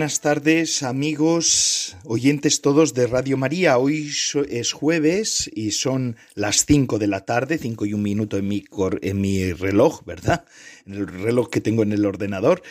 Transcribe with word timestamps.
Buenas 0.00 0.22
tardes 0.22 0.82
amigos, 0.82 1.94
oyentes 2.04 2.62
todos 2.62 2.94
de 2.94 3.06
Radio 3.06 3.36
María. 3.36 3.76
Hoy 3.76 4.10
es 4.48 4.72
jueves 4.72 5.50
y 5.54 5.72
son 5.72 6.16
las 6.34 6.64
5 6.64 6.98
de 6.98 7.06
la 7.06 7.26
tarde, 7.26 7.58
5 7.58 7.84
y 7.84 7.92
un 7.92 8.00
minuto 8.00 8.38
en 8.38 8.48
mi, 8.48 9.52
reloj, 9.52 10.02
¿verdad? 10.06 10.46
En 10.86 10.94
el 10.94 11.06
reloj 11.06 11.50
que 11.50 11.60
tengo 11.60 11.82
en 11.82 11.92
el 11.92 12.06
ordenador. 12.06 12.62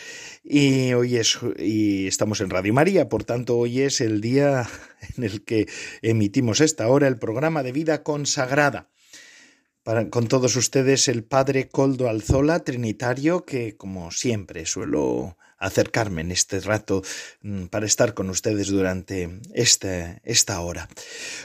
Y 0.42 0.92
hoy 0.92 1.18
es, 1.18 1.38
y 1.56 2.08
estamos 2.08 2.40
en 2.40 2.50
Radio 2.50 2.74
María, 2.74 3.08
por 3.08 3.22
tanto 3.22 3.58
hoy 3.58 3.82
es 3.82 4.00
el 4.00 4.20
día 4.20 4.68
en 5.16 5.22
el 5.22 5.44
que 5.44 5.68
emitimos 6.02 6.60
esta 6.60 6.88
hora 6.88 7.06
el 7.06 7.20
programa 7.20 7.62
de 7.62 7.70
vida 7.70 8.02
consagrada. 8.02 8.90
Con 10.10 10.26
todos 10.26 10.56
ustedes 10.56 11.06
el 11.06 11.22
Padre 11.22 11.68
Coldo 11.68 12.08
Alzola, 12.08 12.64
Trinitario, 12.64 13.44
que 13.44 13.76
como 13.76 14.10
siempre 14.10 14.66
suelo 14.66 15.36
acercarme 15.60 16.22
en 16.22 16.32
este 16.32 16.58
rato 16.60 17.02
mm, 17.42 17.66
para 17.66 17.86
estar 17.86 18.14
con 18.14 18.30
ustedes 18.30 18.68
durante 18.68 19.40
este, 19.54 20.20
esta 20.24 20.60
hora. 20.60 20.88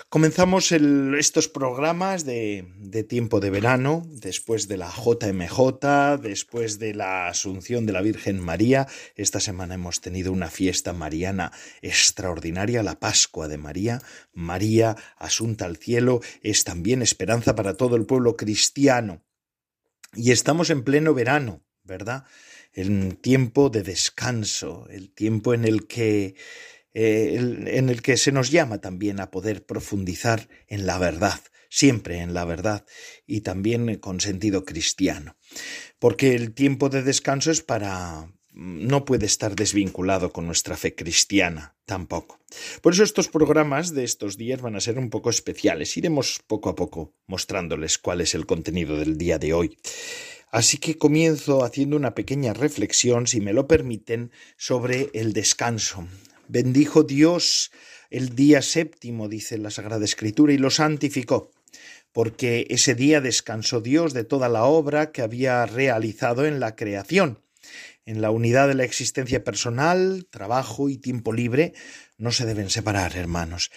Comenzamos 0.09 0.71
estos 0.71 1.47
programas 1.47 2.25
de, 2.25 2.65
de, 2.77 3.03
tiempo 3.03 3.39
de 3.39 3.51
verano, 3.51 4.03
después 4.07 4.67
de 4.67 4.77
la 4.77 4.89
JMJ, 4.89 6.21
después 6.21 6.79
de 6.79 6.95
la 6.95 7.27
Asunción 7.27 7.85
de 7.85 7.93
la 7.93 8.01
Virgen 8.01 8.39
María. 8.39 8.87
Esta 9.15 9.39
semana 9.39 9.75
hemos 9.75 10.01
tenido 10.01 10.31
una 10.31 10.49
fiesta 10.49 10.93
mariana 10.93 11.51
extraordinaria, 11.81 12.81
la 12.81 12.99
Pascua 12.99 13.47
de 13.47 13.57
María. 13.57 14.01
María, 14.33 14.95
asunta 15.17 15.65
al 15.65 15.77
cielo, 15.77 16.21
es 16.41 16.63
también 16.63 17.01
esperanza 17.01 17.53
para 17.55 17.75
todo 17.75 17.97
el 17.97 18.05
pueblo 18.05 18.37
cristiano. 18.37 19.23
Y 20.13 20.31
estamos 20.31 20.69
en 20.69 20.83
pleno 20.83 21.13
verano, 21.13 21.61
¿verdad? 21.83 22.25
El 22.75 23.17
tiempo 23.17 23.69
de 23.69 23.83
descanso, 23.83 24.87
el 24.89 25.09
tiempo 25.09 25.53
en 25.53 25.65
el 25.65 25.87
que 25.87 26.35
eh, 26.93 27.35
en 27.67 27.89
el 27.89 28.01
que 28.01 28.17
se 28.17 28.31
nos 28.31 28.51
llama 28.51 28.79
también 28.79 29.19
a 29.19 29.31
poder 29.31 29.65
profundizar 29.65 30.47
en 30.67 30.85
la 30.85 30.97
verdad, 30.97 31.39
siempre 31.69 32.19
en 32.19 32.33
la 32.33 32.45
verdad 32.45 32.85
y 33.25 33.41
también 33.41 33.95
con 33.95 34.19
sentido 34.21 34.63
cristiano. 34.63 35.37
Porque 35.99 36.35
el 36.35 36.53
tiempo 36.53 36.89
de 36.89 37.01
descanso 37.01 37.51
es 37.51 37.61
para 37.61 38.29
no 38.55 39.03
puede 39.03 39.25
estar 39.25 39.53
desvinculado 39.53 40.31
con 40.31 40.45
nuestra 40.45 40.77
fe 40.77 40.95
cristiana, 40.95 41.75
tampoco. 41.85 42.39
Por 42.81 42.93
eso 42.93 43.03
estos 43.03 43.27
programas 43.27 43.93
de 43.93 44.05
estos 44.05 44.37
días 44.37 44.61
van 44.61 44.77
a 44.77 44.79
ser 44.79 44.97
un 44.97 45.09
poco 45.09 45.29
especiales. 45.29 45.97
Iremos 45.97 46.39
poco 46.47 46.69
a 46.69 46.75
poco 46.75 47.13
mostrándoles 47.27 47.97
cuál 47.97 48.21
es 48.21 48.33
el 48.33 48.45
contenido 48.45 48.97
del 48.97 49.17
día 49.17 49.39
de 49.39 49.51
hoy. 49.51 49.77
Así 50.55 50.77
que 50.77 50.97
comienzo 50.97 51.65
haciendo 51.65 51.97
una 51.97 52.15
pequeña 52.15 52.53
reflexión, 52.53 53.27
si 53.27 53.41
me 53.41 53.51
lo 53.51 53.67
permiten, 53.67 54.31
sobre 54.55 55.09
el 55.13 55.33
descanso. 55.33 56.07
Bendijo 56.47 57.03
Dios 57.03 57.71
el 58.09 58.35
día 58.37 58.61
séptimo, 58.61 59.27
dice 59.27 59.57
la 59.57 59.69
Sagrada 59.69 60.05
Escritura, 60.05 60.53
y 60.53 60.57
lo 60.57 60.69
santificó, 60.69 61.51
porque 62.13 62.67
ese 62.69 62.95
día 62.95 63.19
descansó 63.19 63.81
Dios 63.81 64.13
de 64.13 64.23
toda 64.23 64.47
la 64.47 64.63
obra 64.63 65.11
que 65.11 65.23
había 65.23 65.65
realizado 65.65 66.45
en 66.45 66.61
la 66.61 66.77
creación. 66.77 67.41
En 68.05 68.21
la 68.21 68.31
unidad 68.31 68.69
de 68.69 68.75
la 68.75 68.85
existencia 68.85 69.43
personal, 69.43 70.25
trabajo 70.29 70.87
y 70.87 70.95
tiempo 70.95 71.33
libre 71.33 71.73
no 72.17 72.31
se 72.31 72.45
deben 72.45 72.69
separar, 72.69 73.17
hermanos. 73.17 73.71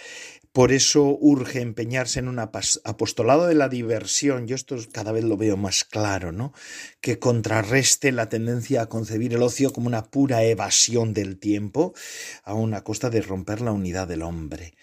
Por 0.58 0.72
eso 0.72 1.16
urge 1.20 1.60
empeñarse 1.60 2.18
en 2.18 2.26
un 2.26 2.40
apostolado 2.40 3.46
de 3.46 3.54
la 3.54 3.68
diversión. 3.68 4.48
Yo 4.48 4.56
esto 4.56 4.76
cada 4.90 5.12
vez 5.12 5.22
lo 5.22 5.36
veo 5.36 5.56
más 5.56 5.84
claro, 5.84 6.32
¿no? 6.32 6.52
Que 7.00 7.20
contrarreste 7.20 8.10
la 8.10 8.28
tendencia 8.28 8.82
a 8.82 8.88
concebir 8.88 9.34
el 9.34 9.44
ocio 9.44 9.72
como 9.72 9.86
una 9.86 10.06
pura 10.06 10.42
evasión 10.42 11.14
del 11.14 11.38
tiempo, 11.38 11.94
a 12.42 12.82
costa 12.82 13.08
de 13.08 13.22
romper 13.22 13.60
la 13.60 13.70
unidad 13.70 14.08
del 14.08 14.22
hombre. 14.22 14.74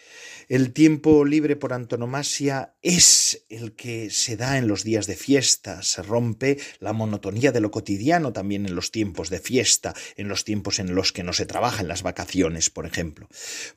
El 0.48 0.74
tiempo 0.74 1.26
libre 1.26 1.56
por 1.56 1.74
antonomasia 1.74 2.76
es 2.82 3.46
el 3.50 3.74
que 3.74 4.10
se 4.10 4.38
da 4.38 4.58
en 4.58 4.68
los 4.68 4.84
días 4.84 5.08
de 5.08 5.16
fiesta, 5.16 5.82
se 5.82 6.04
rompe 6.04 6.60
la 6.80 6.94
monotonía 6.94 7.52
de 7.52 7.62
lo 7.62 7.72
cotidiano 7.72 8.32
también 8.32 8.66
en 8.66 8.76
los 8.76 8.92
tiempos 8.92 9.30
de 9.30 9.40
fiesta, 9.40 9.94
en 10.16 10.28
los 10.28 10.44
tiempos 10.44 10.80
en 10.80 10.94
los 10.94 11.12
que 11.12 11.24
no 11.24 11.34
se 11.34 11.46
trabaja, 11.46 11.82
en 11.82 11.88
las 11.88 12.04
vacaciones, 12.04 12.70
por 12.70 12.86
ejemplo, 12.86 13.28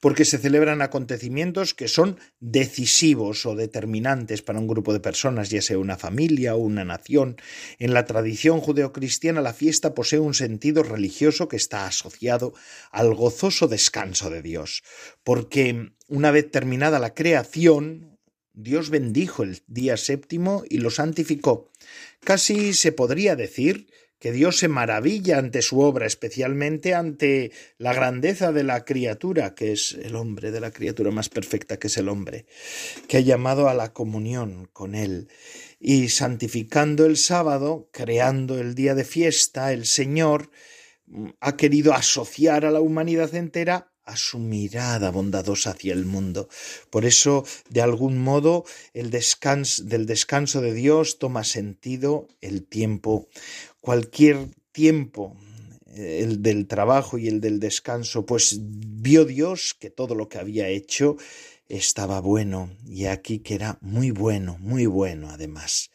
porque 0.01 0.25
se 0.25 0.39
celebran 0.39 0.83
acontecimientos 0.83 1.75
que 1.75 1.89
son 1.89 2.19
decisivos 2.41 3.47
o 3.47 3.55
determinantes 3.55 4.43
para 4.43 4.59
un 4.59 4.69
grupo 4.69 4.93
de 4.93 5.01
personas, 5.01 5.51
ya 5.51 5.63
sea 5.63 5.79
una 5.79 5.97
familia 5.97 6.55
o 6.55 6.59
una 6.59 6.85
nación. 6.85 7.37
En 7.79 7.95
la 7.95 8.05
tradición 8.05 8.61
judeocristiana 8.61 9.41
la 9.41 9.55
fiesta 9.55 9.95
posee 9.95 10.19
un 10.19 10.35
sentido 10.35 10.83
religioso 10.83 11.49
que 11.49 11.57
está 11.57 11.87
asociado 11.87 12.53
al 12.91 13.15
gozoso 13.15 13.69
descanso 13.69 14.31
de 14.31 14.43
Dios, 14.43 14.83
porque 15.25 15.93
una 16.09 16.31
vez 16.31 16.51
terminada 16.51 16.99
la 16.99 17.15
creación, 17.15 18.19
Dios 18.53 18.91
bendijo 18.91 19.45
el 19.45 19.61
día 19.67 19.97
séptimo 19.97 20.65
y 20.69 20.79
lo 20.79 20.91
santificó. 20.91 21.71
Casi 22.25 22.75
se 22.75 22.93
podría 22.93 23.37
decir 23.37 23.87
que 24.19 24.33
Dios 24.33 24.59
se 24.59 24.69
maravilla 24.69 25.39
ante 25.39 25.63
su 25.63 25.81
obra, 25.81 26.07
especialmente 26.07 26.95
ante 26.95 27.53
la 27.77 27.95
grandeza 27.95 28.51
de 28.51 28.65
la 28.65 28.85
criatura, 28.85 29.55
que 29.55 29.73
es 29.73 29.97
el 30.03 30.17
hombre, 30.17 30.51
de 30.51 30.61
la 30.61 30.73
criatura 30.73 31.13
más 31.13 31.29
perfecta 31.29 31.79
que 31.79 31.87
es 31.87 31.97
el 31.99 32.09
hombre, 32.09 32.47
que 33.07 33.19
ha 33.19 33.21
llamado 33.21 33.69
a 33.69 33.75
la 33.75 33.93
comunión 33.93 34.69
con 34.73 34.97
Él. 34.97 35.29
Y 35.79 36.09
santificando 36.09 37.07
el 37.07 37.17
sábado, 37.17 37.89
creando 37.93 38.59
el 38.59 38.75
día 38.75 38.97
de 38.97 39.05
fiesta, 39.05 39.73
el 39.73 39.87
Señor 39.87 40.51
mm, 41.07 41.29
ha 41.41 41.57
querido 41.57 41.95
asociar 41.95 42.65
a 42.65 42.73
la 42.73 42.81
humanidad 42.81 43.33
entera 43.37 43.93
a 44.09 44.17
su 44.17 44.39
mirada 44.39 45.11
bondadosa 45.11 45.71
hacia 45.71 45.93
el 45.93 46.07
mundo. 46.07 46.49
Por 46.91 47.05
eso, 47.05 47.45
de 47.69 47.83
algún 47.83 48.19
modo, 48.19 48.65
el 48.95 49.11
descanso, 49.11 49.85
del 49.85 50.07
descanso 50.07 50.61
de 50.63 50.73
Dios 50.73 51.19
toma 51.19 51.45
sentido 51.45 52.27
el 52.41 52.65
tiempo. 52.65 53.29
Cualquier 53.81 54.49
tiempo, 54.73 55.37
el 55.95 56.43
del 56.43 56.67
trabajo 56.67 57.19
y 57.19 57.29
el 57.29 57.41
del 57.41 57.61
descanso, 57.61 58.25
pues 58.25 58.59
vio 58.61 59.27
Dios 59.27 59.77
que 59.79 59.91
todo 59.91 60.15
lo 60.15 60.29
que 60.29 60.39
había 60.39 60.69
hecho 60.69 61.17
estaba 61.69 62.21
bueno, 62.21 62.71
y 62.87 63.05
aquí 63.07 63.41
que 63.41 63.55
era 63.55 63.79
muy 63.83 64.11
bueno, 64.11 64.57
muy 64.59 64.87
bueno 64.87 65.29
además. 65.29 65.91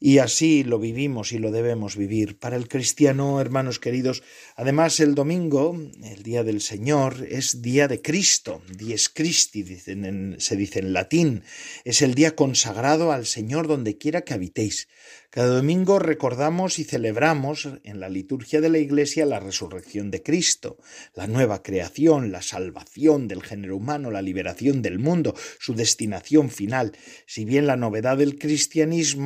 Y 0.00 0.18
así 0.18 0.64
lo 0.64 0.78
vivimos 0.78 1.32
y 1.32 1.38
lo 1.38 1.50
debemos 1.50 1.96
vivir. 1.96 2.38
Para 2.38 2.56
el 2.56 2.68
cristiano, 2.68 3.40
hermanos 3.40 3.78
queridos, 3.78 4.22
además 4.54 5.00
el 5.00 5.14
domingo, 5.14 5.74
el 6.02 6.22
día 6.22 6.44
del 6.44 6.60
Señor, 6.60 7.26
es 7.30 7.62
día 7.62 7.88
de 7.88 8.02
Cristo, 8.02 8.62
dies 8.76 9.08
Christi, 9.08 9.64
se 9.64 10.56
dice 10.56 10.78
en 10.80 10.92
latín. 10.92 11.42
Es 11.84 12.02
el 12.02 12.14
día 12.14 12.36
consagrado 12.36 13.12
al 13.12 13.24
Señor 13.24 13.66
donde 13.66 13.96
quiera 13.96 14.22
que 14.22 14.34
habitéis. 14.34 14.88
Cada 15.30 15.56
domingo 15.56 15.98
recordamos 15.98 16.78
y 16.78 16.84
celebramos 16.84 17.68
en 17.82 17.98
la 17.98 18.08
liturgia 18.08 18.60
de 18.60 18.68
la 18.68 18.78
Iglesia 18.78 19.26
la 19.26 19.40
resurrección 19.40 20.12
de 20.12 20.22
Cristo, 20.22 20.78
la 21.12 21.26
nueva 21.26 21.60
creación, 21.64 22.30
la 22.30 22.40
salvación 22.40 23.26
del 23.26 23.42
género 23.42 23.76
humano, 23.76 24.12
la 24.12 24.22
liberación 24.22 24.80
del 24.80 25.00
mundo, 25.00 25.34
su 25.58 25.74
destinación 25.74 26.50
final. 26.50 26.92
Si 27.26 27.44
bien 27.44 27.66
la 27.66 27.76
novedad 27.76 28.16
del 28.16 28.38
cristianismo 28.38 29.23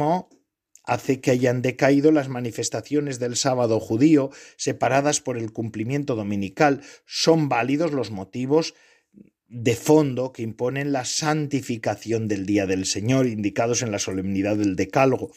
hace 0.84 1.20
que 1.20 1.30
hayan 1.30 1.62
decaído 1.62 2.12
las 2.12 2.28
manifestaciones 2.28 3.18
del 3.18 3.36
sábado 3.36 3.78
judío 3.78 4.30
separadas 4.56 5.20
por 5.20 5.36
el 5.36 5.52
cumplimiento 5.52 6.16
dominical. 6.16 6.82
Son 7.04 7.48
válidos 7.48 7.92
los 7.92 8.10
motivos 8.10 8.74
de 9.48 9.74
fondo 9.74 10.32
que 10.32 10.42
imponen 10.42 10.92
la 10.92 11.04
santificación 11.04 12.28
del 12.28 12.46
día 12.46 12.66
del 12.66 12.84
Señor, 12.84 13.26
indicados 13.26 13.82
en 13.82 13.90
la 13.90 13.98
solemnidad 13.98 14.56
del 14.56 14.76
Decálogo, 14.76 15.30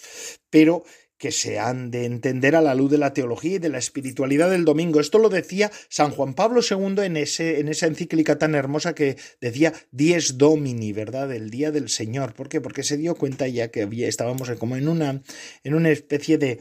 pero 0.50 0.84
que 1.22 1.32
se 1.32 1.60
han 1.60 1.92
de 1.92 2.06
entender 2.06 2.56
a 2.56 2.64
la 2.64 2.74
luz 2.74 2.90
de 2.90 2.98
la 2.98 3.14
teología 3.14 3.58
y 3.58 3.60
de 3.60 3.70
la 3.70 3.78
espiritualidad 3.78 4.50
del 4.50 4.66
domingo. 4.66 5.00
Esto 5.00 5.20
lo 5.20 5.30
decía 5.30 5.72
San 5.88 6.10
Juan 6.10 6.34
Pablo 6.34 6.62
II 6.68 6.96
en, 7.04 7.16
ese, 7.16 7.60
en 7.60 7.68
esa 7.68 7.86
encíclica 7.86 8.40
tan 8.40 8.56
hermosa 8.56 8.96
que 8.96 9.18
decía 9.40 9.72
Dies 9.92 10.40
Domini, 10.40 10.94
¿verdad? 10.94 11.32
El 11.32 11.52
día 11.52 11.70
del 11.70 11.90
Señor. 11.90 12.34
¿Por 12.34 12.50
qué? 12.50 12.60
Porque 12.60 12.82
se 12.82 12.98
dio 12.98 13.14
cuenta 13.14 13.48
ya 13.48 13.68
que 13.68 13.88
estábamos 14.08 14.50
como 14.58 14.78
en 14.78 14.88
una, 14.88 15.22
en 15.64 15.76
una 15.76 15.92
especie 15.92 16.40
de 16.40 16.60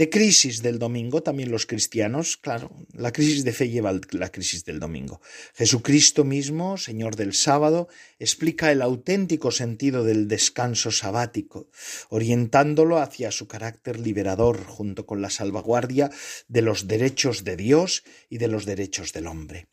de 0.00 0.08
crisis 0.08 0.62
del 0.62 0.78
domingo, 0.78 1.22
también 1.22 1.50
los 1.50 1.66
cristianos, 1.66 2.38
claro, 2.38 2.70
la 2.94 3.12
crisis 3.12 3.44
de 3.44 3.52
fe 3.52 3.68
lleva 3.68 3.92
la 4.12 4.32
crisis 4.32 4.64
del 4.64 4.80
domingo. 4.80 5.20
Jesucristo 5.54 6.24
mismo, 6.24 6.78
Señor 6.78 7.16
del 7.16 7.34
sábado, 7.34 7.86
explica 8.18 8.72
el 8.72 8.80
auténtico 8.80 9.50
sentido 9.50 10.02
del 10.02 10.26
descanso 10.26 10.90
sabático, 10.90 11.68
orientándolo 12.08 12.96
hacia 12.96 13.30
su 13.30 13.46
carácter 13.46 14.00
liberador 14.00 14.64
junto 14.64 15.04
con 15.04 15.20
la 15.20 15.28
salvaguardia 15.28 16.10
de 16.48 16.62
los 16.62 16.88
derechos 16.88 17.44
de 17.44 17.56
Dios 17.56 18.02
y 18.30 18.38
de 18.38 18.48
los 18.48 18.64
derechos 18.64 19.12
del 19.12 19.26
hombre. 19.26 19.68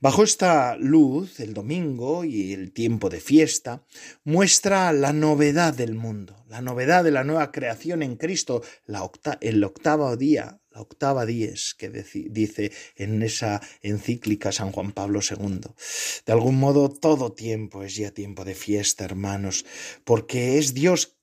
Bajo 0.00 0.22
esta 0.22 0.76
luz, 0.76 1.40
el 1.40 1.54
domingo 1.54 2.24
y 2.24 2.52
el 2.52 2.72
tiempo 2.72 3.10
de 3.10 3.20
fiesta 3.20 3.84
muestra 4.24 4.92
la 4.92 5.12
novedad 5.12 5.74
del 5.74 5.94
mundo, 5.94 6.44
la 6.48 6.60
novedad 6.60 7.04
de 7.04 7.10
la 7.10 7.24
nueva 7.24 7.52
creación 7.52 8.02
en 8.02 8.16
Cristo, 8.16 8.62
la 8.86 9.08
el 9.40 9.64
octavo 9.64 10.16
día, 10.16 10.60
la 10.74 10.80
octava 10.80 11.24
dies 11.24 11.74
que 11.78 11.88
dice 11.88 12.72
en 12.96 13.22
esa 13.22 13.62
encíclica 13.80 14.50
San 14.50 14.72
Juan 14.72 14.90
Pablo 14.92 15.20
II. 15.22 15.60
De 16.26 16.32
algún 16.32 16.58
modo 16.58 16.88
todo 16.88 17.32
tiempo 17.32 17.84
es 17.84 17.94
ya 17.94 18.10
tiempo 18.10 18.44
de 18.44 18.56
fiesta, 18.56 19.04
hermanos, 19.04 19.64
porque 20.04 20.58
es 20.58 20.74
Dios, 20.74 21.16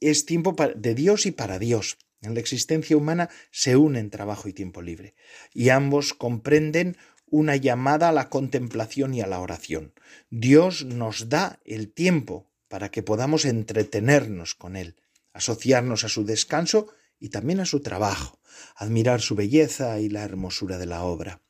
es 0.00 0.26
tiempo 0.26 0.56
de 0.74 0.94
Dios 0.94 1.26
y 1.26 1.30
para 1.30 1.60
Dios. 1.60 1.96
En 2.22 2.34
la 2.34 2.40
existencia 2.40 2.96
humana 2.96 3.30
se 3.50 3.76
unen 3.76 4.10
trabajo 4.10 4.48
y 4.48 4.52
tiempo 4.52 4.82
libre, 4.82 5.14
y 5.52 5.70
ambos 5.70 6.14
comprenden 6.14 6.96
una 7.32 7.56
llamada 7.56 8.10
a 8.10 8.12
la 8.12 8.28
contemplación 8.28 9.14
y 9.14 9.22
a 9.22 9.26
la 9.26 9.40
oración. 9.40 9.94
Dios 10.28 10.84
nos 10.84 11.30
da 11.30 11.58
el 11.64 11.90
tiempo 11.90 12.46
para 12.68 12.90
que 12.90 13.02
podamos 13.02 13.46
entretenernos 13.46 14.54
con 14.54 14.76
Él, 14.76 14.96
asociarnos 15.32 16.04
a 16.04 16.10
su 16.10 16.26
descanso 16.26 16.88
y 17.18 17.30
también 17.30 17.60
a 17.60 17.64
su 17.64 17.80
trabajo, 17.80 18.38
admirar 18.76 19.22
su 19.22 19.34
belleza 19.34 19.98
y 19.98 20.10
la 20.10 20.24
hermosura 20.24 20.76
de 20.76 20.84
la 20.84 21.04
obra. 21.04 21.40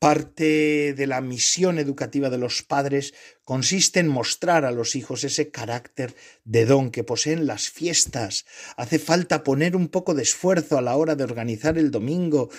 Parte 0.00 0.92
de 0.94 1.06
la 1.06 1.20
misión 1.20 1.78
educativa 1.78 2.28
de 2.28 2.38
los 2.38 2.64
padres 2.64 3.14
consiste 3.44 4.00
en 4.00 4.08
mostrar 4.08 4.64
a 4.64 4.72
los 4.72 4.96
hijos 4.96 5.22
ese 5.22 5.52
carácter 5.52 6.16
de 6.42 6.66
don 6.66 6.90
que 6.90 7.04
poseen 7.04 7.46
las 7.46 7.70
fiestas. 7.70 8.44
Hace 8.76 8.98
falta 8.98 9.44
poner 9.44 9.76
un 9.76 9.86
poco 9.86 10.14
de 10.14 10.24
esfuerzo 10.24 10.76
a 10.76 10.82
la 10.82 10.96
hora 10.96 11.14
de 11.14 11.22
organizar 11.22 11.78
el 11.78 11.92
domingo 11.92 12.50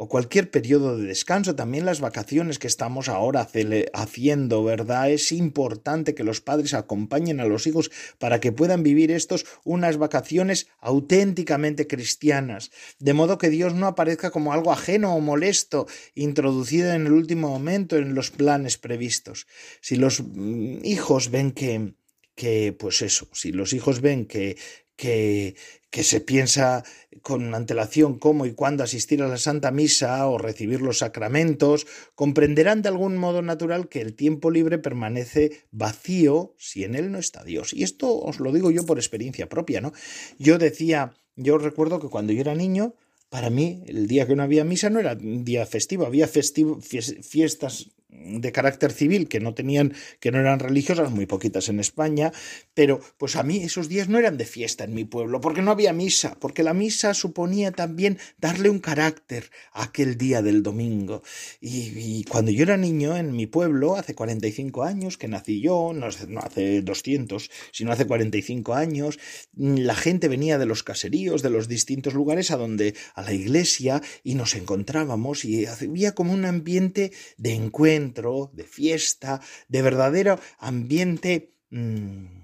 o 0.00 0.08
cualquier 0.08 0.48
periodo 0.52 0.96
de 0.96 1.08
descanso, 1.08 1.56
también 1.56 1.84
las 1.84 2.00
vacaciones 2.00 2.60
que 2.60 2.68
estamos 2.68 3.08
ahora 3.08 3.48
haciendo, 3.92 4.62
¿verdad? 4.62 5.10
Es 5.10 5.32
importante 5.32 6.14
que 6.14 6.22
los 6.22 6.40
padres 6.40 6.72
acompañen 6.72 7.40
a 7.40 7.46
los 7.46 7.66
hijos 7.66 7.90
para 8.18 8.38
que 8.38 8.52
puedan 8.52 8.84
vivir 8.84 9.10
estos 9.10 9.44
unas 9.64 9.96
vacaciones 9.96 10.68
auténticamente 10.78 11.88
cristianas, 11.88 12.70
de 13.00 13.12
modo 13.12 13.38
que 13.38 13.50
Dios 13.50 13.74
no 13.74 13.88
aparezca 13.88 14.30
como 14.30 14.52
algo 14.52 14.70
ajeno 14.70 15.16
o 15.16 15.20
molesto, 15.20 15.88
introducido 16.14 16.92
en 16.92 17.06
el 17.06 17.12
último 17.12 17.48
momento 17.48 17.96
en 17.96 18.14
los 18.14 18.30
planes 18.30 18.78
previstos. 18.78 19.48
Si 19.80 19.96
los 19.96 20.20
mm, 20.20 20.84
hijos 20.84 21.32
ven 21.32 21.50
que 21.50 21.94
que 22.36 22.72
pues 22.72 23.02
eso, 23.02 23.28
si 23.32 23.50
los 23.50 23.72
hijos 23.72 24.00
ven 24.00 24.24
que, 24.24 24.56
que, 24.94 25.56
que 25.90 26.04
se 26.04 26.20
piensa 26.20 26.84
con 27.22 27.54
antelación 27.54 28.18
cómo 28.18 28.46
y 28.46 28.52
cuándo 28.52 28.84
asistir 28.84 29.22
a 29.22 29.28
la 29.28 29.38
Santa 29.38 29.70
Misa 29.70 30.26
o 30.26 30.38
recibir 30.38 30.82
los 30.82 30.98
sacramentos, 30.98 31.86
comprenderán 32.14 32.82
de 32.82 32.90
algún 32.90 33.16
modo 33.16 33.42
natural 33.42 33.88
que 33.88 34.00
el 34.00 34.14
tiempo 34.14 34.50
libre 34.50 34.78
permanece 34.78 35.64
vacío 35.70 36.54
si 36.58 36.84
en 36.84 36.94
él 36.94 37.10
no 37.10 37.18
está 37.18 37.44
Dios. 37.44 37.72
Y 37.72 37.82
esto 37.82 38.18
os 38.18 38.40
lo 38.40 38.52
digo 38.52 38.70
yo 38.70 38.84
por 38.84 38.98
experiencia 38.98 39.48
propia, 39.48 39.80
¿no? 39.80 39.92
Yo 40.38 40.58
decía, 40.58 41.14
yo 41.36 41.58
recuerdo 41.58 42.00
que 42.00 42.08
cuando 42.08 42.32
yo 42.32 42.40
era 42.40 42.54
niño, 42.54 42.94
para 43.30 43.50
mí 43.50 43.82
el 43.86 44.06
día 44.06 44.26
que 44.26 44.36
no 44.36 44.42
había 44.42 44.64
misa 44.64 44.90
no 44.90 45.00
era 45.00 45.14
día 45.14 45.66
festivo, 45.66 46.06
había 46.06 46.28
fiestas 46.28 47.90
de 48.08 48.52
carácter 48.52 48.92
civil 48.92 49.28
que 49.28 49.40
no 49.40 49.54
tenían, 49.54 49.94
que 50.20 50.30
no 50.32 50.38
eran 50.38 50.58
religiosas, 50.58 51.10
muy 51.10 51.26
poquitas 51.26 51.68
en 51.68 51.78
España, 51.78 52.32
pero 52.74 53.00
pues 53.18 53.36
a 53.36 53.42
mí 53.42 53.58
esos 53.62 53.88
días 53.88 54.08
no 54.08 54.18
eran 54.18 54.38
de 54.38 54.46
fiesta 54.46 54.84
en 54.84 54.94
mi 54.94 55.04
pueblo, 55.04 55.40
porque 55.40 55.62
no 55.62 55.70
había 55.70 55.92
misa, 55.92 56.36
porque 56.40 56.62
la 56.62 56.74
misa 56.74 57.12
suponía 57.12 57.70
también 57.72 58.18
darle 58.38 58.70
un 58.70 58.78
carácter 58.78 59.50
a 59.72 59.84
aquel 59.84 60.16
día 60.16 60.42
del 60.42 60.62
domingo. 60.62 61.22
Y, 61.60 62.24
cuando 62.24 62.50
yo 62.50 62.62
era 62.62 62.76
niño 62.76 63.16
en 63.16 63.32
mi 63.34 63.46
pueblo, 63.46 63.96
hace 63.96 64.14
45 64.14 64.82
años 64.84 65.18
que 65.18 65.28
nací 65.28 65.60
yo, 65.60 65.92
no 65.94 66.06
hace 66.06 66.82
200, 66.82 67.50
sino 67.72 67.92
hace 67.92 68.06
45 68.06 68.74
años, 68.74 69.18
la 69.54 69.94
gente 69.94 70.28
venía 70.28 70.58
de 70.58 70.66
los 70.66 70.82
caseríos, 70.82 71.42
de 71.42 71.50
los 71.50 71.68
distintos 71.68 72.14
lugares 72.14 72.50
a 72.50 72.56
donde, 72.56 72.94
a 73.14 73.22
la 73.22 73.32
iglesia, 73.32 74.02
y 74.22 74.34
nos 74.34 74.54
encontrábamos 74.54 75.44
y 75.44 75.66
había 75.66 76.14
como 76.14 76.32
un 76.32 76.44
ambiente 76.44 77.12
de 77.36 77.54
encuentro, 77.54 77.97
de 77.98 78.64
fiesta, 78.64 79.40
de 79.68 79.82
verdadero 79.82 80.38
ambiente 80.58 81.52
mm, 81.70 82.38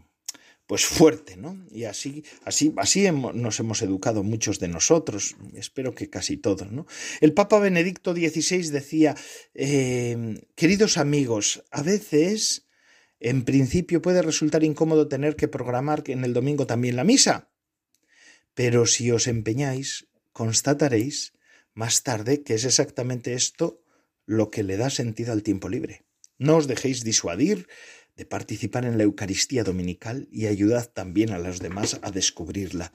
pues 0.66 0.86
fuerte, 0.86 1.36
¿no? 1.36 1.64
Y 1.70 1.84
así, 1.84 2.24
así, 2.44 2.72
así 2.76 3.06
nos 3.10 3.60
hemos 3.60 3.82
educado 3.82 4.22
muchos 4.22 4.58
de 4.58 4.68
nosotros, 4.68 5.36
espero 5.54 5.94
que 5.94 6.08
casi 6.08 6.36
todos. 6.36 6.66
El 7.20 7.34
Papa 7.34 7.58
Benedicto 7.58 8.14
XVI 8.14 8.70
decía, 8.70 9.14
em, 9.52 10.40
queridos 10.54 10.96
amigos, 10.96 11.62
a 11.70 11.82
veces, 11.82 12.66
en 13.20 13.44
principio 13.44 14.00
puede 14.00 14.22
resultar 14.22 14.64
incómodo 14.64 15.08
tener 15.08 15.36
que 15.36 15.48
programar 15.48 16.02
en 16.06 16.24
el 16.24 16.32
domingo 16.32 16.66
también 16.66 16.96
la 16.96 17.04
misa, 17.04 17.50
pero 18.54 18.86
si 18.86 19.10
os 19.10 19.26
empeñáis, 19.26 20.08
constataréis 20.32 21.34
más 21.74 22.02
tarde 22.02 22.42
que 22.42 22.54
es 22.54 22.64
exactamente 22.64 23.34
esto 23.34 23.83
lo 24.26 24.50
que 24.50 24.62
le 24.62 24.76
da 24.76 24.90
sentido 24.90 25.32
al 25.32 25.42
tiempo 25.42 25.68
libre. 25.68 26.04
No 26.38 26.56
os 26.56 26.66
dejéis 26.66 27.04
disuadir 27.04 27.68
de 28.16 28.24
participar 28.24 28.84
en 28.84 28.96
la 28.96 29.02
Eucaristía 29.02 29.64
Dominical 29.64 30.28
y 30.30 30.46
ayudad 30.46 30.88
también 30.92 31.32
a 31.32 31.38
los 31.38 31.58
demás 31.58 31.98
a 32.02 32.12
descubrirla. 32.12 32.92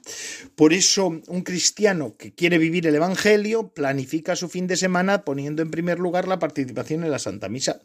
Por 0.54 0.72
eso, 0.72 1.20
un 1.26 1.42
cristiano 1.42 2.16
que 2.16 2.34
quiere 2.34 2.56
vivir 2.56 2.86
el 2.86 2.94
Evangelio 2.94 3.74
planifica 3.74 4.34
su 4.34 4.48
fin 4.48 4.66
de 4.66 4.76
semana 4.76 5.24
poniendo 5.24 5.60
en 5.60 5.70
primer 5.70 5.98
lugar 5.98 6.26
la 6.26 6.38
participación 6.38 7.04
en 7.04 7.10
la 7.10 7.18
Santa 7.18 7.50
Misa 7.50 7.82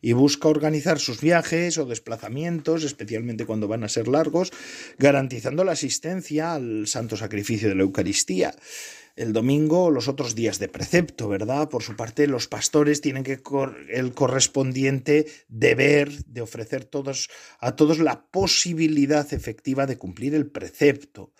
y 0.00 0.12
busca 0.12 0.48
organizar 0.48 0.98
sus 0.98 1.20
viajes 1.20 1.78
o 1.78 1.84
desplazamientos, 1.84 2.82
especialmente 2.82 3.46
cuando 3.46 3.68
van 3.68 3.84
a 3.84 3.88
ser 3.88 4.08
largos, 4.08 4.50
garantizando 4.98 5.62
la 5.62 5.72
asistencia 5.72 6.54
al 6.54 6.88
santo 6.88 7.16
sacrificio 7.16 7.68
de 7.68 7.76
la 7.76 7.82
Eucaristía 7.82 8.56
el 9.16 9.32
domingo 9.32 9.90
los 9.90 10.08
otros 10.08 10.34
días 10.34 10.58
de 10.58 10.68
precepto, 10.68 11.28
¿verdad? 11.28 11.68
Por 11.68 11.82
su 11.82 11.96
parte, 11.96 12.26
los 12.26 12.48
pastores 12.48 13.00
tienen 13.00 13.24
que 13.24 13.40
el 13.90 14.14
correspondiente 14.14 15.26
deber 15.48 16.24
de 16.24 16.40
ofrecer 16.40 16.84
todos, 16.84 17.30
a 17.58 17.76
todos 17.76 17.98
la 17.98 18.26
posibilidad 18.26 19.32
efectiva 19.32 19.86
de 19.86 19.98
cumplir 19.98 20.34
el 20.34 20.50
precepto. 20.50 21.32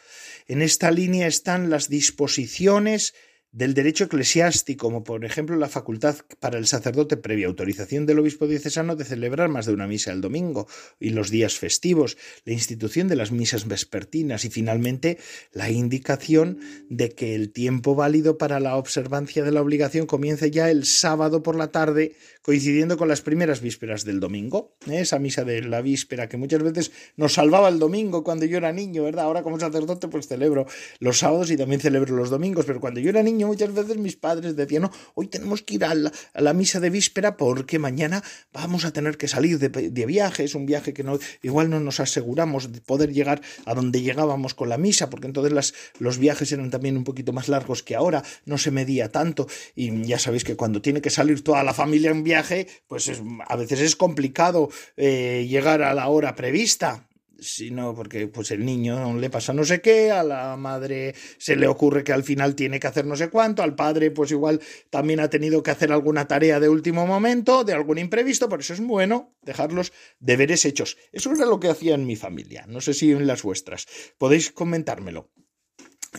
En 0.46 0.62
esta 0.62 0.90
línea 0.90 1.26
están 1.26 1.70
las 1.70 1.88
disposiciones 1.88 3.14
del 3.52 3.74
derecho 3.74 4.04
eclesiástico, 4.04 4.86
como 4.86 5.04
por 5.04 5.26
ejemplo 5.26 5.56
la 5.56 5.68
facultad 5.68 6.16
para 6.40 6.58
el 6.58 6.66
sacerdote 6.66 7.18
previa 7.18 7.46
autorización 7.46 8.06
del 8.06 8.18
obispo 8.18 8.46
diocesano 8.46 8.96
de 8.96 9.04
celebrar 9.04 9.50
más 9.50 9.66
de 9.66 9.74
una 9.74 9.86
misa 9.86 10.10
el 10.10 10.22
domingo 10.22 10.66
y 10.98 11.10
los 11.10 11.30
días 11.30 11.58
festivos, 11.58 12.16
la 12.46 12.54
institución 12.54 13.08
de 13.08 13.16
las 13.16 13.30
misas 13.30 13.68
vespertinas 13.68 14.46
y 14.46 14.50
finalmente 14.50 15.18
la 15.52 15.70
indicación 15.70 16.60
de 16.88 17.10
que 17.10 17.34
el 17.34 17.52
tiempo 17.52 17.94
válido 17.94 18.38
para 18.38 18.58
la 18.58 18.76
observancia 18.76 19.44
de 19.44 19.52
la 19.52 19.60
obligación 19.60 20.06
comience 20.06 20.50
ya 20.50 20.70
el 20.70 20.86
sábado 20.86 21.42
por 21.42 21.54
la 21.54 21.70
tarde, 21.70 22.16
coincidiendo 22.40 22.96
con 22.96 23.08
las 23.08 23.20
primeras 23.20 23.60
vísperas 23.60 24.04
del 24.04 24.18
domingo. 24.18 24.76
¿eh? 24.86 25.00
Esa 25.00 25.18
misa 25.18 25.44
de 25.44 25.60
la 25.62 25.82
víspera 25.82 26.26
que 26.26 26.38
muchas 26.38 26.62
veces 26.62 26.90
nos 27.16 27.34
salvaba 27.34 27.68
el 27.68 27.78
domingo 27.78 28.24
cuando 28.24 28.46
yo 28.46 28.56
era 28.56 28.72
niño, 28.72 29.04
¿verdad? 29.04 29.26
Ahora 29.26 29.42
como 29.42 29.60
sacerdote 29.60 30.08
pues 30.08 30.26
celebro 30.26 30.66
los 31.00 31.18
sábados 31.18 31.50
y 31.50 31.58
también 31.58 31.82
celebro 31.82 32.16
los 32.16 32.30
domingos, 32.30 32.64
pero 32.64 32.80
cuando 32.80 33.00
yo 33.00 33.10
era 33.10 33.22
niño 33.22 33.41
muchas 33.44 33.72
veces 33.72 33.96
mis 33.96 34.16
padres 34.16 34.56
decían, 34.56 34.82
no, 34.82 34.92
hoy 35.14 35.28
tenemos 35.28 35.62
que 35.62 35.74
ir 35.74 35.84
a 35.84 35.94
la, 35.94 36.52
misa 36.52 36.80
de 36.80 36.90
víspera 36.90 37.36
porque 37.36 37.78
mañana 37.78 38.22
vamos 38.52 38.84
a 38.84 38.92
tener 38.92 39.16
que 39.16 39.28
salir 39.28 39.58
de, 39.58 40.06
viaje, 40.06 40.44
es 40.44 40.54
un 40.54 40.66
viaje 40.66 40.92
que 40.92 41.02
no, 41.02 41.18
igual 41.42 41.70
no 41.70 41.80
nos 41.80 42.00
aseguramos 42.00 42.72
de 42.72 42.80
poder 42.80 43.12
llegar 43.12 43.40
a 43.64 43.74
donde 43.74 44.02
llegábamos 44.02 44.54
con 44.54 44.68
la 44.68 44.78
misa, 44.78 45.10
porque 45.10 45.26
entonces 45.26 45.52
las, 45.52 45.74
los 45.98 46.18
viajes 46.18 46.52
eran 46.52 46.70
también 46.70 46.96
un 46.96 47.04
poquito 47.04 47.32
más 47.32 47.48
largos 47.48 47.82
que 47.82 47.94
ahora, 47.94 48.22
no 48.44 48.58
se 48.58 48.70
medía 48.70 49.10
tanto, 49.10 49.46
y 49.74 50.04
ya 50.04 50.18
sabéis 50.18 50.44
que 50.44 50.56
cuando 50.56 50.82
tiene 50.82 51.00
que 51.00 51.10
salir 51.10 51.42
toda 51.42 51.62
la 51.64 51.74
familia 51.74 52.10
en 52.10 52.22
viaje, 52.22 52.66
pues 52.88 53.10
a 53.46 53.56
veces 53.56 53.80
es 53.80 53.96
complicado 53.96 54.70
eh, 54.96 55.46
llegar 55.48 55.82
a 55.82 55.94
la 55.94 56.08
hora 56.08 56.34
prevista 56.34 57.06
sino 57.42 57.94
porque 57.94 58.28
pues 58.28 58.50
el 58.50 58.64
niño 58.64 59.14
le 59.16 59.30
pasa 59.30 59.52
no 59.52 59.64
sé 59.64 59.80
qué, 59.80 60.10
a 60.10 60.22
la 60.22 60.56
madre 60.56 61.14
se 61.38 61.56
le 61.56 61.66
ocurre 61.66 62.04
que 62.04 62.12
al 62.12 62.22
final 62.22 62.54
tiene 62.54 62.80
que 62.80 62.86
hacer 62.86 63.04
no 63.04 63.16
sé 63.16 63.30
cuánto, 63.30 63.62
al 63.62 63.74
padre 63.74 64.10
pues 64.10 64.30
igual 64.30 64.60
también 64.90 65.20
ha 65.20 65.28
tenido 65.28 65.62
que 65.62 65.70
hacer 65.70 65.92
alguna 65.92 66.26
tarea 66.26 66.60
de 66.60 66.68
último 66.68 67.06
momento, 67.06 67.64
de 67.64 67.72
algún 67.72 67.98
imprevisto, 67.98 68.48
por 68.48 68.60
eso 68.60 68.72
es 68.74 68.80
bueno 68.80 69.34
dejar 69.42 69.72
los 69.72 69.92
deberes 70.20 70.64
hechos. 70.64 70.96
Eso 71.12 71.32
era 71.32 71.46
lo 71.46 71.60
que 71.60 71.68
hacía 71.68 71.94
en 71.94 72.06
mi 72.06 72.16
familia, 72.16 72.64
no 72.68 72.80
sé 72.80 72.94
si 72.94 73.10
en 73.10 73.26
las 73.26 73.42
vuestras. 73.42 73.86
Podéis 74.18 74.52
comentármelo. 74.52 75.30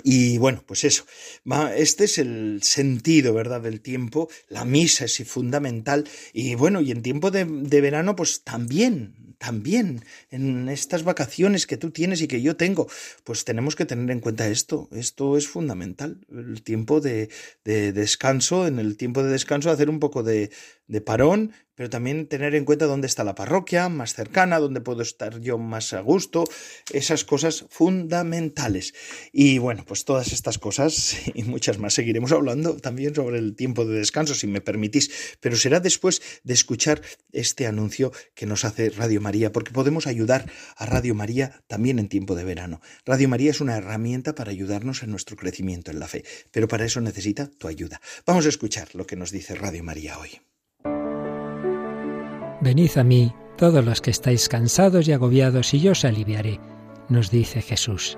Y 0.01 0.39
bueno, 0.39 0.63
pues 0.65 0.83
eso, 0.85 1.05
este 1.75 2.05
es 2.05 2.17
el 2.17 2.63
sentido, 2.63 3.33
¿verdad?, 3.33 3.61
del 3.61 3.79
tiempo. 3.79 4.27
La 4.49 4.65
misa 4.65 5.05
es 5.05 5.23
fundamental. 5.27 6.05
Y 6.33 6.55
bueno, 6.55 6.81
y 6.81 6.91
en 6.91 7.03
tiempo 7.03 7.29
de, 7.29 7.45
de 7.45 7.81
verano, 7.81 8.15
pues 8.15 8.43
también, 8.43 9.35
también 9.37 10.03
en 10.31 10.67
estas 10.69 11.03
vacaciones 11.03 11.67
que 11.67 11.77
tú 11.77 11.91
tienes 11.91 12.21
y 12.21 12.27
que 12.27 12.41
yo 12.41 12.55
tengo, 12.55 12.87
pues 13.23 13.45
tenemos 13.45 13.75
que 13.75 13.85
tener 13.85 14.09
en 14.09 14.19
cuenta 14.19 14.47
esto. 14.47 14.89
Esto 14.91 15.37
es 15.37 15.47
fundamental. 15.47 16.25
El 16.31 16.63
tiempo 16.63 16.99
de, 16.99 17.29
de 17.63 17.93
descanso, 17.93 18.65
en 18.65 18.79
el 18.79 18.97
tiempo 18.97 19.21
de 19.21 19.31
descanso 19.31 19.69
hacer 19.69 19.91
un 19.91 19.99
poco 19.99 20.23
de, 20.23 20.49
de 20.93 21.01
parón, 21.01 21.51
pero 21.75 21.89
también 21.89 22.27
tener 22.27 22.53
en 22.53 22.65
cuenta 22.65 22.85
dónde 22.85 23.07
está 23.07 23.23
la 23.23 23.33
parroquia 23.33 23.89
más 23.89 24.13
cercana, 24.13 24.59
dónde 24.59 24.79
puedo 24.79 25.01
estar 25.01 25.39
yo 25.39 25.57
más 25.57 25.93
a 25.93 26.01
gusto, 26.01 26.43
esas 26.91 27.25
cosas 27.25 27.65
fundamentales. 27.69 28.93
Y 29.31 29.57
bueno, 29.57 29.83
pues 29.87 30.05
todas 30.05 30.31
estas 30.31 30.59
cosas 30.59 31.17
y 31.33 31.43
muchas 31.43 31.79
más 31.79 31.95
seguiremos 31.95 32.31
hablando 32.31 32.77
también 32.77 33.15
sobre 33.15 33.39
el 33.39 33.55
tiempo 33.55 33.85
de 33.85 33.97
descanso, 33.97 34.35
si 34.35 34.45
me 34.45 34.61
permitís, 34.61 35.35
pero 35.39 35.55
será 35.55 35.79
después 35.79 36.21
de 36.43 36.53
escuchar 36.53 37.01
este 37.31 37.65
anuncio 37.65 38.11
que 38.35 38.45
nos 38.45 38.65
hace 38.65 38.91
Radio 38.91 39.19
María, 39.19 39.51
porque 39.51 39.71
podemos 39.71 40.05
ayudar 40.05 40.49
a 40.77 40.85
Radio 40.85 41.15
María 41.15 41.63
también 41.67 41.97
en 41.97 42.07
tiempo 42.07 42.35
de 42.35 42.43
verano. 42.43 42.81
Radio 43.03 43.27
María 43.27 43.49
es 43.49 43.61
una 43.61 43.77
herramienta 43.77 44.35
para 44.35 44.51
ayudarnos 44.51 45.01
en 45.01 45.09
nuestro 45.09 45.35
crecimiento 45.37 45.89
en 45.89 45.99
la 45.99 46.07
fe, 46.07 46.23
pero 46.51 46.67
para 46.67 46.85
eso 46.85 47.01
necesita 47.01 47.49
tu 47.49 47.67
ayuda. 47.67 47.99
Vamos 48.27 48.45
a 48.45 48.49
escuchar 48.49 48.93
lo 48.93 49.07
que 49.07 49.15
nos 49.15 49.31
dice 49.31 49.55
Radio 49.55 49.83
María 49.83 50.19
hoy. 50.19 50.52
Venid 52.63 52.97
a 52.97 53.03
mí, 53.03 53.33
todos 53.57 53.83
los 53.83 53.99
que 53.99 54.09
estáis 54.09 54.47
cansados 54.47 55.05
y 55.09 55.11
agobiados, 55.11 55.73
y 55.73 55.81
yo 55.81 55.91
os 55.91 56.05
aliviaré, 56.05 56.61
nos 57.09 57.29
dice 57.29 57.61
Jesús. 57.61 58.17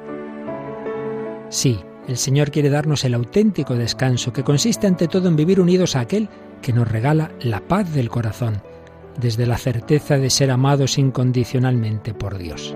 Sí, 1.49 1.79
el 2.07 2.15
Señor 2.15 2.51
quiere 2.51 2.69
darnos 2.69 3.05
el 3.05 3.15
auténtico 3.15 3.73
descanso, 3.73 4.33
que 4.33 4.43
consiste 4.43 4.85
ante 4.85 5.07
todo 5.07 5.29
en 5.29 5.35
vivir 5.35 5.59
unidos 5.59 5.95
a 5.95 6.01
aquel 6.01 6.29
que 6.61 6.73
nos 6.73 6.87
regala 6.87 7.31
la 7.41 7.59
paz 7.59 7.91
del 7.91 8.09
corazón, 8.09 8.61
desde 9.19 9.47
la 9.47 9.57
certeza 9.57 10.19
de 10.19 10.29
ser 10.29 10.51
amados 10.51 10.99
incondicionalmente 10.99 12.13
por 12.13 12.37
Dios. 12.37 12.75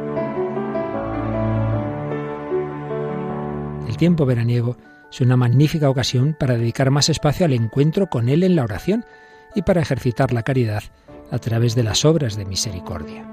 El 3.87 3.95
tiempo 3.95 4.25
veraniego 4.25 4.75
es 5.11 5.21
una 5.21 5.37
magnífica 5.37 5.87
ocasión 5.87 6.35
para 6.39 6.57
dedicar 6.57 6.89
más 6.89 7.09
espacio 7.09 7.45
al 7.45 7.53
encuentro 7.53 8.07
con 8.07 8.27
Él 8.27 8.41
en 8.41 8.55
la 8.55 8.63
oración 8.63 9.05
y 9.53 9.61
para 9.61 9.81
ejercitar 9.81 10.33
la 10.33 10.41
caridad 10.41 10.81
a 11.31 11.39
través 11.39 11.75
de 11.75 11.83
las 11.83 12.05
obras 12.05 12.35
de 12.35 12.45
misericordia. 12.45 13.25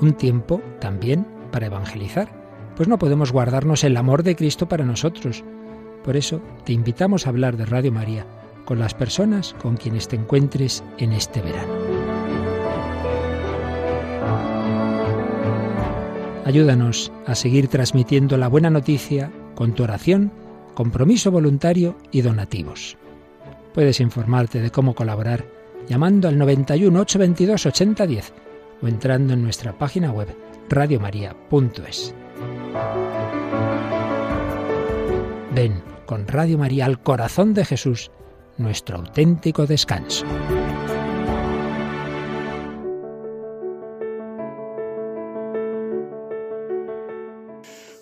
Un 0.00 0.14
tiempo 0.14 0.62
también 0.80 1.26
para 1.50 1.66
evangelizar, 1.66 2.28
pues 2.76 2.88
no 2.88 2.98
podemos 2.98 3.32
guardarnos 3.32 3.84
el 3.84 3.96
amor 3.96 4.22
de 4.22 4.36
Cristo 4.36 4.68
para 4.68 4.84
nosotros. 4.84 5.44
Por 6.04 6.16
eso 6.16 6.40
te 6.64 6.72
invitamos 6.72 7.26
a 7.26 7.30
hablar 7.30 7.56
de 7.56 7.66
Radio 7.66 7.92
María 7.92 8.24
con 8.64 8.78
las 8.78 8.94
personas 8.94 9.54
con 9.60 9.76
quienes 9.76 10.08
te 10.08 10.16
encuentres 10.16 10.84
en 10.98 11.12
este 11.12 11.40
verano. 11.40 11.72
Ayúdanos 16.44 17.12
a 17.26 17.34
seguir 17.34 17.68
transmitiendo 17.68 18.38
la 18.38 18.48
buena 18.48 18.70
noticia 18.70 19.30
con 19.54 19.74
tu 19.74 19.82
oración, 19.82 20.32
compromiso 20.74 21.30
voluntario 21.30 21.98
y 22.10 22.22
donativos. 22.22 22.96
Puedes 23.74 24.00
informarte 24.00 24.60
de 24.60 24.70
cómo 24.70 24.94
colaborar 24.94 25.57
llamando 25.86 26.28
al 26.28 26.38
91 26.38 27.00
822 27.00 27.66
8010 27.66 28.32
o 28.82 28.88
entrando 28.88 29.34
en 29.34 29.42
nuestra 29.42 29.76
página 29.76 30.12
web 30.12 30.28
radiomaria.es. 30.68 32.14
Ven 35.54 35.82
con 36.06 36.26
Radio 36.26 36.58
María 36.58 36.86
al 36.86 37.02
corazón 37.02 37.54
de 37.54 37.64
Jesús, 37.64 38.10
nuestro 38.56 38.98
auténtico 38.98 39.66
descanso. 39.66 40.24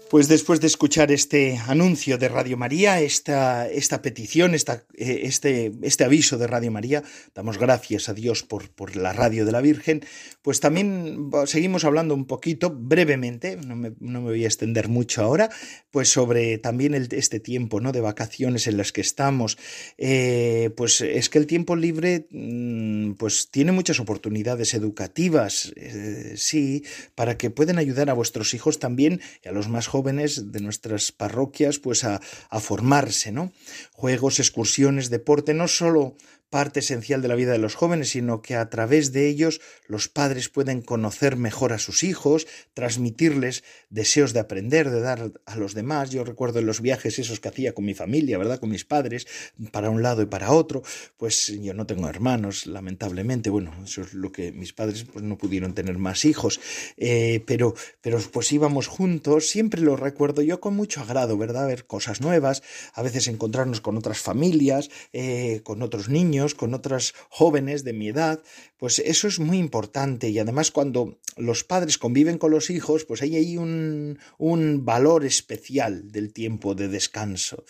Pues 0.08 0.28
después 0.28 0.60
de 0.60 0.68
escuchar 0.68 1.10
este 1.10 1.58
anuncio 1.66 2.16
de 2.16 2.28
Radio 2.28 2.56
María, 2.56 3.00
esta, 3.00 3.68
esta 3.68 4.02
petición, 4.02 4.54
esta, 4.54 4.84
eh, 4.96 5.22
este, 5.24 5.72
este 5.82 6.04
aviso 6.04 6.38
de 6.38 6.46
Radio 6.46 6.70
María, 6.70 7.02
damos 7.34 7.58
gracias 7.58 8.08
a 8.08 8.14
Dios 8.14 8.44
por, 8.44 8.70
por 8.70 8.94
la 8.94 9.12
radio 9.12 9.44
de 9.44 9.50
la 9.50 9.60
Virgen, 9.60 10.04
pues 10.42 10.60
también 10.60 11.30
seguimos 11.46 11.84
hablando 11.84 12.14
un 12.14 12.26
poquito, 12.26 12.70
brevemente, 12.70 13.56
no 13.56 13.74
me, 13.74 13.94
no 13.98 14.20
me 14.20 14.30
voy 14.30 14.44
a 14.44 14.46
extender 14.46 14.88
mucho 14.88 15.24
ahora, 15.24 15.50
pues 15.90 16.08
sobre 16.08 16.58
también 16.58 16.94
el, 16.94 17.08
este 17.10 17.40
tiempo 17.40 17.80
¿no? 17.80 17.90
de 17.90 18.00
vacaciones 18.00 18.68
en 18.68 18.76
las 18.76 18.92
que 18.92 19.00
estamos. 19.00 19.58
Eh, 19.98 20.70
pues 20.76 21.00
es 21.00 21.28
que 21.28 21.38
el 21.38 21.48
tiempo 21.48 21.74
libre 21.74 22.28
mm, 22.30 22.95
pues 23.14 23.50
tiene 23.50 23.72
muchas 23.72 24.00
oportunidades 24.00 24.74
educativas, 24.74 25.72
eh, 25.76 26.34
sí, 26.36 26.84
para 27.14 27.36
que 27.36 27.50
puedan 27.50 27.78
ayudar 27.78 28.10
a 28.10 28.14
vuestros 28.14 28.54
hijos 28.54 28.78
también 28.78 29.20
y 29.44 29.48
a 29.48 29.52
los 29.52 29.68
más 29.68 29.86
jóvenes 29.86 29.96
jóvenes 29.96 30.52
de 30.52 30.60
nuestras 30.60 31.10
parroquias 31.10 31.78
pues 31.78 32.04
a, 32.04 32.20
a 32.50 32.60
formarse, 32.60 33.32
¿no? 33.32 33.50
Juegos, 33.92 34.40
excursiones, 34.40 35.08
deporte, 35.08 35.54
no 35.54 35.68
solo 35.68 36.16
parte 36.50 36.80
esencial 36.80 37.22
de 37.22 37.28
la 37.28 37.34
vida 37.34 37.52
de 37.52 37.58
los 37.58 37.74
jóvenes, 37.74 38.10
sino 38.10 38.40
que 38.40 38.54
a 38.54 38.70
través 38.70 39.12
de 39.12 39.28
ellos 39.28 39.60
los 39.88 40.08
padres 40.08 40.48
pueden 40.48 40.80
conocer 40.80 41.36
mejor 41.36 41.72
a 41.72 41.78
sus 41.78 42.04
hijos, 42.04 42.46
transmitirles 42.72 43.64
deseos 43.90 44.32
de 44.32 44.40
aprender, 44.40 44.90
de 44.90 45.00
dar 45.00 45.32
a 45.44 45.56
los 45.56 45.74
demás. 45.74 46.10
Yo 46.10 46.24
recuerdo 46.24 46.60
en 46.60 46.66
los 46.66 46.80
viajes 46.80 47.18
esos 47.18 47.40
que 47.40 47.48
hacía 47.48 47.74
con 47.74 47.84
mi 47.84 47.94
familia, 47.94 48.38
¿verdad? 48.38 48.60
Con 48.60 48.70
mis 48.70 48.84
padres, 48.84 49.26
para 49.72 49.90
un 49.90 50.02
lado 50.02 50.22
y 50.22 50.26
para 50.26 50.52
otro. 50.52 50.82
Pues 51.16 51.48
yo 51.60 51.74
no 51.74 51.86
tengo 51.86 52.08
hermanos, 52.08 52.66
lamentablemente. 52.66 53.50
Bueno, 53.50 53.72
eso 53.84 54.02
es 54.02 54.14
lo 54.14 54.30
que 54.30 54.52
mis 54.52 54.72
padres 54.72 55.04
pues, 55.12 55.24
no 55.24 55.36
pudieron 55.38 55.74
tener 55.74 55.98
más 55.98 56.24
hijos. 56.24 56.60
Eh, 56.96 57.42
pero, 57.46 57.74
pero 58.00 58.20
pues 58.32 58.52
íbamos 58.52 58.86
juntos, 58.86 59.48
siempre 59.48 59.80
lo 59.80 59.96
recuerdo 59.96 60.42
yo 60.42 60.60
con 60.60 60.76
mucho 60.76 61.00
agrado, 61.00 61.36
¿verdad? 61.36 61.66
Ver 61.66 61.86
cosas 61.86 62.20
nuevas, 62.20 62.62
a 62.94 63.02
veces 63.02 63.26
encontrarnos 63.26 63.80
con 63.80 63.96
otras 63.96 64.18
familias, 64.18 64.90
eh, 65.12 65.60
con 65.64 65.82
otros 65.82 66.08
niños 66.08 66.35
con 66.54 66.74
otras 66.74 67.14
jóvenes 67.28 67.84
de 67.84 67.92
mi 67.92 68.08
edad, 68.08 68.42
pues 68.78 68.98
eso 68.98 69.28
es 69.28 69.38
muy 69.38 69.58
importante 69.58 70.28
y 70.28 70.38
además 70.38 70.70
cuando 70.70 71.18
los 71.36 71.64
padres 71.64 71.98
conviven 71.98 72.38
con 72.38 72.50
los 72.50 72.70
hijos, 72.70 73.04
pues 73.04 73.22
hay 73.22 73.36
ahí 73.36 73.56
un, 73.56 74.18
un 74.38 74.84
valor 74.84 75.24
especial 75.24 76.10
del 76.10 76.32
tiempo 76.32 76.74
de 76.74 76.88
descanso. 76.88 77.64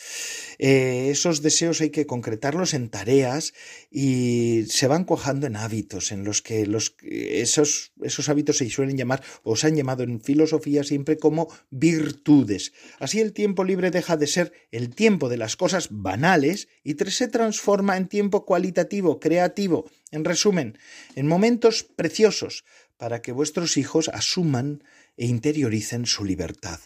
Eh, 0.58 1.08
esos 1.10 1.42
deseos 1.42 1.80
hay 1.80 1.90
que 1.90 2.06
concretarlos 2.06 2.74
en 2.74 2.90
tareas 2.90 3.54
y 3.90 4.64
se 4.68 4.86
van 4.86 5.04
cojando 5.04 5.46
en 5.46 5.56
hábitos, 5.56 6.12
en 6.12 6.24
los 6.24 6.42
que 6.42 6.66
los, 6.66 6.96
esos, 7.02 7.92
esos 8.02 8.28
hábitos 8.28 8.58
se 8.58 8.68
suelen 8.70 8.96
llamar 8.96 9.22
o 9.42 9.56
se 9.56 9.68
han 9.68 9.76
llamado 9.76 10.02
en 10.02 10.20
filosofía 10.20 10.84
siempre 10.84 11.18
como 11.18 11.48
virtudes. 11.70 12.72
Así 12.98 13.20
el 13.20 13.32
tiempo 13.32 13.64
libre 13.64 13.90
deja 13.90 14.16
de 14.16 14.26
ser 14.26 14.52
el 14.70 14.94
tiempo 14.94 15.28
de 15.28 15.38
las 15.38 15.56
cosas 15.56 15.88
banales 15.90 16.68
y 16.84 16.94
se 17.10 17.28
transforma 17.28 17.96
en 17.96 18.08
tiempo 18.08 18.44
creativo, 19.20 19.90
en 20.10 20.24
resumen, 20.24 20.78
en 21.14 21.26
momentos 21.26 21.82
preciosos 21.82 22.64
para 22.96 23.20
que 23.20 23.32
vuestros 23.32 23.76
hijos 23.76 24.08
asuman 24.08 24.82
e 25.16 25.26
interioricen 25.26 26.06
su 26.06 26.24
libertad. 26.24 26.80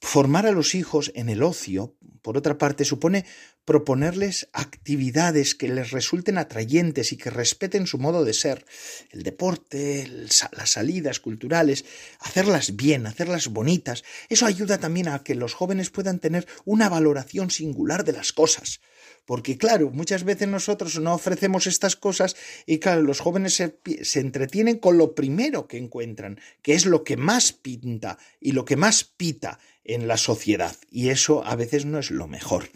Formar 0.00 0.46
a 0.46 0.52
los 0.52 0.74
hijos 0.74 1.12
en 1.14 1.28
el 1.28 1.42
ocio, 1.42 1.96
por 2.22 2.36
otra 2.36 2.58
parte, 2.58 2.84
supone 2.84 3.24
proponerles 3.64 4.48
actividades 4.52 5.54
que 5.54 5.68
les 5.68 5.90
resulten 5.90 6.38
atrayentes 6.38 7.12
y 7.12 7.16
que 7.16 7.30
respeten 7.30 7.86
su 7.86 7.98
modo 7.98 8.24
de 8.24 8.34
ser, 8.34 8.64
el 9.10 9.22
deporte, 9.22 10.06
las 10.08 10.70
salidas 10.70 11.20
culturales, 11.20 11.84
hacerlas 12.20 12.76
bien, 12.76 13.06
hacerlas 13.06 13.48
bonitas. 13.48 14.04
Eso 14.28 14.46
ayuda 14.46 14.78
también 14.78 15.08
a 15.08 15.22
que 15.22 15.34
los 15.34 15.54
jóvenes 15.54 15.90
puedan 15.90 16.18
tener 16.18 16.46
una 16.64 16.88
valoración 16.88 17.50
singular 17.50 18.04
de 18.04 18.12
las 18.12 18.32
cosas. 18.32 18.80
Porque 19.26 19.56
claro, 19.56 19.90
muchas 19.90 20.24
veces 20.24 20.48
nosotros 20.48 20.98
no 21.00 21.14
ofrecemos 21.14 21.66
estas 21.66 21.96
cosas 21.96 22.36
y 22.66 22.78
claro, 22.78 23.02
los 23.02 23.20
jóvenes 23.20 23.54
se, 23.54 23.78
se, 24.02 24.20
entretienen 24.20 24.78
con 24.78 24.98
lo 24.98 25.14
primero 25.14 25.66
que 25.66 25.78
encuentran, 25.78 26.38
que 26.60 26.74
es 26.74 26.84
lo 26.84 27.04
que 27.04 27.16
más 27.16 27.52
pinta 27.52 28.18
y 28.38 28.52
lo 28.52 28.66
que 28.66 28.76
más 28.76 29.04
pita 29.04 29.58
en 29.84 30.08
la 30.08 30.16
sociedad. 30.16 30.76
Y 30.90 31.10
eso 31.10 31.44
a 31.44 31.56
veces 31.56 31.84
no 31.84 31.98
es 31.98 32.10
lo 32.10 32.26
mejor. 32.26 32.70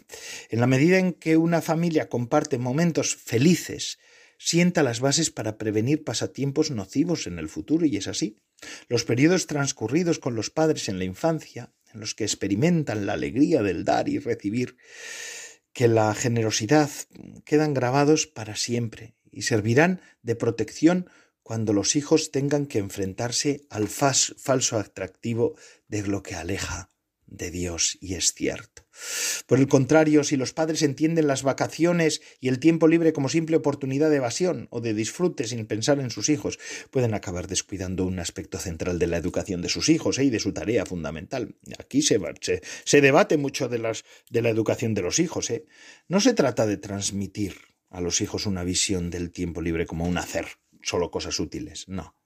En 0.49 0.59
la 0.59 0.67
medida 0.67 0.99
en 0.99 1.13
que 1.13 1.37
una 1.37 1.61
familia 1.61 2.07
comparte 2.07 2.57
momentos 2.57 3.15
felices, 3.15 3.99
sienta 4.37 4.83
las 4.83 5.01
bases 5.01 5.31
para 5.31 5.57
prevenir 5.57 6.03
pasatiempos 6.03 6.71
nocivos 6.71 7.27
en 7.27 7.39
el 7.39 7.49
futuro, 7.49 7.85
y 7.85 7.97
es 7.97 8.07
así. 8.07 8.37
Los 8.87 9.03
periodos 9.03 9.47
transcurridos 9.47 10.19
con 10.19 10.35
los 10.35 10.49
padres 10.49 10.87
en 10.87 10.97
la 10.97 11.03
infancia, 11.03 11.73
en 11.93 11.99
los 11.99 12.15
que 12.15 12.23
experimentan 12.23 13.05
la 13.05 13.13
alegría 13.13 13.61
del 13.63 13.83
dar 13.83 14.07
y 14.07 14.19
recibir, 14.19 14.77
que 15.73 15.87
la 15.87 16.13
generosidad 16.13 16.89
quedan 17.45 17.73
grabados 17.73 18.27
para 18.27 18.55
siempre 18.55 19.15
y 19.31 19.43
servirán 19.43 20.01
de 20.21 20.35
protección 20.35 21.09
cuando 21.43 21.73
los 21.73 21.95
hijos 21.95 22.31
tengan 22.31 22.65
que 22.65 22.79
enfrentarse 22.79 23.61
al 23.69 23.87
falso 23.87 24.77
atractivo 24.77 25.55
de 25.87 26.03
lo 26.03 26.21
que 26.21 26.35
aleja 26.35 26.91
de 27.29 27.51
Dios 27.51 27.97
y 28.01 28.15
es 28.15 28.33
cierto. 28.33 28.83
Por 29.47 29.59
el 29.59 29.67
contrario, 29.67 30.23
si 30.23 30.35
los 30.35 30.53
padres 30.53 30.81
entienden 30.81 31.27
las 31.27 31.43
vacaciones 31.43 32.21
y 32.39 32.49
el 32.49 32.59
tiempo 32.59 32.87
libre 32.87 33.13
como 33.13 33.29
simple 33.29 33.57
oportunidad 33.57 34.09
de 34.09 34.17
evasión 34.17 34.67
o 34.71 34.81
de 34.81 34.93
disfrute 34.93 35.47
sin 35.47 35.65
pensar 35.65 35.99
en 35.99 36.09
sus 36.09 36.29
hijos, 36.29 36.59
pueden 36.91 37.13
acabar 37.13 37.47
descuidando 37.47 38.05
un 38.05 38.19
aspecto 38.19 38.57
central 38.57 38.99
de 38.99 39.07
la 39.07 39.17
educación 39.17 39.61
de 39.61 39.69
sus 39.69 39.89
hijos 39.89 40.19
¿eh? 40.19 40.25
y 40.25 40.29
de 40.29 40.39
su 40.39 40.53
tarea 40.53 40.85
fundamental. 40.85 41.55
Aquí 41.79 42.01
se, 42.01 42.19
se, 42.83 43.01
debate 43.01 43.37
mucho 43.37 43.69
de, 43.69 43.79
las, 43.79 44.03
de 44.29 44.41
la 44.41 44.49
educación 44.49 44.93
de 44.93 45.01
los 45.01 45.19
hijos. 45.19 45.49
¿eh? 45.49 45.65
No 46.07 46.19
se 46.19 46.33
trata 46.33 46.65
de 46.65 46.77
transmitir 46.77 47.55
a 47.89 48.01
los 48.01 48.21
hijos 48.21 48.45
una 48.45 48.63
visión 48.63 49.09
del 49.09 49.31
tiempo 49.31 49.61
libre 49.61 49.85
como 49.85 50.05
un 50.05 50.17
hacer, 50.17 50.47
solo 50.81 51.09
cosas 51.09 51.39
útiles, 51.39 51.85
no 51.87 52.18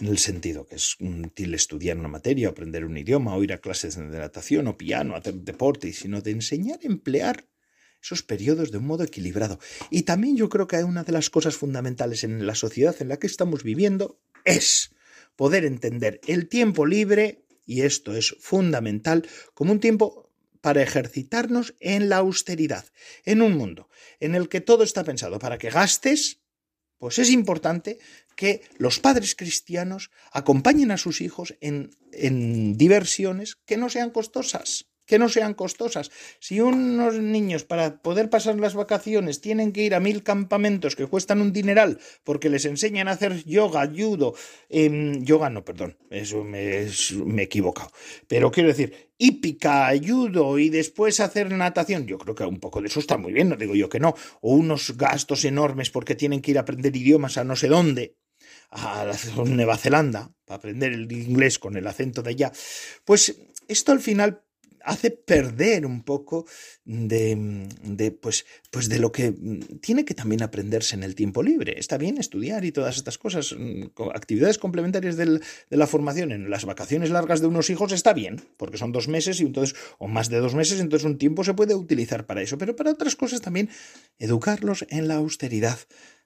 en 0.00 0.06
el 0.06 0.18
sentido 0.18 0.66
que 0.66 0.76
es 0.76 0.96
útil 1.00 1.54
estudiar 1.54 1.98
una 1.98 2.08
materia, 2.08 2.48
aprender 2.48 2.84
un 2.84 2.96
idioma, 2.96 3.34
o 3.34 3.42
ir 3.42 3.52
a 3.52 3.58
clases 3.58 3.96
de 3.96 4.04
natación 4.04 4.66
o 4.68 4.76
piano, 4.76 5.16
hacer 5.16 5.34
deporte, 5.34 5.92
sino 5.92 6.20
de 6.20 6.32
enseñar 6.32 6.80
a 6.82 6.86
emplear 6.86 7.46
esos 8.02 8.22
periodos 8.22 8.70
de 8.70 8.78
un 8.78 8.86
modo 8.86 9.04
equilibrado. 9.04 9.58
Y 9.90 10.02
también 10.02 10.36
yo 10.36 10.48
creo 10.48 10.66
que 10.66 10.82
una 10.84 11.04
de 11.04 11.12
las 11.12 11.30
cosas 11.30 11.56
fundamentales 11.56 12.24
en 12.24 12.46
la 12.46 12.54
sociedad 12.54 12.94
en 13.00 13.08
la 13.08 13.18
que 13.18 13.26
estamos 13.26 13.62
viviendo 13.62 14.20
es 14.44 14.94
poder 15.36 15.64
entender 15.64 16.20
el 16.26 16.48
tiempo 16.48 16.86
libre, 16.86 17.44
y 17.66 17.82
esto 17.82 18.14
es 18.14 18.36
fundamental, 18.40 19.28
como 19.54 19.72
un 19.72 19.80
tiempo 19.80 20.30
para 20.60 20.82
ejercitarnos 20.82 21.74
en 21.80 22.08
la 22.08 22.18
austeridad, 22.18 22.84
en 23.24 23.42
un 23.42 23.56
mundo 23.56 23.88
en 24.20 24.34
el 24.34 24.48
que 24.48 24.60
todo 24.60 24.82
está 24.82 25.04
pensado 25.04 25.38
para 25.38 25.58
que 25.58 25.70
gastes, 25.70 26.40
pues 26.98 27.18
es 27.18 27.30
importante 27.30 27.98
que 28.38 28.62
los 28.76 29.00
padres 29.00 29.34
cristianos 29.34 30.12
acompañen 30.30 30.92
a 30.92 30.96
sus 30.96 31.20
hijos 31.20 31.56
en, 31.60 31.90
en 32.12 32.78
diversiones 32.78 33.56
que 33.66 33.76
no 33.76 33.90
sean 33.90 34.10
costosas 34.10 34.86
que 35.08 35.18
no 35.18 35.28
sean 35.28 35.54
costosas. 35.54 36.12
Si 36.38 36.60
unos 36.60 37.18
niños 37.18 37.64
para 37.64 38.00
poder 38.02 38.30
pasar 38.30 38.60
las 38.60 38.74
vacaciones 38.74 39.40
tienen 39.40 39.72
que 39.72 39.82
ir 39.82 39.94
a 39.94 40.00
mil 40.00 40.22
campamentos 40.22 40.94
que 40.94 41.06
cuestan 41.06 41.40
un 41.40 41.52
dineral 41.52 41.98
porque 42.22 42.50
les 42.50 42.66
enseñan 42.66 43.08
a 43.08 43.12
hacer 43.12 43.42
yoga, 43.44 43.90
judo, 43.90 44.34
em, 44.68 45.24
yoga 45.24 45.48
no, 45.48 45.64
perdón, 45.64 45.96
eso 46.10 46.44
me, 46.44 46.86
me, 47.24 47.42
he 47.42 47.44
equivocado, 47.46 47.90
pero 48.28 48.50
quiero 48.50 48.68
decir, 48.68 49.08
hípica, 49.16 49.90
judo 50.06 50.58
y 50.58 50.68
después 50.68 51.20
hacer 51.20 51.50
natación, 51.50 52.06
yo 52.06 52.18
creo 52.18 52.34
que 52.34 52.44
un 52.44 52.60
poco 52.60 52.82
de 52.82 52.88
eso 52.88 53.00
está 53.00 53.16
muy 53.16 53.32
bien, 53.32 53.48
no 53.48 53.56
digo 53.56 53.74
yo 53.74 53.88
que 53.88 54.00
no, 54.00 54.14
o 54.42 54.52
unos 54.52 54.94
gastos 54.98 55.46
enormes 55.46 55.90
porque 55.90 56.14
tienen 56.14 56.42
que 56.42 56.50
ir 56.50 56.58
a 56.58 56.62
aprender 56.62 56.94
idiomas 56.94 57.38
a 57.38 57.44
no 57.44 57.56
sé 57.56 57.68
dónde, 57.68 58.17
a 58.70 59.10
Nueva 59.46 59.76
Zelanda, 59.76 60.32
para 60.44 60.58
aprender 60.58 60.92
el 60.92 61.10
inglés 61.10 61.58
con 61.58 61.76
el 61.76 61.86
acento 61.86 62.22
de 62.22 62.30
allá, 62.30 62.52
pues 63.04 63.36
esto 63.68 63.92
al 63.92 64.00
final 64.00 64.42
hace 64.88 65.10
perder 65.10 65.84
un 65.84 66.02
poco 66.02 66.46
de, 66.84 67.68
de, 67.82 68.10
pues, 68.10 68.46
pues 68.70 68.88
de 68.88 68.98
lo 68.98 69.12
que 69.12 69.34
tiene 69.80 70.04
que 70.04 70.14
también 70.14 70.42
aprenderse 70.42 70.94
en 70.94 71.02
el 71.02 71.14
tiempo 71.14 71.42
libre. 71.42 71.78
Está 71.78 71.98
bien 71.98 72.18
estudiar 72.18 72.64
y 72.64 72.72
todas 72.72 72.96
estas 72.96 73.18
cosas, 73.18 73.54
mm, 73.56 74.00
actividades 74.14 74.58
complementarias 74.58 75.16
de 75.16 75.40
la 75.70 75.86
formación 75.86 76.32
en 76.32 76.48
las 76.48 76.64
vacaciones 76.64 77.10
largas 77.10 77.40
de 77.40 77.48
unos 77.48 77.70
hijos 77.70 77.92
está 77.92 78.12
bien, 78.12 78.40
porque 78.56 78.78
son 78.78 78.92
dos 78.92 79.08
meses 79.08 79.40
y 79.40 79.44
entonces, 79.44 79.76
o 79.98 80.08
más 80.08 80.28
de 80.30 80.38
dos 80.38 80.54
meses, 80.54 80.80
entonces 80.80 81.04
un 81.04 81.18
tiempo 81.18 81.44
se 81.44 81.54
puede 81.54 81.74
utilizar 81.74 82.26
para 82.26 82.42
eso, 82.42 82.56
pero 82.56 82.74
para 82.74 82.92
otras 82.92 83.16
cosas 83.16 83.40
también 83.40 83.68
educarlos 84.18 84.86
en 84.88 85.08
la 85.08 85.16
austeridad 85.16 85.78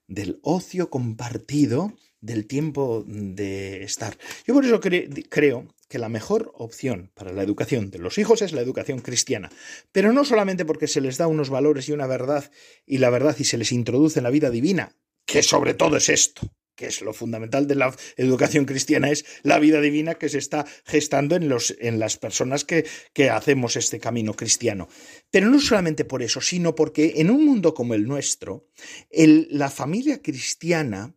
del 0.06 0.38
ocio 0.42 0.90
compartido, 0.90 1.94
del 2.22 2.46
tiempo 2.46 3.04
de 3.06 3.82
estar. 3.82 4.16
Yo 4.46 4.54
por 4.54 4.64
eso 4.64 4.80
creo 4.80 5.66
que 5.88 5.98
la 5.98 6.08
mejor 6.08 6.52
opción 6.54 7.10
para 7.14 7.32
la 7.32 7.42
educación 7.42 7.90
de 7.90 7.98
los 7.98 8.16
hijos 8.16 8.40
es 8.40 8.52
la 8.52 8.62
educación 8.62 9.00
cristiana, 9.00 9.50
pero 9.90 10.12
no 10.14 10.24
solamente 10.24 10.64
porque 10.64 10.86
se 10.86 11.02
les 11.02 11.18
da 11.18 11.26
unos 11.26 11.50
valores 11.50 11.88
y 11.88 11.92
una 11.92 12.06
verdad 12.06 12.50
y 12.86 12.98
la 12.98 13.10
verdad 13.10 13.36
y 13.38 13.44
se 13.44 13.58
les 13.58 13.72
introduce 13.72 14.20
en 14.20 14.22
la 14.22 14.30
vida 14.30 14.50
divina, 14.50 14.96
que 15.26 15.42
sobre 15.42 15.74
todo 15.74 15.96
es 15.96 16.08
esto, 16.08 16.48
que 16.76 16.86
es 16.86 17.02
lo 17.02 17.12
fundamental 17.12 17.66
de 17.66 17.74
la 17.74 17.94
educación 18.16 18.66
cristiana, 18.66 19.10
es 19.10 19.24
la 19.42 19.58
vida 19.58 19.80
divina 19.80 20.14
que 20.14 20.28
se 20.28 20.38
está 20.38 20.64
gestando 20.86 21.34
en, 21.34 21.48
los, 21.48 21.74
en 21.80 21.98
las 21.98 22.16
personas 22.16 22.64
que, 22.64 22.86
que 23.12 23.30
hacemos 23.30 23.76
este 23.76 23.98
camino 23.98 24.34
cristiano. 24.34 24.88
Pero 25.30 25.50
no 25.50 25.60
solamente 25.60 26.04
por 26.04 26.22
eso, 26.22 26.40
sino 26.40 26.74
porque 26.74 27.14
en 27.16 27.30
un 27.30 27.44
mundo 27.44 27.74
como 27.74 27.94
el 27.94 28.06
nuestro, 28.06 28.68
la 29.10 29.70
familia 29.70 30.22
cristiana 30.22 31.16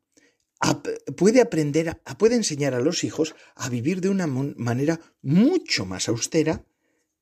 puede 1.17 1.41
aprender, 1.41 2.01
puede 2.17 2.35
enseñar 2.35 2.73
a 2.73 2.79
los 2.79 3.03
hijos 3.03 3.35
a 3.55 3.69
vivir 3.69 4.01
de 4.01 4.09
una 4.09 4.27
manera 4.27 4.99
mucho 5.21 5.85
más 5.85 6.09
austera 6.09 6.65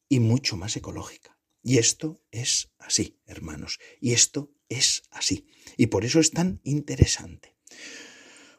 y 0.10 0.20
mucho 0.20 0.58
más 0.58 0.76
ecológica. 0.78 1.38
Y 1.62 1.78
esto 1.78 2.22
es 2.32 2.72
así, 2.78 3.20
hermanos, 3.26 3.80
y 4.02 4.12
esto 4.14 4.52
es 4.70 5.04
así. 5.12 5.48
Y 5.78 5.88
por 5.88 6.04
eso 6.04 6.20
es 6.20 6.32
tan 6.32 6.60
interesante. 6.64 7.56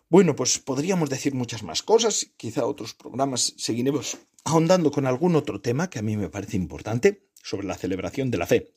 Bueno, 0.09 0.37
pues 0.37 0.59
podríamos 0.59 1.11
decir 1.11 1.35
muchas 1.35 1.63
más 1.63 1.83
cosas, 1.83 2.31
quizá 2.37 2.67
otros 2.67 2.95
programas 2.95 3.55
seguiremos 3.57 4.19
ahondando 4.45 4.91
con 4.91 5.07
algún 5.07 5.35
otro 5.37 5.61
tema 5.61 5.91
que 5.91 5.99
a 5.99 6.03
mí 6.03 6.17
me 6.17 6.29
parece 6.29 6.57
importante 6.57 7.29
sobre 7.43 7.67
la 7.67 7.77
celebración 7.77 8.31
de 8.31 8.39
la 8.39 8.47
fe 8.47 8.75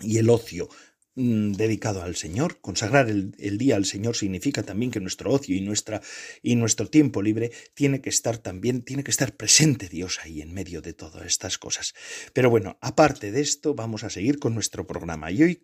y 0.00 0.18
el 0.18 0.30
ocio 0.30 0.68
dedicado 1.18 2.02
al 2.02 2.14
Señor. 2.14 2.60
Consagrar 2.60 3.08
el, 3.08 3.58
día 3.58 3.76
al 3.76 3.84
Señor 3.84 4.16
significa 4.16 4.62
también 4.62 4.90
que 4.90 5.00
nuestro 5.00 5.32
ocio 5.32 5.56
y, 5.56 5.60
nuestra, 5.60 6.00
y 6.42 6.54
nuestro 6.54 6.88
tiempo 6.88 7.22
libre 7.22 7.50
tiene 7.74 8.00
que 8.00 8.08
estar 8.08 8.38
también, 8.38 8.82
tiene 8.82 9.02
que 9.02 9.10
estar 9.10 9.34
presente 9.36 9.88
Dios 9.88 10.20
ahí 10.22 10.40
en 10.40 10.54
medio 10.54 10.80
de 10.80 10.92
todas 10.92 11.26
estas 11.26 11.58
cosas. 11.58 11.94
Pero 12.32 12.50
bueno, 12.50 12.78
aparte 12.80 13.32
de 13.32 13.40
esto, 13.40 13.74
vamos 13.74 14.04
a 14.04 14.10
seguir 14.10 14.38
con 14.38 14.54
nuestro 14.54 14.86
programa 14.86 15.30
y 15.30 15.42
hoy 15.42 15.60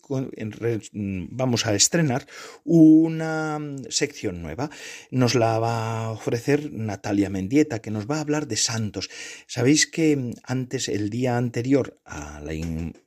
mm, 0.92 1.26
vamos 1.30 1.66
a 1.66 1.74
estrenar 1.74 2.26
una 2.64 3.58
mm, 3.58 3.84
sección 3.90 4.42
nueva. 4.42 4.70
Nos 5.10 5.34
la 5.34 5.58
va 5.58 6.06
a 6.06 6.10
ofrecer 6.10 6.72
Natalia 6.72 7.30
Mendieta, 7.30 7.80
que 7.80 7.90
nos 7.90 8.10
va 8.10 8.16
a 8.16 8.20
hablar 8.20 8.48
de 8.48 8.56
santos. 8.56 9.08
Sabéis 9.46 9.86
que 9.86 10.32
antes, 10.42 10.88
el 10.88 11.10
día 11.10 11.36
anterior 11.36 12.00
a 12.04 12.40
la, 12.40 12.54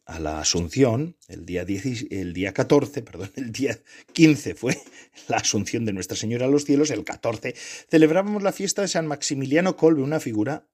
a 0.07 0.19
la 0.19 0.39
Asunción, 0.39 1.17
el 1.27 1.45
día, 1.45 1.65
el 2.09 2.33
día 2.33 2.53
14, 2.53 3.01
perdón, 3.01 3.29
el 3.35 3.51
día 3.51 3.77
15 4.13 4.55
fue 4.55 4.81
la 5.27 5.37
Asunción 5.37 5.85
de 5.85 5.93
Nuestra 5.93 6.17
Señora 6.17 6.45
a 6.45 6.49
los 6.49 6.63
cielos, 6.63 6.89
el 6.91 7.03
14 7.03 7.53
celebrábamos 7.89 8.41
la 8.41 8.53
fiesta 8.53 8.81
de 8.81 8.87
San 8.87 9.05
Maximiliano 9.05 9.75
Colbe, 9.75 10.01
una 10.01 10.19
figura 10.19 10.67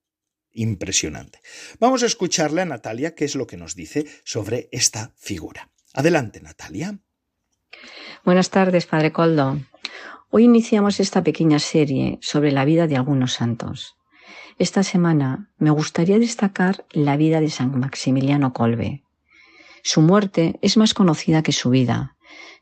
impresionante. 0.51 1.39
Vamos 1.79 2.03
a 2.03 2.05
escucharle 2.05 2.61
a 2.61 2.65
Natalia 2.65 3.15
qué 3.15 3.25
es 3.25 3.35
lo 3.35 3.47
que 3.47 3.57
nos 3.57 3.75
dice 3.75 4.05
sobre 4.23 4.69
esta 4.71 5.11
figura. 5.17 5.71
Adelante, 5.93 6.39
Natalia. 6.39 6.99
Buenas 8.23 8.51
tardes, 8.51 8.85
Padre 8.85 9.11
Coldo. 9.11 9.59
Hoy 10.29 10.43
iniciamos 10.45 10.99
esta 10.99 11.23
pequeña 11.23 11.59
serie 11.59 12.19
sobre 12.21 12.51
la 12.51 12.65
vida 12.65 12.87
de 12.87 12.95
algunos 12.95 13.33
santos. 13.33 13.95
Esta 14.59 14.83
semana 14.83 15.51
me 15.57 15.71
gustaría 15.71 16.19
destacar 16.19 16.85
la 16.91 17.17
vida 17.17 17.41
de 17.41 17.49
San 17.49 17.77
Maximiliano 17.79 18.53
Colbe, 18.53 19.02
su 19.83 20.01
muerte 20.01 20.57
es 20.61 20.77
más 20.77 20.93
conocida 20.93 21.43
que 21.43 21.51
su 21.51 21.69
vida, 21.69 22.15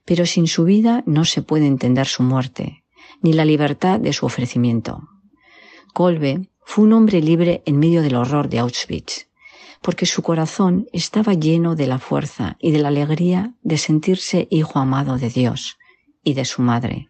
pero 0.05 0.25
sin 0.25 0.47
su 0.47 0.63
vida 0.63 1.03
no 1.05 1.23
se 1.23 1.43
puede 1.43 1.67
entender 1.67 2.07
su 2.07 2.23
muerte, 2.23 2.83
ni 3.21 3.31
la 3.33 3.45
libertad 3.45 3.99
de 3.99 4.11
su 4.11 4.25
ofrecimiento. 4.25 5.07
Kolbe 5.93 6.49
fue 6.65 6.85
un 6.85 6.93
hombre 6.93 7.21
libre 7.21 7.61
en 7.67 7.77
medio 7.77 8.01
del 8.01 8.15
horror 8.15 8.49
de 8.49 8.57
Auschwitz, 8.57 9.27
porque 9.83 10.07
su 10.07 10.23
corazón 10.23 10.87
estaba 10.93 11.35
lleno 11.35 11.75
de 11.75 11.85
la 11.85 11.99
fuerza 11.99 12.57
y 12.59 12.71
de 12.71 12.79
la 12.79 12.87
alegría 12.87 13.53
de 13.61 13.77
sentirse 13.77 14.47
hijo 14.49 14.79
amado 14.79 15.17
de 15.17 15.29
Dios 15.29 15.77
y 16.23 16.33
de 16.33 16.45
su 16.45 16.63
madre, 16.63 17.07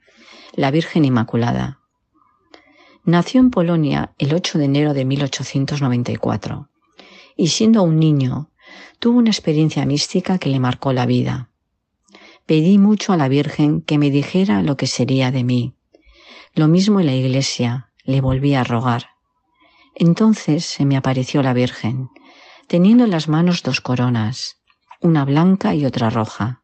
la 0.54 0.72
Virgen 0.72 1.06
Inmaculada. 1.06 1.80
Nació 3.06 3.40
en 3.40 3.50
Polonia 3.50 4.14
el 4.18 4.34
8 4.34 4.60
de 4.60 4.66
enero 4.66 4.94
de 4.94 5.06
1894 5.06 6.70
y 7.38 7.48
siendo 7.48 7.82
un 7.84 7.98
niño 7.98 8.51
tuvo 9.00 9.20
una 9.20 9.30
experiencia 9.30 9.86
mística 9.86 10.38
que 10.38 10.50
le 10.50 10.60
marcó 10.60 10.94
la 10.94 11.06
vida. 11.06 11.50
Pedí 12.46 12.78
mucho 12.78 13.14
a 13.14 13.18
la 13.18 13.28
Virgen 13.28 13.82
que 13.82 13.98
me 13.98 14.10
dijera 14.10 14.62
lo 14.62 14.78
que 14.78 14.88
sería 14.88 15.32
de 15.32 15.44
mí. 15.44 15.76
Lo 16.54 16.68
mismo 16.68 17.00
en 17.00 17.06
la 17.06 17.16
iglesia, 17.16 17.90
le 18.04 18.22
volví 18.22 18.56
a 18.56 18.64
rogar. 18.64 19.12
Entonces 19.96 20.66
se 20.66 20.86
me 20.86 20.98
apareció 20.98 21.44
la 21.44 21.54
Virgen, 21.54 22.10
teniendo 22.68 23.06
en 23.06 23.12
las 23.12 23.28
manos 23.28 23.64
dos 23.64 23.82
coronas, 23.82 24.58
una 25.02 25.26
blanca 25.26 25.76
y 25.76 25.86
otra 25.86 26.10
roja. 26.10 26.64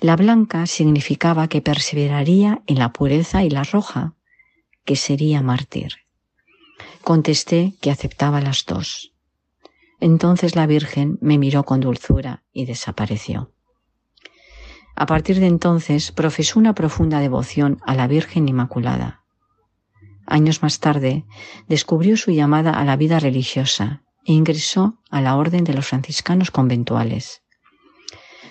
La 0.00 0.16
blanca 0.16 0.66
significaba 0.66 1.48
que 1.48 1.60
perseveraría 1.60 2.62
en 2.66 2.78
la 2.78 2.92
pureza 2.92 3.44
y 3.44 3.50
la 3.50 3.62
roja, 3.62 4.14
que 4.84 4.96
sería 4.96 5.42
mártir. 5.42 5.94
Contesté 7.02 7.74
que 7.80 7.90
aceptaba 7.90 8.40
las 8.40 8.64
dos. 8.64 9.11
Entonces 10.02 10.56
la 10.56 10.66
Virgen 10.66 11.16
me 11.20 11.38
miró 11.38 11.62
con 11.62 11.78
dulzura 11.78 12.42
y 12.52 12.64
desapareció. 12.64 13.52
A 14.96 15.06
partir 15.06 15.38
de 15.38 15.46
entonces 15.46 16.10
profesó 16.10 16.58
una 16.58 16.74
profunda 16.74 17.20
devoción 17.20 17.78
a 17.86 17.94
la 17.94 18.08
Virgen 18.08 18.48
Inmaculada. 18.48 19.22
Años 20.26 20.60
más 20.60 20.80
tarde 20.80 21.24
descubrió 21.68 22.16
su 22.16 22.32
llamada 22.32 22.72
a 22.72 22.84
la 22.84 22.96
vida 22.96 23.20
religiosa 23.20 24.02
e 24.24 24.32
ingresó 24.32 24.98
a 25.08 25.20
la 25.20 25.36
orden 25.36 25.62
de 25.62 25.72
los 25.72 25.86
franciscanos 25.86 26.50
conventuales. 26.50 27.44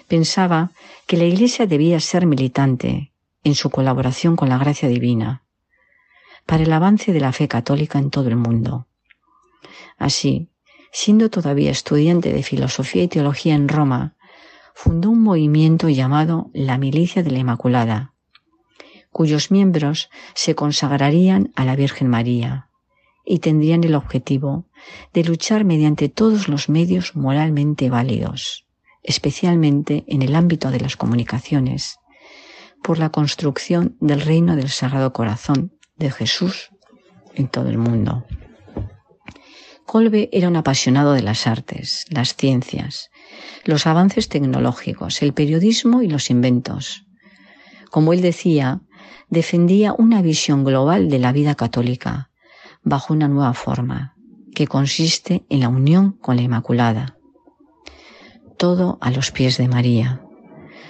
Pensaba 0.08 0.72
que 1.06 1.18
la 1.18 1.26
Iglesia 1.26 1.68
debía 1.68 2.00
ser 2.00 2.28
militante 2.28 3.12
en 3.44 3.56
su 3.56 3.70
colaboración 3.70 4.38
con 4.38 4.48
la 4.48 4.58
gracia 4.58 4.88
divina 4.88 5.44
para 6.46 6.64
el 6.64 6.72
avance 6.72 7.12
de 7.12 7.20
la 7.20 7.34
fe 7.34 7.50
católica 7.50 8.00
en 8.00 8.10
todo 8.10 8.30
el 8.30 8.38
mundo. 8.38 8.88
Así, 9.98 10.51
siendo 10.92 11.30
todavía 11.30 11.72
estudiante 11.72 12.34
de 12.34 12.44
filosofía 12.44 13.04
y 13.04 13.08
teología 13.08 13.56
en 13.56 13.68
Roma, 13.68 14.16
fundó 14.74 15.10
un 15.10 15.22
movimiento 15.22 15.90
llamado 15.90 16.50
la 16.54 16.78
Milicia 16.78 17.24
de 17.24 17.32
la 17.32 17.40
Inmaculada, 17.40 18.14
cuyos 19.12 19.52
miembros 19.52 20.10
se 20.34 20.56
consagrarían 20.56 21.52
a 21.56 21.66
la 21.66 21.76
Virgen 21.76 22.08
María 22.08 22.70
y 23.26 23.40
tendrían 23.40 23.84
el 23.84 23.96
objetivo 23.96 24.66
de 25.14 25.24
luchar 25.24 25.64
mediante 25.64 26.10
todos 26.10 26.48
los 26.48 26.70
medios 26.70 27.16
moralmente 27.16 27.90
válidos, 27.90 28.66
especialmente 29.04 30.04
en 30.08 30.22
el 30.22 30.36
ámbito 30.36 30.72
de 30.72 30.80
las 30.80 30.98
comunicaciones, 30.98 32.00
por 32.82 32.98
la 32.98 33.10
construcción 33.10 33.96
del 34.00 34.22
reino 34.22 34.56
del 34.56 34.70
Sagrado 34.70 35.14
Corazón 35.14 35.74
de 35.98 36.10
Jesús 36.12 36.72
en 37.36 37.48
todo 37.48 37.70
el 37.70 37.78
mundo. 37.78 38.26
Colbe 39.92 40.30
era 40.32 40.48
un 40.48 40.56
apasionado 40.56 41.12
de 41.12 41.22
las 41.22 41.48
artes, 41.48 42.06
las 42.10 42.38
ciencias, 42.38 43.12
los 43.66 43.86
avances 43.86 44.30
tecnológicos, 44.30 45.22
el 45.22 45.34
periodismo 45.34 46.02
y 46.02 46.08
los 46.08 46.30
inventos. 46.30 47.04
Como 47.90 48.14
él 48.14 48.22
decía, 48.22 48.80
defendía 49.30 49.92
una 49.92 50.22
visión 50.22 50.64
global 50.64 51.10
de 51.10 51.20
la 51.20 51.34
vida 51.34 51.56
católica 51.56 52.30
bajo 52.84 53.14
una 53.14 53.28
nueva 53.28 53.54
forma, 53.54 54.16
que 54.56 54.66
consiste 54.66 55.44
en 55.50 55.60
la 55.60 55.68
unión 55.68 56.14
con 56.14 56.38
la 56.38 56.44
Inmaculada. 56.44 57.18
Todo 58.58 58.98
a 59.02 59.12
los 59.12 59.32
pies 59.32 59.58
de 59.58 59.68
María. 59.68 60.22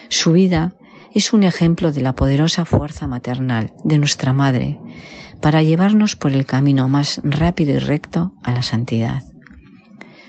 Su 0.09 0.31
vida 0.31 0.75
es 1.11 1.33
un 1.33 1.41
ejemplo 1.41 1.91
de 1.91 2.01
la 2.01 2.13
poderosa 2.13 2.65
fuerza 2.65 3.07
maternal 3.07 3.73
de 3.83 3.97
nuestra 3.97 4.31
Madre 4.31 4.79
para 5.41 5.63
llevarnos 5.63 6.15
por 6.15 6.32
el 6.32 6.45
camino 6.45 6.88
más 6.88 7.19
rápido 7.23 7.73
y 7.73 7.80
recto 7.80 8.34
a 8.43 8.54
la 8.54 8.62
santidad. 8.62 9.23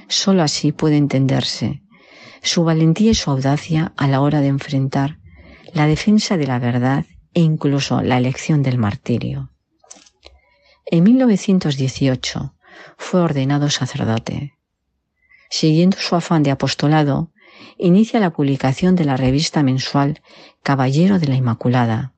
Solo 0.08 0.42
así 0.42 0.72
puede 0.72 0.96
entenderse 0.96 1.82
su 2.42 2.64
valentía 2.64 3.12
y 3.12 3.14
su 3.14 3.30
audacia 3.30 3.92
a 3.96 4.08
la 4.08 4.20
hora 4.20 4.40
de 4.40 4.48
enfrentar 4.48 5.18
la 5.72 5.86
defensa 5.86 6.36
de 6.36 6.46
la 6.46 6.58
verdad 6.58 7.06
e 7.34 7.40
incluso 7.40 8.02
la 8.02 8.18
elección 8.18 8.62
del 8.62 8.78
martirio. 8.78 9.50
En 10.86 11.04
1918 11.04 12.54
fue 12.98 13.20
ordenado 13.20 13.70
sacerdote. 13.70 14.58
Siguiendo 15.48 15.96
su 15.98 16.16
afán 16.16 16.42
de 16.42 16.50
apostolado, 16.50 17.30
inicia 17.78 18.20
la 18.20 18.30
publicación 18.30 18.96
de 18.96 19.04
la 19.04 19.16
revista 19.16 19.62
mensual 19.62 20.20
Caballero 20.62 21.18
de 21.18 21.28
la 21.28 21.36
Inmaculada, 21.36 22.12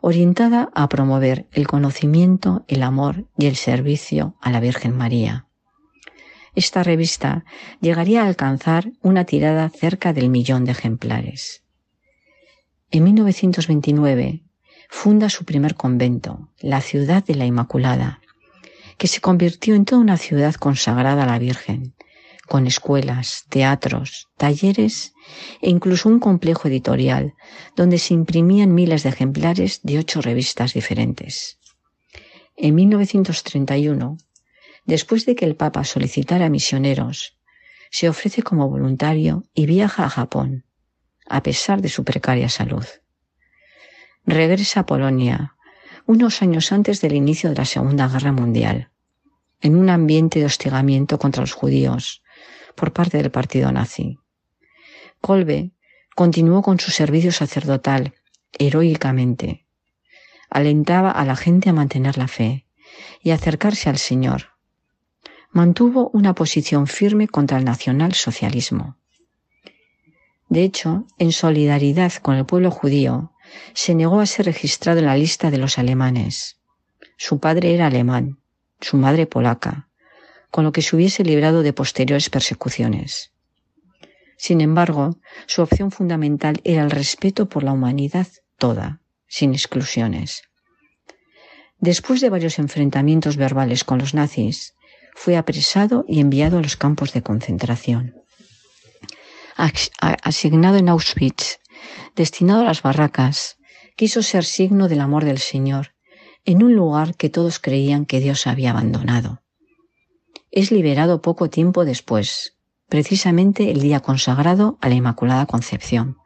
orientada 0.00 0.70
a 0.74 0.88
promover 0.88 1.46
el 1.52 1.66
conocimiento, 1.66 2.64
el 2.68 2.82
amor 2.82 3.26
y 3.38 3.46
el 3.46 3.56
servicio 3.56 4.36
a 4.40 4.50
la 4.50 4.60
Virgen 4.60 4.96
María. 4.96 5.46
Esta 6.54 6.82
revista 6.82 7.44
llegaría 7.80 8.22
a 8.22 8.26
alcanzar 8.26 8.92
una 9.00 9.24
tirada 9.24 9.70
cerca 9.70 10.12
del 10.12 10.28
millón 10.28 10.64
de 10.64 10.72
ejemplares. 10.72 11.62
En 12.90 13.04
1929 13.04 14.42
funda 14.90 15.30
su 15.30 15.44
primer 15.46 15.74
convento, 15.74 16.50
la 16.60 16.82
Ciudad 16.82 17.24
de 17.24 17.34
la 17.34 17.46
Inmaculada, 17.46 18.20
que 18.98 19.08
se 19.08 19.22
convirtió 19.22 19.74
en 19.74 19.86
toda 19.86 20.02
una 20.02 20.18
ciudad 20.18 20.54
consagrada 20.54 21.22
a 21.22 21.26
la 21.26 21.38
Virgen, 21.38 21.94
con 22.46 22.66
escuelas, 22.66 23.46
teatros, 23.48 24.28
talleres 24.36 25.11
e 25.60 25.70
incluso 25.70 26.08
un 26.08 26.18
complejo 26.18 26.68
editorial 26.68 27.34
donde 27.76 27.98
se 27.98 28.14
imprimían 28.14 28.74
miles 28.74 29.02
de 29.02 29.10
ejemplares 29.10 29.80
de 29.82 29.98
ocho 29.98 30.20
revistas 30.20 30.74
diferentes. 30.74 31.58
En 32.56 32.74
1931, 32.74 34.18
después 34.84 35.26
de 35.26 35.34
que 35.34 35.44
el 35.44 35.56
Papa 35.56 35.84
solicitara 35.84 36.48
misioneros, 36.48 37.38
se 37.90 38.08
ofrece 38.08 38.42
como 38.42 38.68
voluntario 38.68 39.44
y 39.54 39.66
viaja 39.66 40.04
a 40.04 40.08
Japón, 40.08 40.64
a 41.28 41.42
pesar 41.42 41.82
de 41.82 41.88
su 41.88 42.04
precaria 42.04 42.48
salud. 42.48 42.86
Regresa 44.24 44.80
a 44.80 44.86
Polonia, 44.86 45.56
unos 46.06 46.42
años 46.42 46.72
antes 46.72 47.00
del 47.00 47.14
inicio 47.14 47.50
de 47.50 47.56
la 47.56 47.64
Segunda 47.64 48.08
Guerra 48.08 48.32
Mundial, 48.32 48.90
en 49.60 49.76
un 49.76 49.90
ambiente 49.90 50.40
de 50.40 50.46
hostigamiento 50.46 51.18
contra 51.18 51.42
los 51.42 51.52
judíos, 51.52 52.22
por 52.74 52.92
parte 52.92 53.18
del 53.18 53.30
partido 53.30 53.70
nazi. 53.70 54.18
Kolbe 55.22 55.70
continuó 56.16 56.62
con 56.62 56.80
su 56.80 56.90
servicio 56.90 57.30
sacerdotal 57.30 58.12
heroicamente. 58.58 59.64
Alentaba 60.50 61.12
a 61.12 61.24
la 61.24 61.36
gente 61.36 61.70
a 61.70 61.72
mantener 61.72 62.18
la 62.18 62.26
fe 62.26 62.66
y 63.22 63.30
acercarse 63.30 63.88
al 63.88 63.98
Señor. 63.98 64.48
Mantuvo 65.52 66.10
una 66.12 66.34
posición 66.34 66.88
firme 66.88 67.28
contra 67.28 67.58
el 67.58 67.64
nacionalsocialismo. 67.64 68.96
De 70.48 70.64
hecho, 70.64 71.06
en 71.18 71.30
solidaridad 71.30 72.12
con 72.14 72.34
el 72.34 72.44
pueblo 72.44 72.72
judío, 72.72 73.32
se 73.74 73.94
negó 73.94 74.20
a 74.20 74.26
ser 74.26 74.46
registrado 74.46 74.98
en 74.98 75.06
la 75.06 75.16
lista 75.16 75.52
de 75.52 75.58
los 75.58 75.78
alemanes. 75.78 76.58
Su 77.16 77.38
padre 77.38 77.74
era 77.74 77.86
alemán, 77.86 78.40
su 78.80 78.96
madre 78.96 79.26
polaca, 79.26 79.88
con 80.50 80.64
lo 80.64 80.72
que 80.72 80.82
se 80.82 80.96
hubiese 80.96 81.22
librado 81.22 81.62
de 81.62 81.72
posteriores 81.72 82.28
persecuciones. 82.28 83.32
Sin 84.42 84.60
embargo, 84.60 85.20
su 85.46 85.62
opción 85.62 85.92
fundamental 85.92 86.60
era 86.64 86.82
el 86.82 86.90
respeto 86.90 87.48
por 87.48 87.62
la 87.62 87.70
humanidad 87.70 88.26
toda, 88.58 89.00
sin 89.28 89.52
exclusiones. 89.52 90.42
Después 91.78 92.20
de 92.20 92.28
varios 92.28 92.58
enfrentamientos 92.58 93.36
verbales 93.36 93.84
con 93.84 93.98
los 93.98 94.14
nazis, 94.14 94.74
fue 95.14 95.36
apresado 95.36 96.04
y 96.08 96.18
enviado 96.18 96.58
a 96.58 96.60
los 96.60 96.76
campos 96.76 97.12
de 97.12 97.22
concentración. 97.22 98.16
Asignado 100.24 100.76
en 100.76 100.88
Auschwitz, 100.88 101.60
destinado 102.16 102.62
a 102.62 102.64
las 102.64 102.82
barracas, 102.82 103.58
quiso 103.94 104.24
ser 104.24 104.44
signo 104.44 104.88
del 104.88 105.02
amor 105.02 105.24
del 105.24 105.38
Señor 105.38 105.94
en 106.44 106.64
un 106.64 106.74
lugar 106.74 107.14
que 107.14 107.30
todos 107.30 107.60
creían 107.60 108.06
que 108.06 108.18
Dios 108.18 108.48
había 108.48 108.70
abandonado 108.70 109.42
es 110.52 110.70
liberado 110.70 111.22
poco 111.22 111.48
tiempo 111.48 111.84
después, 111.86 112.58
precisamente 112.92 113.70
el 113.70 113.80
día 113.80 114.00
consagrado 114.00 114.76
a 114.82 114.90
la 114.90 114.94
Inmaculada 114.94 115.46
Concepción. 115.46 116.18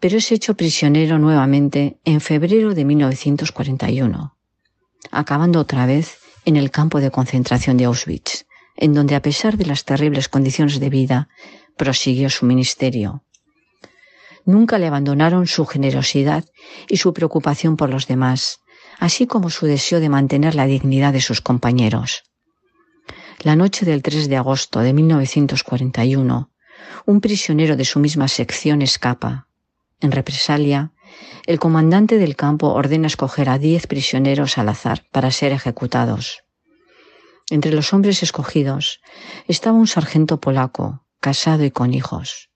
Pero 0.00 0.18
es 0.18 0.32
hecho 0.32 0.56
prisionero 0.56 1.20
nuevamente 1.20 2.00
en 2.04 2.20
febrero 2.20 2.74
de 2.74 2.84
1941, 2.84 4.36
acabando 5.12 5.60
otra 5.60 5.86
vez 5.86 6.18
en 6.44 6.56
el 6.56 6.72
campo 6.72 6.98
de 6.98 7.12
concentración 7.12 7.76
de 7.76 7.84
Auschwitz, 7.84 8.46
en 8.74 8.94
donde 8.94 9.14
a 9.14 9.22
pesar 9.22 9.56
de 9.56 9.66
las 9.66 9.84
terribles 9.84 10.28
condiciones 10.28 10.80
de 10.80 10.90
vida, 10.90 11.28
prosiguió 11.76 12.30
su 12.30 12.46
ministerio. 12.46 13.22
Nunca 14.44 14.80
le 14.80 14.88
abandonaron 14.88 15.46
su 15.46 15.66
generosidad 15.66 16.44
y 16.88 16.96
su 16.96 17.14
preocupación 17.14 17.76
por 17.76 17.90
los 17.90 18.08
demás, 18.08 18.58
así 18.98 19.28
como 19.28 19.50
su 19.50 19.66
deseo 19.66 20.00
de 20.00 20.08
mantener 20.08 20.56
la 20.56 20.66
dignidad 20.66 21.12
de 21.12 21.20
sus 21.20 21.40
compañeros. 21.40 22.24
La 23.44 23.56
noche 23.56 23.84
del 23.84 24.02
3 24.02 24.30
de 24.30 24.38
agosto 24.38 24.80
de 24.80 24.94
1941, 24.94 26.50
un 27.04 27.20
prisionero 27.20 27.76
de 27.76 27.84
su 27.84 28.00
misma 28.00 28.26
sección 28.26 28.80
escapa. 28.80 29.48
En 30.00 30.12
represalia, 30.12 30.92
el 31.44 31.58
comandante 31.58 32.16
del 32.16 32.36
campo 32.36 32.68
ordena 32.68 33.06
escoger 33.06 33.50
a 33.50 33.58
diez 33.58 33.86
prisioneros 33.86 34.56
al 34.56 34.70
azar 34.70 35.04
para 35.12 35.30
ser 35.30 35.52
ejecutados. 35.52 36.44
Entre 37.50 37.70
los 37.70 37.92
hombres 37.92 38.22
escogidos 38.22 39.02
estaba 39.46 39.76
un 39.76 39.88
sargento 39.88 40.40
polaco, 40.40 41.04
casado 41.20 41.64
y 41.66 41.70
con 41.70 41.92
hijos. 41.92 42.48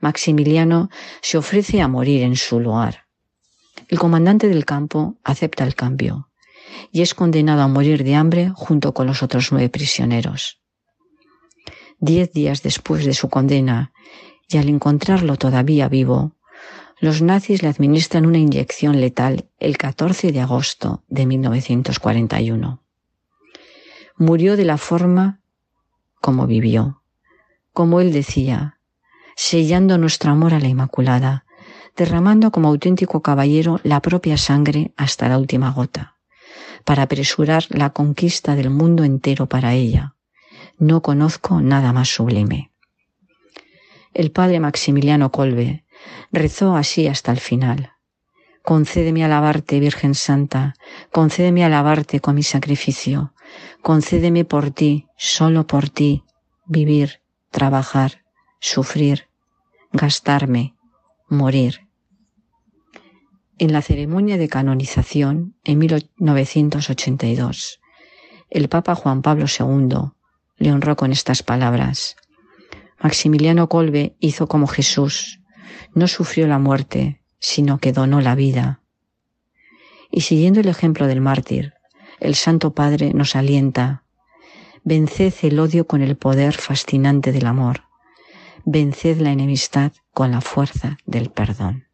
Maximiliano 0.00 0.88
se 1.20 1.36
ofrece 1.36 1.82
a 1.82 1.88
morir 1.88 2.22
en 2.22 2.36
su 2.36 2.58
lugar. 2.58 3.04
El 3.88 3.98
comandante 3.98 4.48
del 4.48 4.64
campo 4.64 5.18
acepta 5.24 5.64
el 5.64 5.74
cambio 5.74 6.25
y 6.92 7.02
es 7.02 7.14
condenado 7.14 7.62
a 7.62 7.68
morir 7.68 8.04
de 8.04 8.14
hambre 8.14 8.52
junto 8.54 8.92
con 8.94 9.06
los 9.06 9.22
otros 9.22 9.52
nueve 9.52 9.68
prisioneros. 9.68 10.60
Diez 11.98 12.32
días 12.32 12.62
después 12.62 13.04
de 13.04 13.14
su 13.14 13.28
condena, 13.28 13.92
y 14.48 14.58
al 14.58 14.68
encontrarlo 14.68 15.36
todavía 15.36 15.88
vivo, 15.88 16.36
los 16.98 17.20
nazis 17.20 17.62
le 17.62 17.68
administran 17.68 18.26
una 18.26 18.38
inyección 18.38 19.00
letal 19.00 19.48
el 19.58 19.76
14 19.76 20.32
de 20.32 20.40
agosto 20.40 21.04
de 21.08 21.26
1941. 21.26 22.82
Murió 24.16 24.56
de 24.56 24.64
la 24.64 24.78
forma 24.78 25.40
como 26.20 26.46
vivió, 26.46 27.02
como 27.72 28.00
él 28.00 28.12
decía, 28.12 28.78
sellando 29.36 29.98
nuestro 29.98 30.32
amor 30.32 30.54
a 30.54 30.60
la 30.60 30.68
Inmaculada, 30.68 31.44
derramando 31.96 32.50
como 32.50 32.68
auténtico 32.68 33.20
caballero 33.20 33.80
la 33.82 34.00
propia 34.00 34.36
sangre 34.38 34.92
hasta 34.96 35.28
la 35.28 35.38
última 35.38 35.70
gota, 35.70 36.15
para 36.86 37.02
apresurar 37.02 37.64
la 37.68 37.90
conquista 37.90 38.54
del 38.54 38.70
mundo 38.70 39.02
entero 39.02 39.46
para 39.46 39.74
ella. 39.74 40.14
No 40.78 41.02
conozco 41.02 41.60
nada 41.60 41.92
más 41.92 42.08
sublime. 42.08 42.70
El 44.14 44.30
padre 44.30 44.60
Maximiliano 44.60 45.32
Colbe 45.32 45.84
rezó 46.30 46.76
así 46.76 47.08
hasta 47.08 47.32
el 47.32 47.40
final. 47.40 47.90
Concédeme 48.62 49.24
alabarte, 49.24 49.80
Virgen 49.80 50.14
Santa, 50.14 50.74
concédeme 51.10 51.64
alabarte 51.64 52.20
con 52.20 52.36
mi 52.36 52.44
sacrificio, 52.44 53.34
concédeme 53.82 54.44
por 54.44 54.70
ti, 54.70 55.08
solo 55.16 55.66
por 55.66 55.90
ti, 55.90 56.22
vivir, 56.66 57.20
trabajar, 57.50 58.22
sufrir, 58.60 59.28
gastarme, 59.92 60.74
morir. 61.28 61.85
En 63.58 63.72
la 63.72 63.80
ceremonia 63.80 64.36
de 64.36 64.48
canonización, 64.48 65.56
en 65.64 65.78
1982, 65.78 67.80
el 68.50 68.68
Papa 68.68 68.94
Juan 68.94 69.22
Pablo 69.22 69.46
II 69.46 70.10
le 70.58 70.72
honró 70.72 70.96
con 70.96 71.10
estas 71.10 71.42
palabras. 71.42 72.16
Maximiliano 73.00 73.70
Colbe 73.70 74.14
hizo 74.20 74.46
como 74.46 74.66
Jesús, 74.66 75.40
no 75.94 76.06
sufrió 76.06 76.46
la 76.46 76.58
muerte, 76.58 77.22
sino 77.38 77.78
que 77.78 77.92
donó 77.92 78.20
la 78.20 78.34
vida. 78.34 78.82
Y 80.10 80.20
siguiendo 80.20 80.60
el 80.60 80.68
ejemplo 80.68 81.06
del 81.06 81.22
mártir, 81.22 81.72
el 82.20 82.34
Santo 82.34 82.74
Padre 82.74 83.14
nos 83.14 83.36
alienta. 83.36 84.02
Venced 84.84 85.32
el 85.40 85.58
odio 85.58 85.86
con 85.86 86.02
el 86.02 86.16
poder 86.16 86.52
fascinante 86.52 87.32
del 87.32 87.46
amor. 87.46 87.84
Venced 88.66 89.18
la 89.18 89.32
enemistad 89.32 89.92
con 90.12 90.30
la 90.30 90.42
fuerza 90.42 90.98
del 91.06 91.30
perdón. 91.30 91.85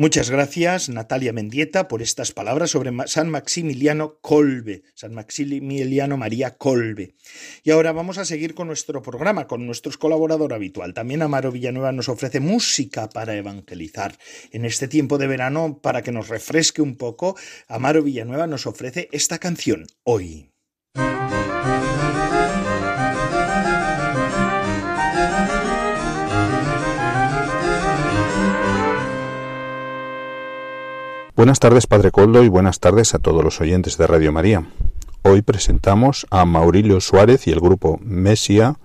Muchas 0.00 0.30
gracias, 0.30 0.88
Natalia 0.88 1.34
Mendieta, 1.34 1.86
por 1.86 2.00
estas 2.00 2.32
palabras 2.32 2.70
sobre 2.70 2.90
San 3.06 3.28
Maximiliano 3.28 4.18
Colbe, 4.22 4.82
San 4.94 5.12
Maximiliano 5.12 6.16
María 6.16 6.56
Colbe. 6.56 7.16
Y 7.64 7.70
ahora 7.70 7.92
vamos 7.92 8.16
a 8.16 8.24
seguir 8.24 8.54
con 8.54 8.68
nuestro 8.68 9.02
programa, 9.02 9.46
con 9.46 9.66
nuestro 9.66 9.92
colaborador 9.98 10.54
habitual. 10.54 10.94
También 10.94 11.20
Amaro 11.20 11.52
Villanueva 11.52 11.92
nos 11.92 12.08
ofrece 12.08 12.40
música 12.40 13.10
para 13.10 13.36
evangelizar. 13.36 14.16
En 14.52 14.64
este 14.64 14.88
tiempo 14.88 15.18
de 15.18 15.26
verano, 15.26 15.80
para 15.82 16.00
que 16.00 16.12
nos 16.12 16.28
refresque 16.30 16.80
un 16.80 16.96
poco, 16.96 17.36
Amaro 17.68 18.02
Villanueva 18.02 18.46
nos 18.46 18.66
ofrece 18.66 19.10
esta 19.12 19.36
canción, 19.36 19.84
Hoy. 20.04 20.50
Buenas 31.40 31.58
tardes, 31.58 31.86
Padre 31.86 32.10
Coldo, 32.10 32.44
y 32.44 32.48
buenas 32.50 32.80
tardes 32.80 33.14
a 33.14 33.18
todos 33.18 33.42
los 33.42 33.62
oyentes 33.62 33.96
de 33.96 34.06
Radio 34.06 34.30
María. 34.30 34.66
Hoy 35.22 35.40
presentamos 35.40 36.26
a 36.30 36.44
Maurilio 36.44 37.00
Suárez 37.00 37.46
y 37.46 37.50
el 37.50 37.60
grupo 37.60 37.98
Mesia 38.02 38.76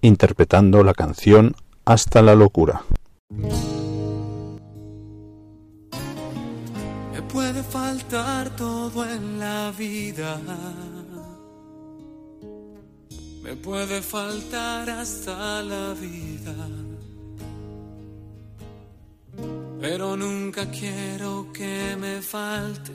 interpretando 0.00 0.82
la 0.82 0.92
canción 0.92 1.54
Hasta 1.84 2.20
la 2.20 2.34
locura. 2.34 2.82
Me 7.12 7.22
puede 7.32 7.62
faltar 7.62 8.50
todo 8.56 9.08
en 9.08 9.38
la 9.38 9.72
vida. 9.78 10.40
Me 13.40 13.54
puede 13.54 14.02
faltar 14.02 14.90
hasta 14.90 15.62
la 15.62 15.94
vida 15.94 16.87
pero 19.80 20.16
nunca 20.16 20.66
quiero 20.70 21.52
que 21.52 21.96
me 21.98 22.20
falte 22.20 22.92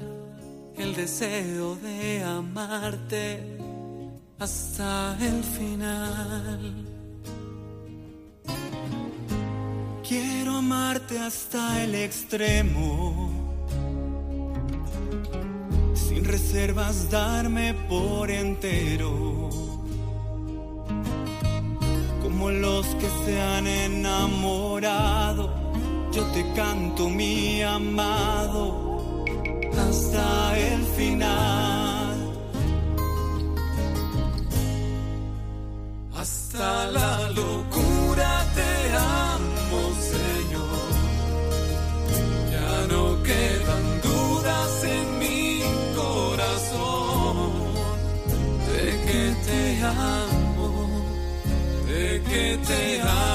el 0.78 0.94
deseo 0.96 1.76
de 1.76 2.24
amarte 2.24 3.58
hasta 4.40 5.18
el 5.22 5.44
final. 5.44 6.90
Quiero 10.08 10.58
amarte 10.58 11.18
hasta 11.18 11.84
el 11.84 11.96
extremo, 11.96 13.32
sin 15.96 16.26
reservas 16.26 17.10
darme 17.10 17.74
por 17.88 18.30
entero, 18.30 19.50
como 22.22 22.52
los 22.52 22.86
que 22.96 23.10
se 23.26 23.42
han 23.42 23.66
enamorado 23.68 25.63
yo 26.14 26.24
te 26.26 26.46
canto 26.54 27.10
mi 27.10 27.62
amado 27.64 29.26
hasta 29.76 30.60
el 30.60 30.84
final. 30.98 32.16
Hasta 36.16 36.86
la 36.92 37.30
locura 37.32 38.46
te 38.58 38.72
amo, 38.96 39.82
Señor. 40.14 40.88
Ya 42.52 42.74
no 42.94 43.24
quedan 43.24 43.86
dudas 44.04 44.84
en 44.84 45.20
mi 45.20 45.62
corazón 45.96 47.52
de 48.70 48.86
que 49.08 49.24
te 49.48 49.62
amo, 49.84 50.70
de 51.88 52.22
que 52.30 52.58
te 52.68 53.02
amo. 53.02 53.33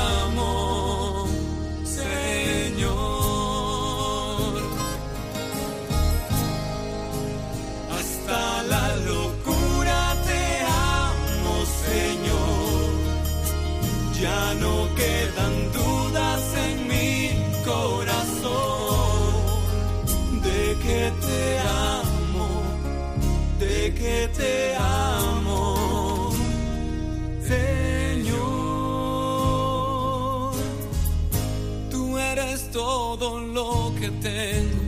Que 34.08 34.28
tengo, 34.28 34.82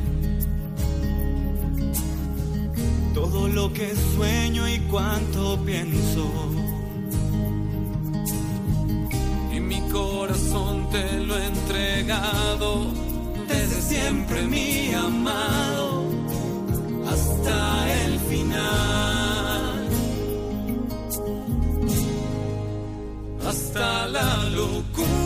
todo 3.14 3.48
lo 3.48 3.72
que 3.72 3.94
sueño 4.16 4.68
y 4.68 4.78
cuanto 4.90 5.58
pienso. 5.64 6.30
Y 9.52 9.60
mi 9.60 9.80
corazón 9.90 10.88
te 10.90 11.20
lo 11.20 11.36
he 11.36 11.46
entregado 11.46 12.86
desde 13.48 13.82
siempre, 13.82 14.42
mi 14.46 14.92
amado, 14.94 16.04
hasta 17.10 18.04
el 18.04 18.18
final. 18.20 18.80
hasta 23.46 24.06
la 24.06 24.48
locura 24.50 25.19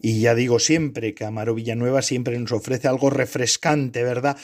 Y 0.00 0.20
ya 0.20 0.34
digo 0.34 0.58
siempre 0.58 1.14
que 1.14 1.24
Amaro 1.24 1.54
Villanueva 1.54 2.02
siempre 2.02 2.38
nos 2.38 2.52
ofrece 2.52 2.86
algo 2.86 3.10
refrescante, 3.10 4.02
¿verdad? 4.04 4.36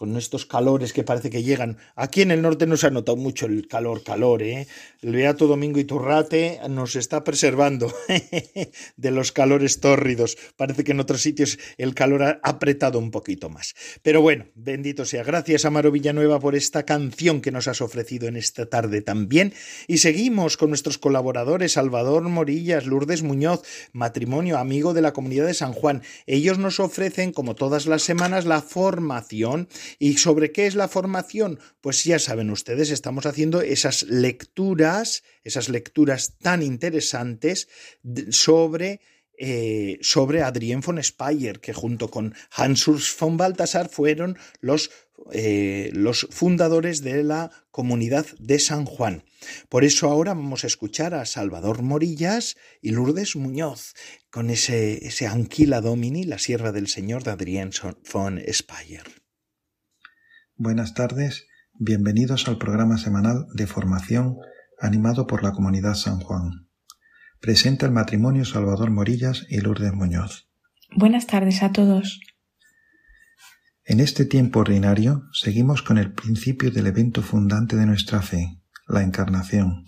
Con 0.00 0.16
estos 0.16 0.46
calores 0.46 0.94
que 0.94 1.04
parece 1.04 1.28
que 1.28 1.42
llegan. 1.42 1.76
Aquí 1.94 2.22
en 2.22 2.30
el 2.30 2.40
norte 2.40 2.66
no 2.66 2.78
se 2.78 2.86
ha 2.86 2.90
notado 2.90 3.18
mucho 3.18 3.44
el 3.44 3.68
calor, 3.68 4.02
calor, 4.02 4.42
¿eh? 4.42 4.66
El 5.02 5.12
Beato 5.12 5.46
Domingo 5.46 5.78
Iturrate 5.78 6.58
nos 6.70 6.96
está 6.96 7.22
preservando 7.22 7.92
de 8.96 9.10
los 9.10 9.30
calores 9.30 9.80
tórridos. 9.80 10.38
Parece 10.56 10.84
que 10.84 10.92
en 10.92 11.00
otros 11.00 11.20
sitios 11.20 11.58
el 11.76 11.94
calor 11.94 12.22
ha 12.22 12.40
apretado 12.42 12.98
un 12.98 13.10
poquito 13.10 13.50
más. 13.50 13.74
Pero 14.00 14.22
bueno, 14.22 14.46
bendito 14.54 15.04
sea. 15.04 15.22
Gracias, 15.22 15.66
Amaro 15.66 15.90
Villanueva, 15.90 16.40
por 16.40 16.54
esta 16.54 16.86
canción 16.86 17.42
que 17.42 17.52
nos 17.52 17.68
has 17.68 17.82
ofrecido 17.82 18.26
en 18.26 18.36
esta 18.36 18.70
tarde 18.70 19.02
también. 19.02 19.52
Y 19.86 19.98
seguimos 19.98 20.56
con 20.56 20.70
nuestros 20.70 20.96
colaboradores, 20.96 21.72
Salvador 21.72 22.22
Morillas, 22.22 22.86
Lourdes 22.86 23.22
Muñoz, 23.22 23.60
matrimonio 23.92 24.56
amigo 24.56 24.94
de 24.94 25.02
la 25.02 25.12
comunidad 25.12 25.44
de 25.44 25.52
San 25.52 25.74
Juan. 25.74 26.00
Ellos 26.26 26.58
nos 26.58 26.80
ofrecen, 26.80 27.32
como 27.32 27.54
todas 27.54 27.84
las 27.84 28.00
semanas, 28.00 28.46
la 28.46 28.62
formación 28.62 29.68
¿Y 29.98 30.18
sobre 30.18 30.52
qué 30.52 30.66
es 30.66 30.74
la 30.74 30.88
formación? 30.88 31.58
Pues 31.80 32.04
ya 32.04 32.18
saben 32.18 32.50
ustedes, 32.50 32.90
estamos 32.90 33.26
haciendo 33.26 33.60
esas 33.62 34.02
lecturas, 34.04 35.22
esas 35.44 35.68
lecturas 35.68 36.36
tan 36.38 36.62
interesantes 36.62 37.68
sobre 38.30 39.00
eh, 39.42 39.98
sobre 40.02 40.42
Adrien 40.42 40.82
von 40.82 41.02
Speyer, 41.02 41.60
que 41.60 41.72
junto 41.72 42.10
con 42.10 42.34
Hans 42.50 42.86
Urs 42.86 43.16
von 43.18 43.38
Balthasar 43.38 43.88
fueron 43.88 44.36
los, 44.60 44.90
eh, 45.32 45.88
los 45.94 46.28
fundadores 46.30 47.00
de 47.00 47.24
la 47.24 47.50
comunidad 47.70 48.26
de 48.38 48.58
San 48.58 48.84
Juan. 48.84 49.24
Por 49.70 49.84
eso 49.84 50.10
ahora 50.10 50.34
vamos 50.34 50.64
a 50.64 50.66
escuchar 50.66 51.14
a 51.14 51.24
Salvador 51.24 51.80
Morillas 51.80 52.58
y 52.82 52.90
Lourdes 52.90 53.34
Muñoz 53.34 53.94
con 54.28 54.50
ese, 54.50 55.06
ese 55.06 55.26
Anquila 55.26 55.80
Domini, 55.80 56.24
la 56.24 56.38
sierva 56.38 56.70
del 56.70 56.88
Señor 56.88 57.24
de 57.24 57.30
Adrien 57.30 57.70
von 58.12 58.42
Speyer. 58.52 59.19
Buenas 60.62 60.92
tardes, 60.92 61.46
bienvenidos 61.72 62.46
al 62.46 62.58
programa 62.58 62.98
semanal 62.98 63.46
de 63.54 63.66
formación 63.66 64.36
animado 64.78 65.26
por 65.26 65.42
la 65.42 65.52
Comunidad 65.52 65.94
San 65.94 66.20
Juan. 66.20 66.68
Presenta 67.40 67.86
el 67.86 67.92
matrimonio 67.92 68.44
Salvador 68.44 68.90
Morillas 68.90 69.46
y 69.48 69.62
Lourdes 69.62 69.94
Muñoz. 69.94 70.50
Buenas 70.94 71.26
tardes 71.26 71.62
a 71.62 71.72
todos. 71.72 72.20
En 73.86 74.00
este 74.00 74.26
tiempo 74.26 74.60
ordinario 74.60 75.22
seguimos 75.32 75.80
con 75.80 75.96
el 75.96 76.12
principio 76.12 76.70
del 76.70 76.88
evento 76.88 77.22
fundante 77.22 77.76
de 77.76 77.86
nuestra 77.86 78.20
fe, 78.20 78.60
la 78.86 79.02
encarnación, 79.02 79.86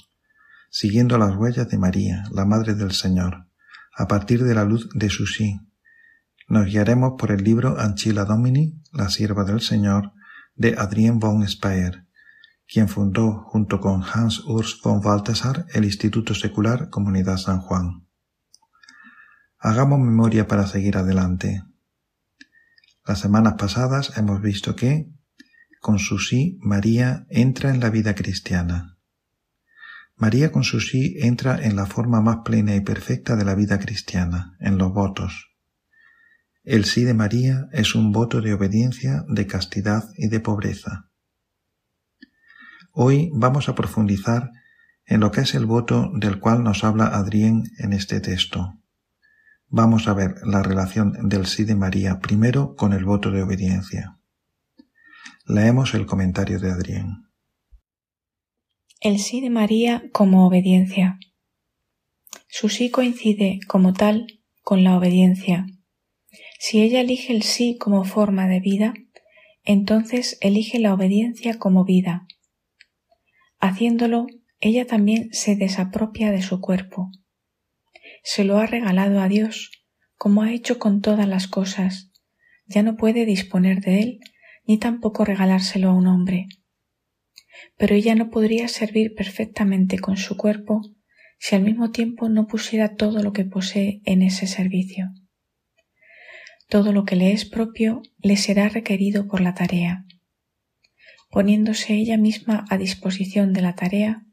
siguiendo 0.71 1.19
las 1.19 1.37
huellas 1.37 1.69
de 1.69 1.77
María, 1.77 2.25
la 2.33 2.47
Madre 2.47 2.75
del 2.75 2.93
Señor, 2.93 3.47
a 3.95 4.09
partir 4.09 4.43
de 4.43 4.55
la 4.55 4.65
luz 4.65 4.89
de 4.95 5.11
su 5.11 5.27
sí. 5.27 5.61
Nos 6.49 6.65
guiaremos 6.65 7.17
por 7.19 7.31
el 7.31 7.45
libro 7.45 7.79
Anchila 7.79 8.25
Domini, 8.25 8.81
la 8.91 9.11
sierva 9.11 9.45
del 9.45 9.61
Señor, 9.61 10.15
de 10.55 10.75
Adrien 10.79 11.19
von 11.19 11.47
Speyer, 11.47 12.07
quien 12.67 12.89
fundó 12.89 13.45
junto 13.45 13.81
con 13.81 14.03
Hans 14.03 14.41
Urs 14.47 14.81
von 14.83 15.01
Balthasar 15.01 15.67
el 15.75 15.85
Instituto 15.85 16.35
Secular 16.35 16.89
Comunidad 16.91 17.37
San 17.37 17.61
Juan. 17.61 18.07
Hagamos 19.59 20.01
memoria 20.01 20.49
para 20.49 20.67
seguir 20.67 20.97
adelante. 20.97 21.63
Las 23.07 23.21
semanas 23.21 23.55
pasadas 23.59 24.17
hemos 24.17 24.41
visto 24.41 24.75
que, 24.75 25.11
con 25.81 25.99
su 25.99 26.19
sí, 26.19 26.59
María 26.61 27.27
entra 27.29 27.71
en 27.71 27.81
la 27.81 27.91
vida 27.91 28.15
cristiana. 28.15 28.97
María 30.17 30.53
con 30.53 30.63
su 30.65 30.81
sí 30.81 31.17
entra 31.19 31.61
en 31.63 31.77
la 31.77 31.87
forma 31.87 32.21
más 32.21 32.39
plena 32.45 32.77
y 32.77 32.81
perfecta 32.81 33.37
de 33.37 33.45
la 33.45 33.55
vida 33.55 33.79
cristiana, 33.79 34.57
en 34.61 34.79
los 34.79 34.93
votos. 34.93 35.52
El 36.65 36.85
sí 36.85 37.03
de 37.03 37.13
María 37.13 37.69
es 37.73 37.97
un 37.97 38.13
voto 38.13 38.41
de 38.41 38.55
obediencia, 38.55 39.25
de 39.27 39.49
castidad 39.49 40.05
y 40.17 40.29
de 40.29 40.39
pobreza. 40.39 41.11
Hoy 42.93 43.31
vamos 43.35 43.69
a 43.69 43.75
profundizar 43.75 44.53
en 45.05 45.19
lo 45.19 45.33
que 45.33 45.41
es 45.41 45.57
el 45.57 45.67
voto 45.67 46.13
del 46.15 46.39
cual 46.39 46.63
nos 46.63 46.85
habla 46.85 47.07
Adrián 47.07 47.65
en 47.79 47.93
este 47.93 48.21
texto. 48.21 48.79
Vamos 49.67 50.07
a 50.07 50.15
ver 50.15 50.37
la 50.45 50.63
relación 50.63 51.29
del 51.29 51.47
sí 51.47 51.65
de 51.65 51.75
María 51.75 52.21
primero 52.21 52.77
con 52.77 52.93
el 52.93 53.05
voto 53.05 53.33
de 53.33 53.43
obediencia. 53.43 54.21
Leemos 55.47 55.95
el 55.95 56.07
comentario 56.07 56.61
de 56.61 56.71
Adrián. 56.71 57.29
El 59.01 59.19
sí 59.19 59.41
de 59.41 59.51
María 59.51 60.05
como 60.13 60.47
obediencia. 60.47 61.19
Su 62.47 62.69
sí 62.69 62.89
coincide 62.93 63.59
como 63.67 63.95
tal 63.95 64.29
con 64.63 64.85
la 64.85 64.97
obediencia 64.97 65.67
si 66.65 66.81
ella 66.81 67.01
elige 67.01 67.33
el 67.33 67.43
sí 67.43 67.77
como 67.77 68.05
forma 68.05 68.47
de 68.47 68.61
vida, 68.61 68.95
entonces 69.65 70.39
elige 70.41 70.79
la 70.79 70.95
obediencia 70.95 71.59
como 71.59 71.85
vida. 71.85 72.29
Haciéndolo, 73.59 74.29
ella 74.61 74.87
también 74.87 75.31
se 75.33 75.57
desapropia 75.57 76.31
de 76.31 76.41
su 76.41 76.61
cuerpo. 76.61 77.11
Se 78.23 78.45
lo 78.45 78.59
ha 78.59 78.67
regalado 78.67 79.21
a 79.21 79.27
Dios, 79.27 79.73
como 80.15 80.43
ha 80.43 80.53
hecho 80.53 80.79
con 80.79 81.01
todas 81.01 81.27
las 81.27 81.49
cosas. 81.49 82.13
Ya 82.67 82.85
no 82.85 82.97
puede 82.97 83.27
disponer 83.27 83.81
de 83.81 83.99
él, 83.99 84.21
ni 84.65 84.79
tampoco 84.79 85.25
regalárselo 85.25 85.89
a 85.89 85.95
un 85.95 86.07
hombre. 86.07 86.47
Pero 87.77 87.97
ella 87.97 88.15
no 88.15 88.31
podría 88.31 88.69
servir 88.69 89.17
perfectamente 89.17 89.99
con 89.99 90.17
su 90.17 90.37
cuerpo 90.37 90.81
si 91.41 91.57
al 91.57 91.65
mismo 91.65 91.91
tiempo 91.91 92.29
no 92.29 92.47
pusiera 92.47 92.95
todo 92.95 93.21
lo 93.21 93.33
que 93.33 93.45
posee 93.45 94.01
en 94.05 94.23
ese 94.23 94.47
servicio. 94.47 95.11
Todo 96.73 96.95
lo 96.95 97.05
que 97.05 97.17
le 97.17 97.33
es 97.33 97.45
propio 97.45 98.01
le 98.23 98.39
será 98.39 98.71
requerido 98.71 99.29
por 99.29 99.43
la 99.43 99.53
tarea. 99.53 100.07
Poniéndose 101.31 101.93
ella 101.93 102.17
misma 102.17 102.65
a 102.71 102.79
disposición 102.79 103.53
de 103.53 103.61
la 103.61 103.75
tarea, 103.75 104.25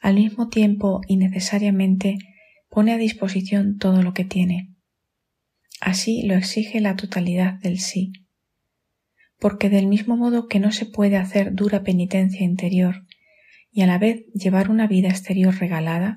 al 0.00 0.14
mismo 0.14 0.48
tiempo 0.48 1.02
y 1.06 1.18
necesariamente 1.18 2.16
pone 2.70 2.94
a 2.94 2.96
disposición 2.96 3.76
todo 3.76 4.02
lo 4.02 4.14
que 4.14 4.24
tiene. 4.24 4.72
Así 5.78 6.22
lo 6.22 6.32
exige 6.36 6.80
la 6.80 6.96
totalidad 6.96 7.60
del 7.60 7.78
sí. 7.78 8.14
Porque 9.38 9.68
del 9.68 9.86
mismo 9.86 10.16
modo 10.16 10.48
que 10.48 10.60
no 10.60 10.72
se 10.72 10.86
puede 10.86 11.18
hacer 11.18 11.52
dura 11.52 11.82
penitencia 11.82 12.46
interior 12.46 13.04
y 13.70 13.82
a 13.82 13.86
la 13.86 13.98
vez 13.98 14.24
llevar 14.32 14.70
una 14.70 14.86
vida 14.86 15.10
exterior 15.10 15.54
regalada, 15.54 16.16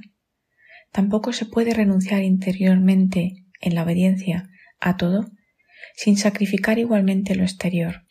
tampoco 0.94 1.34
se 1.34 1.46
puede 1.46 1.74
renunciar 1.74 2.24
interiormente 2.24 3.44
en 3.60 3.76
la 3.76 3.84
obediencia 3.84 4.50
a 4.80 4.96
todo 4.96 5.30
sin 5.96 6.18
sacrificar 6.18 6.80
igualmente 6.80 7.36
lo 7.36 7.44
exterior. 7.44 8.06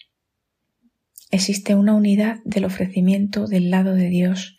Existe 1.30 1.74
una 1.74 1.94
unidad 1.94 2.38
del 2.44 2.64
ofrecimiento 2.64 3.46
del 3.46 3.70
lado 3.70 3.94
de 3.94 4.08
Dios 4.08 4.56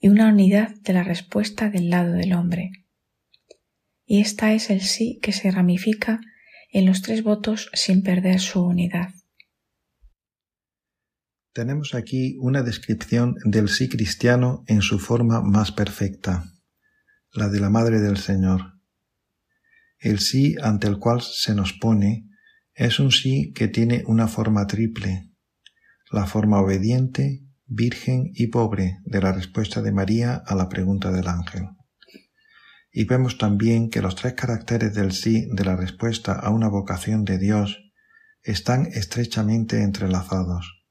y 0.00 0.08
una 0.08 0.28
unidad 0.28 0.74
de 0.82 0.92
la 0.92 1.02
respuesta 1.02 1.70
del 1.70 1.88
lado 1.88 2.12
del 2.12 2.34
hombre. 2.34 2.70
Y 4.06 4.20
esta 4.20 4.52
es 4.52 4.70
el 4.70 4.82
sí 4.82 5.18
que 5.22 5.32
se 5.32 5.50
ramifica 5.50 6.20
en 6.70 6.86
los 6.86 7.02
tres 7.02 7.22
votos 7.22 7.70
sin 7.72 8.02
perder 8.02 8.40
su 8.40 8.62
unidad. 8.62 9.14
Tenemos 11.54 11.94
aquí 11.94 12.36
una 12.40 12.62
descripción 12.62 13.36
del 13.44 13.68
sí 13.68 13.88
cristiano 13.88 14.64
en 14.66 14.82
su 14.82 14.98
forma 14.98 15.40
más 15.40 15.70
perfecta, 15.70 16.52
la 17.32 17.48
de 17.48 17.60
la 17.60 17.70
Madre 17.70 18.00
del 18.00 18.16
Señor. 18.16 18.74
El 20.00 20.18
sí 20.18 20.56
ante 20.60 20.88
el 20.88 20.98
cual 20.98 21.22
se 21.22 21.54
nos 21.54 21.72
pone 21.72 22.28
es 22.74 22.98
un 22.98 23.12
sí 23.12 23.52
que 23.54 23.68
tiene 23.68 24.02
una 24.06 24.26
forma 24.26 24.66
triple, 24.66 25.30
la 26.10 26.26
forma 26.26 26.60
obediente, 26.60 27.46
virgen 27.66 28.30
y 28.34 28.48
pobre 28.48 28.98
de 29.04 29.20
la 29.20 29.32
respuesta 29.32 29.80
de 29.80 29.92
María 29.92 30.42
a 30.44 30.54
la 30.56 30.68
pregunta 30.68 31.12
del 31.12 31.28
ángel. 31.28 31.68
Y 32.90 33.04
vemos 33.04 33.38
también 33.38 33.90
que 33.90 34.02
los 34.02 34.16
tres 34.16 34.34
caracteres 34.34 34.94
del 34.94 35.12
sí 35.12 35.48
de 35.52 35.64
la 35.64 35.76
respuesta 35.76 36.32
a 36.32 36.50
una 36.50 36.68
vocación 36.68 37.24
de 37.24 37.38
Dios 37.38 37.80
están 38.42 38.86
estrechamente 38.86 39.82
entrelazados. 39.82 40.84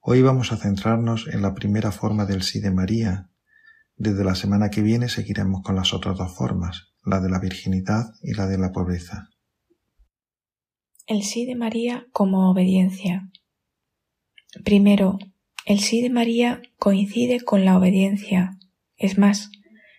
Hoy 0.00 0.22
vamos 0.22 0.52
a 0.52 0.56
centrarnos 0.56 1.26
en 1.26 1.42
la 1.42 1.54
primera 1.54 1.90
forma 1.90 2.26
del 2.26 2.42
sí 2.42 2.60
de 2.60 2.70
María. 2.70 3.30
Desde 3.96 4.24
la 4.24 4.36
semana 4.36 4.70
que 4.70 4.82
viene 4.82 5.08
seguiremos 5.08 5.62
con 5.62 5.74
las 5.74 5.92
otras 5.92 6.16
dos 6.16 6.34
formas, 6.34 6.92
la 7.04 7.20
de 7.20 7.28
la 7.28 7.40
virginidad 7.40 8.06
y 8.22 8.34
la 8.34 8.46
de 8.46 8.58
la 8.58 8.70
pobreza. 8.70 9.30
El 11.08 11.22
sí 11.22 11.46
de 11.46 11.54
María 11.54 12.08
como 12.10 12.50
obediencia. 12.50 13.30
Primero, 14.64 15.20
el 15.64 15.78
sí 15.78 16.02
de 16.02 16.10
María 16.10 16.62
coincide 16.80 17.42
con 17.42 17.64
la 17.64 17.78
obediencia. 17.78 18.58
Es 18.96 19.16
más, 19.16 19.52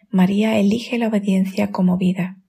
María 0.10 0.60
elige 0.60 0.98
la 0.98 1.08
obediencia 1.08 1.72
como 1.72 1.98
vida. 1.98 2.42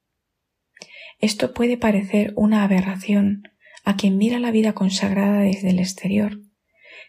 Esto 1.21 1.55
puede 1.55 1.77
parecer 1.77 2.33
una 2.35 2.65
aberración 2.65 3.45
a 3.85 3.95
quien 3.95 4.19
mira 4.19 4.41
la 4.41 4.51
vida 4.51 4.73
consagrada 4.73 5.43
desde 5.43 5.71
el 5.71 5.79
exterior, 5.79 6.41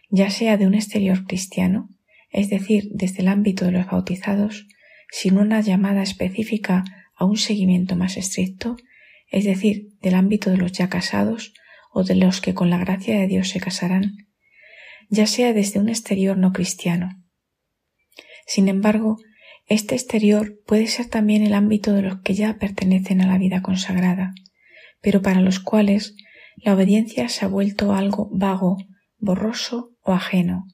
ya 0.08 0.30
sea 0.30 0.56
de 0.56 0.68
un 0.68 0.74
exterior 0.74 1.26
cristiano, 1.26 1.88
es 2.30 2.48
decir, 2.48 2.90
desde 2.92 3.22
el 3.22 3.28
ámbito 3.28 3.64
de 3.64 3.72
los 3.72 3.86
bautizados, 3.86 4.68
sin 5.10 5.36
una 5.36 5.60
llamada 5.62 6.04
específica 6.04 6.84
a 7.16 7.24
un 7.24 7.36
seguimiento 7.36 7.96
más 7.96 8.16
estricto, 8.16 8.76
es 9.30 9.44
decir, 9.44 9.88
del 10.00 10.14
ámbito 10.14 10.50
de 10.50 10.56
los 10.56 10.72
ya 10.72 10.88
casados 10.88 11.54
o 11.92 12.04
de 12.04 12.16
los 12.16 12.40
que 12.40 12.54
con 12.54 12.70
la 12.70 12.78
gracia 12.78 13.18
de 13.18 13.26
Dios 13.26 13.48
se 13.48 13.60
casarán, 13.60 14.28
ya 15.08 15.26
sea 15.26 15.52
desde 15.52 15.80
un 15.80 15.88
exterior 15.88 16.36
no 16.36 16.52
cristiano. 16.52 17.10
Sin 18.46 18.68
embargo, 18.68 19.18
este 19.66 19.94
exterior 19.94 20.58
puede 20.66 20.88
ser 20.88 21.06
también 21.06 21.44
el 21.44 21.54
ámbito 21.54 21.92
de 21.92 22.02
los 22.02 22.20
que 22.22 22.34
ya 22.34 22.58
pertenecen 22.58 23.20
a 23.20 23.26
la 23.26 23.38
vida 23.38 23.62
consagrada, 23.62 24.34
pero 25.00 25.22
para 25.22 25.40
los 25.40 25.60
cuales 25.60 26.16
la 26.56 26.74
obediencia 26.74 27.28
se 27.28 27.44
ha 27.44 27.48
vuelto 27.48 27.92
algo 27.92 28.28
vago, 28.32 28.76
borroso 29.18 29.92
o 30.02 30.12
ajeno. 30.12 30.66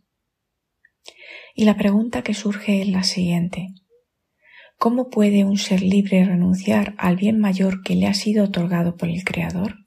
Y 1.55 1.65
la 1.65 1.77
pregunta 1.77 2.23
que 2.23 2.35
surge 2.35 2.83
es 2.83 2.89
la 2.89 3.03
siguiente. 3.03 3.69
¿Cómo 4.79 5.09
puede 5.09 5.45
un 5.45 5.57
ser 5.57 5.81
libre 5.81 6.25
renunciar 6.25 6.95
al 6.99 7.17
bien 7.17 7.41
mayor 7.41 7.83
que 7.83 7.95
le 7.95 8.07
ha 8.07 8.15
sido 8.15 8.45
otorgado 8.45 8.97
por 8.97 9.09
el 9.09 9.25
Creador? 9.25 9.87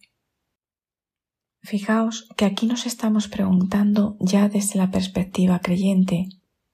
Fijaos 1.61 2.27
que 2.35 2.45
aquí 2.45 2.65
nos 2.65 2.87
estamos 2.87 3.27
preguntando 3.27 4.17
ya 4.19 4.49
desde 4.49 4.79
la 4.79 4.89
perspectiva 4.89 5.59
creyente, 5.59 6.29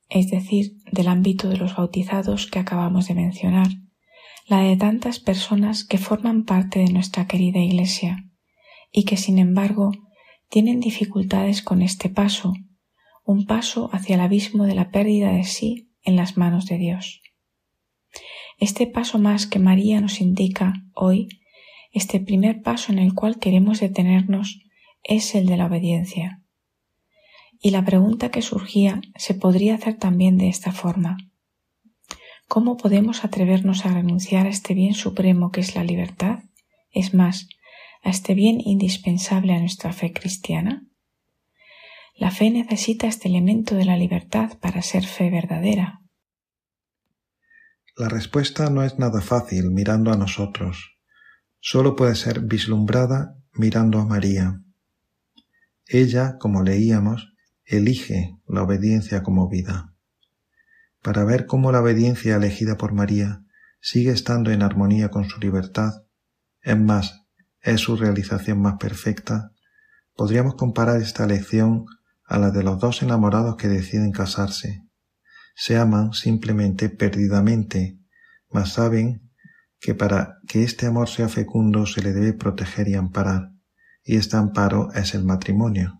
es 0.09 0.29
decir, 0.29 0.77
del 0.91 1.09
ámbito 1.09 1.49
de 1.49 1.57
los 1.57 1.75
bautizados 1.75 2.47
que 2.47 2.59
acabamos 2.59 3.07
de 3.07 3.15
mencionar, 3.15 3.67
la 4.47 4.61
de 4.61 4.77
tantas 4.77 5.19
personas 5.19 5.83
que 5.83 5.97
forman 5.97 6.45
parte 6.45 6.79
de 6.79 6.93
nuestra 6.93 7.27
querida 7.27 7.59
Iglesia 7.59 8.29
y 8.91 9.03
que 9.03 9.17
sin 9.17 9.39
embargo 9.39 9.91
tienen 10.49 10.79
dificultades 10.79 11.61
con 11.61 11.81
este 11.81 12.09
paso, 12.09 12.53
un 13.25 13.45
paso 13.45 13.89
hacia 13.91 14.15
el 14.15 14.21
abismo 14.21 14.63
de 14.63 14.75
la 14.75 14.89
pérdida 14.89 15.31
de 15.31 15.43
sí 15.43 15.91
en 16.03 16.15
las 16.15 16.37
manos 16.37 16.67
de 16.67 16.77
Dios. 16.77 17.21
Este 18.57 18.87
paso 18.87 19.19
más 19.19 19.47
que 19.47 19.59
María 19.59 19.99
nos 20.01 20.21
indica 20.21 20.73
hoy, 20.93 21.27
este 21.91 22.19
primer 22.19 22.61
paso 22.61 22.91
en 22.91 22.99
el 22.99 23.13
cual 23.13 23.39
queremos 23.39 23.79
detenernos, 23.79 24.61
es 25.03 25.35
el 25.35 25.45
de 25.45 25.57
la 25.57 25.67
obediencia. 25.67 26.41
Y 27.61 27.71
la 27.71 27.85
pregunta 27.85 28.31
que 28.31 28.41
surgía 28.41 29.01
se 29.15 29.33
podría 29.33 29.75
hacer 29.75 29.97
también 29.97 30.37
de 30.37 30.49
esta 30.49 30.71
forma. 30.71 31.17
¿Cómo 32.47 32.77
podemos 32.77 33.23
atrevernos 33.25 33.85
a 33.85 33.93
renunciar 33.93 34.45
a 34.45 34.49
este 34.49 34.73
bien 34.73 34.93
supremo 34.93 35.51
que 35.51 35.61
es 35.61 35.75
la 35.75 35.83
libertad? 35.83 36.39
Es 36.91 37.13
más, 37.13 37.47
a 38.03 38.09
este 38.09 38.35
bien 38.35 38.61
indispensable 38.63 39.53
a 39.53 39.59
nuestra 39.59 39.91
fe 39.93 40.13
cristiana? 40.13 40.83
La 42.15 42.31
fe 42.31 42.49
necesita 42.49 43.07
este 43.07 43.27
elemento 43.27 43.75
de 43.75 43.85
la 43.85 43.97
libertad 43.97 44.57
para 44.59 44.81
ser 44.81 45.05
fe 45.05 45.29
verdadera. 45.29 46.01
La 47.97 48.09
respuesta 48.09 48.69
no 48.69 48.83
es 48.83 48.99
nada 48.99 49.21
fácil 49.21 49.71
mirando 49.71 50.11
a 50.11 50.17
nosotros. 50.17 50.97
Solo 51.61 51.95
puede 51.95 52.15
ser 52.15 52.41
vislumbrada 52.41 53.37
mirando 53.53 53.99
a 53.99 54.05
María. 54.05 54.61
Ella, 55.87 56.37
como 56.37 56.61
leíamos, 56.61 57.33
elige 57.63 58.37
la 58.47 58.63
obediencia 58.63 59.23
como 59.23 59.47
vida. 59.47 59.93
Para 61.01 61.23
ver 61.23 61.45
cómo 61.45 61.71
la 61.71 61.79
obediencia 61.81 62.35
elegida 62.35 62.77
por 62.77 62.91
María 62.91 63.45
sigue 63.79 64.11
estando 64.11 64.51
en 64.51 64.61
armonía 64.61 65.09
con 65.09 65.29
su 65.29 65.39
libertad, 65.39 66.03
es 66.63 66.77
más, 66.77 67.21
es 67.61 67.79
su 67.79 67.95
realización 67.95 68.61
más 68.61 68.75
perfecta, 68.77 69.53
podríamos 70.15 70.55
comparar 70.55 70.99
esta 70.99 71.25
lección 71.27 71.85
a 72.25 72.39
la 72.39 72.51
de 72.51 72.61
los 72.63 72.77
dos 72.77 73.03
enamorados 73.03 73.55
que 73.55 73.69
deciden 73.69 74.11
casarse. 74.11 74.84
Se 75.55 75.77
aman 75.77 76.13
simplemente 76.13 76.89
perdidamente, 76.89 77.97
mas 78.51 78.73
saben 78.73 79.31
que 79.79 79.95
para 79.95 80.37
que 80.47 80.63
este 80.63 80.85
amor 80.85 81.09
sea 81.09 81.29
fecundo 81.29 81.85
se 81.85 82.01
le 82.01 82.11
debe 82.11 82.33
proteger 82.33 82.87
y 82.89 82.95
amparar, 82.95 83.51
y 84.03 84.17
este 84.17 84.37
amparo 84.37 84.91
es 84.93 85.15
el 85.15 85.23
matrimonio. 85.23 85.99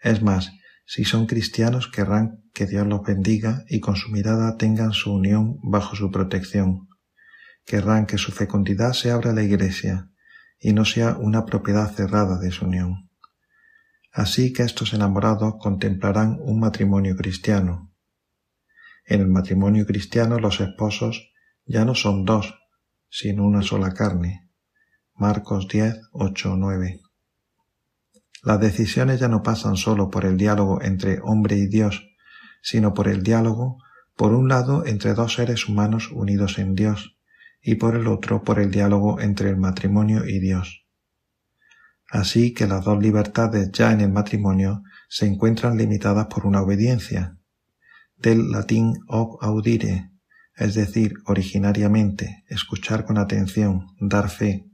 Es 0.00 0.22
más, 0.22 0.52
si 0.86 1.04
son 1.04 1.26
cristianos 1.26 1.88
querrán 1.88 2.42
que 2.54 2.66
Dios 2.66 2.86
los 2.86 3.02
bendiga 3.02 3.64
y 3.68 3.80
con 3.80 3.96
su 3.96 4.10
mirada 4.10 4.56
tengan 4.56 4.92
su 4.92 5.12
unión 5.12 5.58
bajo 5.62 5.96
su 5.96 6.10
protección. 6.10 6.88
Querrán 7.64 8.06
que 8.06 8.18
su 8.18 8.32
fecundidad 8.32 8.92
se 8.92 9.10
abra 9.10 9.30
a 9.30 9.34
la 9.34 9.42
Iglesia, 9.42 10.10
y 10.58 10.72
no 10.72 10.84
sea 10.84 11.16
una 11.18 11.44
propiedad 11.44 11.92
cerrada 11.92 12.38
de 12.38 12.52
su 12.52 12.66
unión. 12.66 13.10
Así 14.12 14.52
que 14.52 14.62
estos 14.62 14.92
enamorados 14.92 15.54
contemplarán 15.58 16.38
un 16.40 16.60
matrimonio 16.60 17.16
cristiano. 17.16 17.91
En 19.04 19.20
el 19.20 19.28
matrimonio 19.28 19.86
cristiano 19.86 20.38
los 20.38 20.60
esposos 20.60 21.32
ya 21.64 21.84
no 21.84 21.94
son 21.94 22.24
dos, 22.24 22.54
sino 23.08 23.44
una 23.44 23.62
sola 23.62 23.92
carne. 23.92 24.50
Marcos 25.14 25.68
10, 25.68 26.00
8, 26.12 26.56
9. 26.56 27.00
Las 28.42 28.60
decisiones 28.60 29.20
ya 29.20 29.28
no 29.28 29.42
pasan 29.42 29.76
solo 29.76 30.10
por 30.10 30.24
el 30.24 30.36
diálogo 30.36 30.82
entre 30.82 31.20
hombre 31.22 31.56
y 31.56 31.66
Dios, 31.66 32.08
sino 32.62 32.94
por 32.94 33.08
el 33.08 33.22
diálogo, 33.22 33.78
por 34.16 34.32
un 34.32 34.48
lado, 34.48 34.86
entre 34.86 35.14
dos 35.14 35.34
seres 35.34 35.68
humanos 35.68 36.10
unidos 36.10 36.58
en 36.58 36.74
Dios, 36.74 37.16
y 37.60 37.76
por 37.76 37.94
el 37.94 38.08
otro 38.08 38.42
por 38.42 38.58
el 38.58 38.70
diálogo 38.70 39.20
entre 39.20 39.50
el 39.50 39.56
matrimonio 39.56 40.26
y 40.26 40.40
Dios. 40.40 40.84
Así 42.10 42.52
que 42.52 42.66
las 42.66 42.84
dos 42.84 43.00
libertades 43.00 43.70
ya 43.72 43.92
en 43.92 44.00
el 44.00 44.12
matrimonio 44.12 44.82
se 45.08 45.26
encuentran 45.26 45.78
limitadas 45.78 46.26
por 46.26 46.46
una 46.46 46.62
obediencia, 46.62 47.38
del 48.22 48.50
latín 48.50 48.94
ob 49.08 49.38
audire, 49.42 50.12
es 50.56 50.74
decir, 50.74 51.14
originariamente, 51.26 52.44
escuchar 52.48 53.04
con 53.04 53.18
atención, 53.18 53.88
dar 53.98 54.30
fe, 54.30 54.70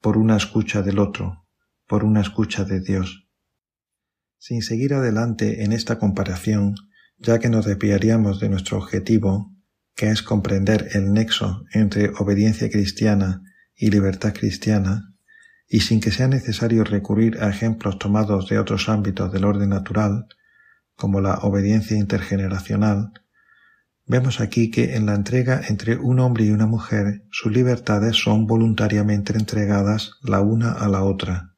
por 0.00 0.18
una 0.18 0.36
escucha 0.36 0.82
del 0.82 0.98
otro, 0.98 1.46
por 1.86 2.04
una 2.04 2.20
escucha 2.20 2.64
de 2.64 2.80
Dios. 2.80 3.26
Sin 4.38 4.62
seguir 4.62 4.94
adelante 4.94 5.64
en 5.64 5.72
esta 5.72 5.98
comparación, 5.98 6.74
ya 7.18 7.38
que 7.38 7.48
nos 7.48 7.64
desviaríamos 7.64 8.38
de 8.38 8.50
nuestro 8.50 8.76
objetivo, 8.76 9.52
que 9.94 10.10
es 10.10 10.22
comprender 10.22 10.88
el 10.92 11.12
nexo 11.12 11.64
entre 11.72 12.10
obediencia 12.18 12.68
cristiana 12.70 13.42
y 13.74 13.90
libertad 13.90 14.34
cristiana, 14.34 15.14
y 15.68 15.80
sin 15.80 16.00
que 16.00 16.10
sea 16.10 16.28
necesario 16.28 16.84
recurrir 16.84 17.42
a 17.42 17.48
ejemplos 17.48 17.98
tomados 17.98 18.48
de 18.48 18.58
otros 18.58 18.88
ámbitos 18.88 19.32
del 19.32 19.44
orden 19.44 19.70
natural, 19.70 20.26
como 20.96 21.20
la 21.20 21.34
obediencia 21.38 21.96
intergeneracional, 21.96 23.12
vemos 24.06 24.40
aquí 24.40 24.70
que 24.70 24.96
en 24.96 25.06
la 25.06 25.14
entrega 25.14 25.60
entre 25.68 25.96
un 25.96 26.20
hombre 26.20 26.44
y 26.44 26.50
una 26.50 26.66
mujer 26.66 27.24
sus 27.30 27.52
libertades 27.52 28.16
son 28.16 28.46
voluntariamente 28.46 29.34
entregadas 29.34 30.12
la 30.22 30.40
una 30.40 30.72
a 30.72 30.88
la 30.88 31.02
otra, 31.02 31.54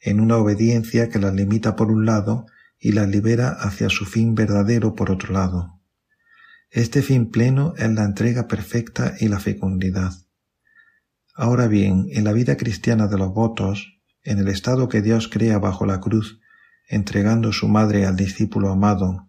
en 0.00 0.20
una 0.20 0.36
obediencia 0.36 1.08
que 1.08 1.18
las 1.18 1.34
limita 1.34 1.76
por 1.76 1.90
un 1.90 2.04
lado 2.04 2.46
y 2.78 2.92
las 2.92 3.08
libera 3.08 3.48
hacia 3.48 3.88
su 3.88 4.04
fin 4.04 4.34
verdadero 4.34 4.94
por 4.94 5.10
otro 5.10 5.32
lado. 5.32 5.80
Este 6.70 7.02
fin 7.02 7.30
pleno 7.30 7.72
es 7.78 7.90
la 7.90 8.04
entrega 8.04 8.48
perfecta 8.48 9.14
y 9.18 9.28
la 9.28 9.40
fecundidad. 9.40 10.12
Ahora 11.34 11.68
bien, 11.68 12.08
en 12.10 12.24
la 12.24 12.32
vida 12.32 12.56
cristiana 12.56 13.06
de 13.06 13.16
los 13.16 13.32
votos, 13.32 14.00
en 14.22 14.38
el 14.38 14.48
estado 14.48 14.88
que 14.88 15.00
Dios 15.00 15.28
crea 15.28 15.58
bajo 15.58 15.86
la 15.86 16.00
cruz, 16.00 16.40
entregando 16.88 17.52
su 17.52 17.68
madre 17.68 18.06
al 18.06 18.16
discípulo 18.16 18.70
amado, 18.70 19.28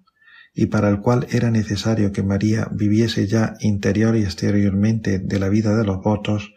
y 0.53 0.68
para 0.68 0.89
el 0.89 1.01
cual 1.01 1.28
era 1.32 1.51
necesario 1.51 2.12
que 2.12 2.24
María 2.24 2.70
viviese 2.72 3.28
ya 3.28 3.56
interior 3.60 4.16
y 4.16 4.24
exteriormente 4.24 5.20
de 5.20 5.39
la 5.39 5.49
vida 5.49 5.76
de 5.76 5.84
los 5.84 6.01
votos, 6.01 6.53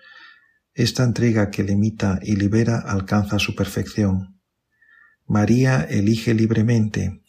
esta 0.74 1.02
entrega 1.02 1.50
que 1.50 1.64
limita 1.64 2.20
y 2.22 2.36
libera 2.36 2.78
alcanza 2.78 3.40
su 3.40 3.56
perfección. 3.56 4.40
María 5.26 5.82
elige 5.82 6.34
libremente, 6.34 7.22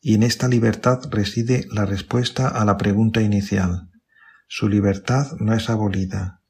y 0.00 0.14
en 0.14 0.24
esta 0.24 0.48
libertad 0.48 1.00
reside 1.10 1.66
la 1.70 1.86
respuesta 1.86 2.48
a 2.48 2.64
la 2.64 2.76
pregunta 2.76 3.22
inicial. 3.22 3.90
Su 4.48 4.68
libertad 4.68 5.32
no 5.38 5.54
es 5.54 5.70
abolida, 5.70 6.42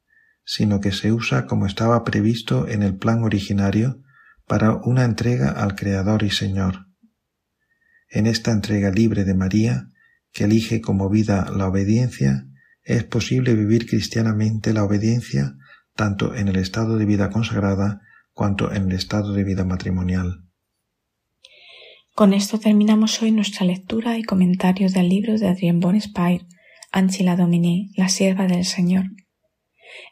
sino 0.45 0.81
que 0.81 0.93
se 0.93 1.13
usa 1.13 1.47
como 1.47 1.67
estaba 1.67 2.05
previsto 2.05 2.69
en 2.69 2.83
el 2.83 2.97
plan 2.97 3.23
originario 3.23 4.03
para 4.47 4.77
una 4.77 5.05
entrega 5.05 5.51
al 5.51 5.75
Creador 5.75 6.23
y 6.23 6.31
Señor. 6.31 6.87
En 8.09 8.27
esta 8.27 8.53
entrega 8.53 8.91
libre 8.91 9.25
de 9.25 9.35
María, 9.35 9.89
que 10.33 10.45
elige 10.45 10.81
como 10.81 11.09
vida 11.11 11.51
la 11.55 11.67
obediencia, 11.67 12.47
es 12.85 13.05
posible 13.05 13.55
vivir 13.55 13.87
cristianamente 13.87 14.73
la 14.73 14.85
obediencia 14.85 15.57
tanto 15.97 16.35
en 16.35 16.49
el 16.49 16.57
estado 16.57 16.99
de 16.99 17.07
vida 17.07 17.31
consagrada 17.31 18.03
cuanto 18.33 18.73
en 18.73 18.91
el 18.91 18.93
estado 18.93 19.33
de 19.33 19.43
vida 19.43 19.65
matrimonial. 19.65 20.45
Con 22.15 22.33
esto 22.33 22.61
terminamos 22.61 23.21
hoy 23.23 23.33
nuestra 23.33 23.67
lectura 23.67 24.17
y 24.19 24.23
comentarios 24.23 24.93
del 24.93 25.09
libro 25.09 25.37
de 25.39 25.49
Adrien 25.49 25.81
Bonespire, 25.81 26.47
Anchila 26.93 27.35
Domini, 27.35 27.91
la 27.97 28.09
sierva 28.09 28.47
del 28.47 28.65
Señor. 28.65 29.07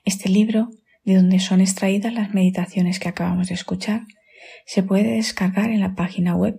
Este 0.05 0.29
libro, 0.29 0.71
de 1.05 1.17
donde 1.17 1.39
son 1.39 1.61
extraídas 1.61 2.13
las 2.13 2.35
meditaciones 2.35 2.99
que 2.99 3.09
acabamos 3.09 3.49
de 3.49 3.55
escuchar, 3.55 4.03
se 4.67 4.83
puede 4.83 5.17
descargar 5.17 5.71
en 5.71 5.81
la 5.81 5.95
página 5.95 6.37
web 6.37 6.59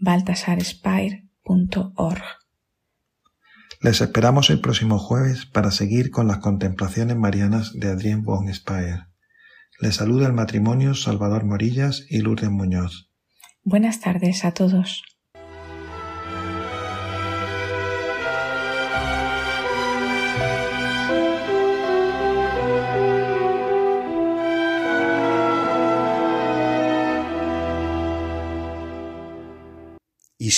baltasarspire.org. 0.00 2.22
Les 3.80 4.00
esperamos 4.00 4.50
el 4.50 4.60
próximo 4.60 4.98
jueves 4.98 5.46
para 5.46 5.70
seguir 5.70 6.10
con 6.10 6.26
las 6.26 6.38
contemplaciones 6.38 7.16
marianas 7.16 7.72
de 7.74 7.88
Adrien 7.88 8.24
von 8.24 8.52
Speyer. 8.52 9.06
Les 9.80 9.94
saluda 9.94 10.26
el 10.26 10.32
matrimonio 10.32 10.94
Salvador 10.94 11.44
Morillas 11.44 12.04
y 12.08 12.18
Lourdes 12.18 12.50
Muñoz. 12.50 13.12
Buenas 13.62 14.00
tardes 14.00 14.44
a 14.44 14.52
todos. 14.52 15.02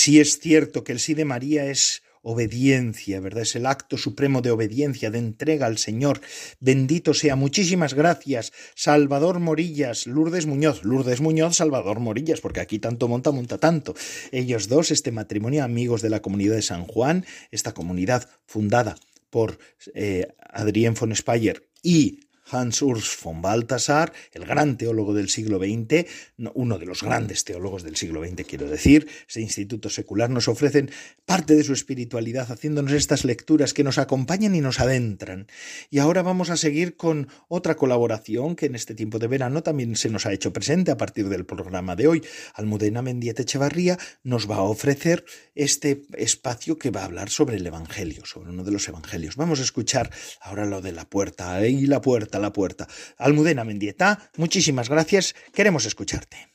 Sí 0.01 0.19
es 0.19 0.39
cierto 0.39 0.83
que 0.83 0.93
el 0.93 0.99
sí 0.99 1.15
de 1.15 1.27
María 1.27 1.67
es 1.67 2.03
obediencia, 2.23 3.21
¿verdad? 3.21 3.43
Es 3.43 3.55
el 3.57 3.67
acto 3.67 3.97
supremo 3.97 4.41
de 4.41 4.51
obediencia, 4.51 5.11
de 5.11 5.19
entrega 5.19 5.67
al 5.67 5.79
Señor. 5.79 6.21
Bendito 6.59 7.15
sea. 7.15 7.37
Muchísimas 7.37 7.95
gracias. 7.95 8.53
Salvador 8.75 9.41
Morillas, 9.41 10.07
Lourdes 10.07 10.47
Muñoz, 10.47 10.85
Lourdes 10.85 11.21
Muñoz, 11.21 11.57
Salvador 11.57 12.01
Morillas, 12.01 12.41
porque 12.41 12.61
aquí 12.61 12.79
tanto 12.79 13.09
monta, 13.09 13.31
monta 13.31 13.59
tanto. 13.59 13.95
Ellos 14.33 14.69
dos, 14.69 14.91
este 14.91 15.13
matrimonio, 15.13 15.65
amigos 15.65 16.03
de 16.03 16.11
la 16.11 16.21
comunidad 16.21 16.57
de 16.57 16.63
San 16.63 16.85
Juan, 16.85 17.27
esta 17.51 17.73
comunidad 17.73 18.29
fundada 18.47 18.97
por 19.31 19.59
eh, 19.95 20.29
Adrien 20.41 20.95
von 20.95 21.15
Speyer 21.15 21.63
y 21.83 22.21
Hans 22.51 22.83
Urs 22.83 23.19
von 23.23 23.43
Balthasar, 23.43 24.13
el 24.33 24.45
gran 24.45 24.77
teólogo 24.77 25.15
del 25.15 25.29
siglo 25.29 25.59
XX, 25.59 26.07
uno 26.55 26.79
de 26.79 26.87
los 26.87 27.03
grandes 27.03 27.45
teólogos 27.45 27.83
del 27.83 27.97
siglo 27.97 28.25
XX, 28.25 28.45
quiero 28.47 28.69
decir, 28.69 29.09
ese 29.29 29.41
instituto 29.41 29.89
secular, 29.89 30.31
nos 30.31 30.49
ofrecen 30.49 30.91
parte 31.27 31.55
de 31.55 31.65
su 31.65 31.73
espiritualidad 31.73 32.51
haciéndonos 32.51 32.93
estas 32.93 33.25
lecturas 33.25 33.73
que 33.73 33.85
nos 33.85 33.99
acompañan 33.99 34.55
y 34.55 34.61
nos 34.61 34.81
adentran. 34.81 35.47
Y 35.91 35.99
ahora 35.99 36.23
vamos 36.23 36.51
a 36.51 36.57
seguir 36.57 36.97
con 36.97 37.29
otra 37.49 37.77
colaboración 37.77 38.57
que 38.57 38.67
en 38.67 38.75
este 38.75 38.95
tiempo 38.95 39.19
de 39.19 39.29
verano 39.29 39.63
también 39.63 39.97
se 39.97 40.11
nos 40.11 40.27
ha 40.27 40.33
hecho 40.33 40.53
presente 40.53 40.91
a 40.91 40.97
partir 40.97 41.29
del 41.29 41.47
programa 41.47 41.97
de 41.97 42.09
hoy. 42.09 42.23
Almudena 42.55 43.03
Mendieta 43.03 43.43
Echevarría 43.43 43.99
nos 44.23 44.51
va 44.51 44.57
a 44.57 44.63
ofrecer 44.63 45.25
este 45.55 46.03
espacio 46.15 46.79
que 46.79 46.91
va 46.91 47.03
a 47.03 47.05
hablar 47.05 47.31
sobre 47.31 47.57
el 47.57 47.67
Evangelio, 47.67 48.25
sobre 48.27 48.51
uno 48.51 48.65
de 48.65 48.73
los 48.73 48.89
Evangelios. 48.89 49.37
Vamos 49.37 49.61
a 49.61 49.63
escuchar 49.63 50.11
ahora 50.41 50.67
lo 50.67 50.81
de 50.81 50.93
la 50.93 51.09
puerta, 51.09 51.55
ahí 51.55 51.87
la 51.87 52.01
puerta, 52.01 52.40
la 52.41 52.53
puerta. 52.53 52.89
Almudena 53.19 53.65
Mendieta, 53.65 54.31
muchísimas 54.37 54.89
gracias, 54.89 55.35
queremos 55.53 55.85
escucharte. 55.87 56.49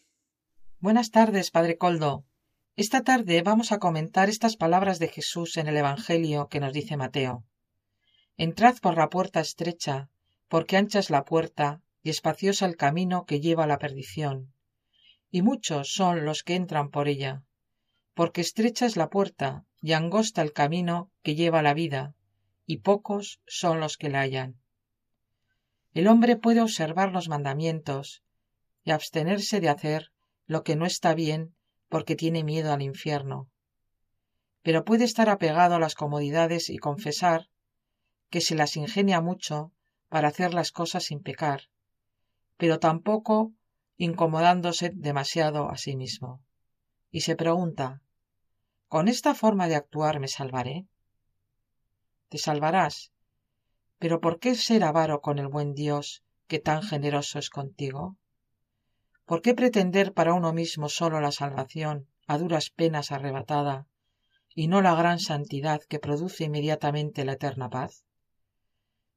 Buenas 0.79 1.11
tardes, 1.11 1.51
Padre 1.51 1.77
Coldo. 1.77 2.25
Esta 2.75 3.03
tarde 3.03 3.41
vamos 3.41 3.71
a 3.71 3.79
comentar 3.79 4.27
estas 4.29 4.57
palabras 4.57 4.99
de 4.99 5.07
Jesús 5.07 5.57
en 5.57 5.67
el 5.67 5.77
Evangelio 5.77 6.49
que 6.49 6.59
nos 6.59 6.73
dice 6.73 6.97
Mateo. 6.97 7.45
Entrad 8.37 8.77
por 8.79 8.97
la 8.97 9.09
puerta 9.09 9.39
estrecha, 9.39 10.09
porque 10.49 10.75
ancha 10.75 10.99
es 10.99 11.09
la 11.09 11.23
puerta 11.23 11.81
y 12.03 12.09
espaciosa 12.09 12.65
el 12.65 12.75
camino 12.75 13.25
que 13.25 13.39
lleva 13.39 13.63
a 13.63 13.67
la 13.67 13.79
perdición, 13.79 14.53
y 15.31 15.41
muchos 15.41 15.93
son 15.93 16.25
los 16.25 16.43
que 16.43 16.55
entran 16.55 16.91
por 16.91 17.07
ella, 17.07 17.43
porque 18.13 18.41
estrecha 18.41 18.85
es 18.85 18.97
la 18.97 19.09
puerta 19.09 19.65
y 19.81 19.93
angosta 19.93 20.41
el 20.41 20.53
camino 20.53 21.11
que 21.23 21.35
lleva 21.35 21.59
a 21.59 21.63
la 21.63 21.73
vida, 21.73 22.13
y 22.65 22.77
pocos 22.77 23.41
son 23.47 23.79
los 23.79 23.97
que 23.97 24.09
la 24.09 24.21
hallan. 24.21 24.59
El 25.95 26.09
hombre 26.09 26.35
puede 26.35 26.61
observar 26.61 27.13
los 27.13 27.29
mandamientos 27.29 28.21
y 28.83 28.91
abstenerse 28.91 29.61
de 29.61 29.69
hacer 29.69 30.11
lo 30.45 30.61
que 30.61 30.75
no 30.75 30.85
está 30.85 31.13
bien 31.15 31.55
porque 31.87 32.17
tiene 32.17 32.43
miedo 32.43 32.73
al 32.73 32.81
infierno. 32.81 33.49
Pero 34.61 34.83
puede 34.83 35.05
estar 35.05 35.29
apegado 35.29 35.75
a 35.75 35.79
las 35.79 35.95
comodidades 35.95 36.69
y 36.69 36.79
confesar 36.79 37.47
que 38.29 38.41
se 38.41 38.55
las 38.55 38.75
ingenia 38.75 39.21
mucho 39.21 39.71
para 40.09 40.27
hacer 40.27 40.53
las 40.53 40.73
cosas 40.73 41.05
sin 41.05 41.21
pecar, 41.23 41.69
pero 42.57 42.77
tampoco 42.79 43.53
incomodándose 43.95 44.91
demasiado 44.93 45.69
a 45.69 45.77
sí 45.77 45.95
mismo. 45.95 46.43
Y 47.09 47.21
se 47.21 47.37
pregunta 47.37 48.01
¿Con 48.89 49.07
esta 49.07 49.33
forma 49.33 49.69
de 49.69 49.75
actuar 49.75 50.19
me 50.19 50.27
salvaré? 50.27 50.87
Te 52.27 52.37
salvarás 52.37 53.13
pero 53.99 54.19
¿por 54.19 54.39
qué 54.39 54.55
ser 54.55 54.83
avaro 54.83 55.21
con 55.21 55.39
el 55.39 55.47
buen 55.47 55.73
Dios 55.73 56.23
que 56.47 56.59
tan 56.59 56.83
generoso 56.83 57.39
es 57.39 57.49
contigo? 57.49 58.17
¿Por 59.25 59.41
qué 59.41 59.55
pretender 59.55 60.13
para 60.13 60.33
uno 60.33 60.53
mismo 60.53 60.89
solo 60.89 61.19
la 61.19 61.31
salvación, 61.31 62.07
a 62.27 62.37
duras 62.37 62.69
penas 62.69 63.11
arrebatada, 63.11 63.87
y 64.53 64.67
no 64.67 64.81
la 64.81 64.95
gran 64.95 65.19
santidad 65.19 65.81
que 65.81 65.99
produce 65.99 66.45
inmediatamente 66.45 67.25
la 67.25 67.33
eterna 67.33 67.69
paz? 67.69 68.05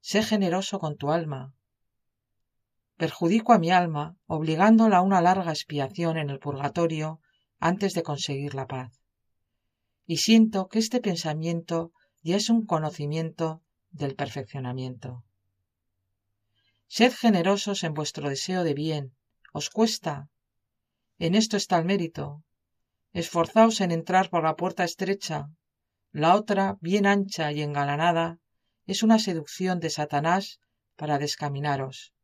Sé 0.00 0.22
generoso 0.22 0.78
con 0.78 0.96
tu 0.96 1.10
alma. 1.10 1.52
Perjudico 2.96 3.52
a 3.52 3.58
mi 3.58 3.70
alma, 3.70 4.16
obligándola 4.26 4.98
a 4.98 5.02
una 5.02 5.20
larga 5.20 5.52
expiación 5.52 6.16
en 6.16 6.30
el 6.30 6.38
purgatorio 6.38 7.20
antes 7.60 7.92
de 7.94 8.02
conseguir 8.02 8.54
la 8.54 8.66
paz. 8.66 8.98
Y 10.06 10.18
siento 10.18 10.68
que 10.68 10.78
este 10.78 11.00
pensamiento 11.00 11.92
ya 12.22 12.36
es 12.36 12.48
un 12.48 12.64
conocimiento 12.64 13.62
del 13.90 14.14
perfeccionamiento. 14.14 15.24
Sed 16.86 17.12
generosos 17.12 17.84
en 17.84 17.94
vuestro 17.94 18.28
deseo 18.28 18.64
de 18.64 18.74
bien. 18.74 19.14
¿Os 19.52 19.70
cuesta? 19.70 20.28
En 21.18 21.34
esto 21.34 21.56
está 21.56 21.78
el 21.78 21.84
mérito. 21.84 22.42
Esforzaos 23.12 23.80
en 23.80 23.90
entrar 23.90 24.30
por 24.30 24.44
la 24.44 24.56
puerta 24.56 24.84
estrecha. 24.84 25.50
La 26.12 26.34
otra, 26.34 26.78
bien 26.80 27.06
ancha 27.06 27.52
y 27.52 27.62
engalanada, 27.62 28.38
es 28.86 29.02
una 29.02 29.18
seducción 29.18 29.80
de 29.80 29.90
Satanás 29.90 30.60
para 30.96 31.18
descaminaros. 31.18 32.14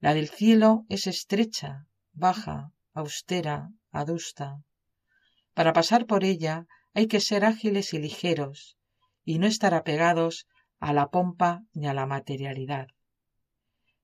La 0.00 0.14
del 0.14 0.28
cielo 0.28 0.84
es 0.88 1.06
estrecha, 1.06 1.86
baja, 2.12 2.72
austera, 2.94 3.70
adusta. 3.90 4.62
Para 5.52 5.72
pasar 5.72 6.06
por 6.06 6.24
ella 6.24 6.66
hay 6.94 7.06
que 7.06 7.20
ser 7.20 7.44
ágiles 7.44 7.94
y 7.94 7.98
ligeros, 7.98 8.76
y 9.24 9.38
no 9.38 9.46
estar 9.46 9.74
apegados 9.74 10.46
a 10.78 10.92
la 10.92 11.10
pompa 11.10 11.62
ni 11.72 11.86
a 11.86 11.94
la 11.94 12.06
materialidad. 12.06 12.88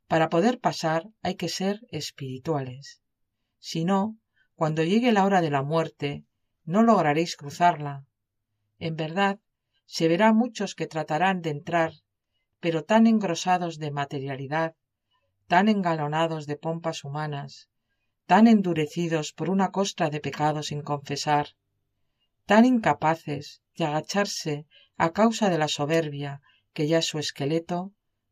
Para 0.06 0.28
poder 0.28 0.58
pasar 0.58 1.08
hay 1.22 1.36
que 1.36 1.48
ser 1.48 1.80
espirituales. 1.90 3.02
Si 3.58 3.84
no, 3.84 4.16
cuando 4.56 4.82
llegue 4.82 5.12
la 5.12 5.24
hora 5.24 5.40
de 5.40 5.50
la 5.50 5.62
muerte, 5.62 6.24
no 6.64 6.82
lograréis 6.82 7.36
cruzarla. 7.36 8.04
En 8.78 8.96
verdad, 8.96 9.38
se 9.86 10.08
verá 10.08 10.32
muchos 10.32 10.74
que 10.74 10.86
tratarán 10.86 11.42
de 11.42 11.50
entrar, 11.50 11.92
pero 12.60 12.84
tan 12.84 13.06
engrosados 13.06 13.78
de 13.78 13.90
materialidad, 13.90 14.74
tan 15.46 15.68
engalonados 15.68 16.46
de 16.46 16.56
pompas 16.56 17.04
humanas, 17.04 17.68
tan 18.26 18.46
endurecidos 18.46 19.32
por 19.32 19.50
una 19.50 19.72
costra 19.72 20.10
de 20.10 20.20
pecado 20.20 20.62
sin 20.62 20.82
confesar, 20.82 21.48
tan 22.46 22.64
incapaces 22.64 23.62
de 23.76 23.84
agacharse 23.86 24.66
a 25.06 25.12
causa 25.20 25.48
de 25.48 25.56
la 25.56 25.68
soberbia 25.68 26.42
que 26.74 26.86
ya 26.86 26.98
es 26.98 27.06
su 27.06 27.18
esqueleto, 27.18 27.78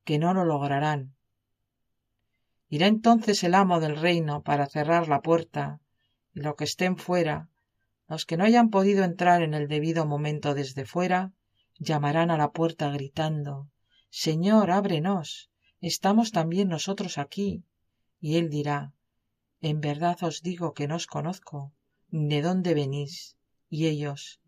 que 0.04 0.18
no 0.18 0.34
lo 0.34 0.44
lograrán. 0.44 1.14
Irá 2.68 2.86
entonces 2.88 3.42
el 3.42 3.54
amo 3.54 3.80
del 3.80 3.96
reino 3.96 4.42
para 4.42 4.66
cerrar 4.66 5.08
la 5.08 5.22
puerta, 5.22 5.80
y 6.34 6.40
los 6.40 6.56
que 6.56 6.64
estén 6.64 6.98
fuera, 6.98 7.48
los 8.06 8.26
que 8.26 8.36
no 8.36 8.44
hayan 8.44 8.68
podido 8.68 9.02
entrar 9.02 9.40
en 9.40 9.54
el 9.54 9.66
debido 9.66 10.04
momento 10.04 10.52
desde 10.52 10.84
fuera, 10.84 11.32
llamarán 11.78 12.30
a 12.30 12.36
la 12.36 12.50
puerta 12.52 12.90
gritando 12.90 13.70
Señor, 14.10 14.70
ábrenos, 14.70 15.48
estamos 15.80 16.32
también 16.32 16.68
nosotros 16.68 17.16
aquí. 17.16 17.64
Y 18.20 18.36
él 18.36 18.50
dirá 18.50 18.92
En 19.62 19.80
verdad 19.80 20.22
os 20.22 20.42
digo 20.42 20.74
que 20.74 20.86
no 20.86 20.96
os 20.96 21.06
conozco, 21.06 21.72
de 22.08 22.42
dónde 22.42 22.74
venís. 22.74 23.38
Y 23.70 23.86
ellos 23.86 24.42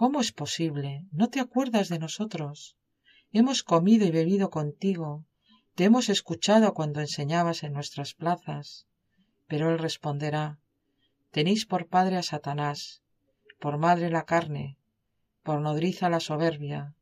¿Cómo 0.00 0.22
es 0.22 0.32
posible? 0.32 1.04
¿No 1.12 1.28
te 1.28 1.40
acuerdas 1.40 1.90
de 1.90 1.98
nosotros? 1.98 2.74
Hemos 3.32 3.62
comido 3.62 4.06
y 4.06 4.10
bebido 4.10 4.48
contigo, 4.48 5.26
te 5.74 5.84
hemos 5.84 6.08
escuchado 6.08 6.72
cuando 6.72 7.02
enseñabas 7.02 7.64
en 7.64 7.74
nuestras 7.74 8.14
plazas. 8.14 8.86
Pero 9.46 9.68
él 9.68 9.78
responderá 9.78 10.58
Tenéis 11.32 11.66
por 11.66 11.86
padre 11.86 12.16
a 12.16 12.22
Satanás, 12.22 13.02
por 13.58 13.76
madre 13.76 14.08
la 14.08 14.24
carne, 14.24 14.78
por 15.42 15.60
nodriza 15.60 16.08
la 16.08 16.20
soberbia, 16.20 16.94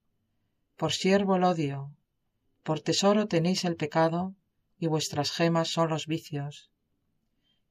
por 0.77 0.91
siervo 0.91 1.37
el 1.37 1.45
odio, 1.45 1.95
por 2.65 2.81
tesoro 2.81 3.29
tenéis 3.29 3.65
el 3.65 3.77
pecado, 3.77 4.35
y 4.77 4.89
vuestras 4.89 5.31
gemas 5.31 5.69
son 5.69 5.91
los 5.91 6.09
vicios. 6.09 6.73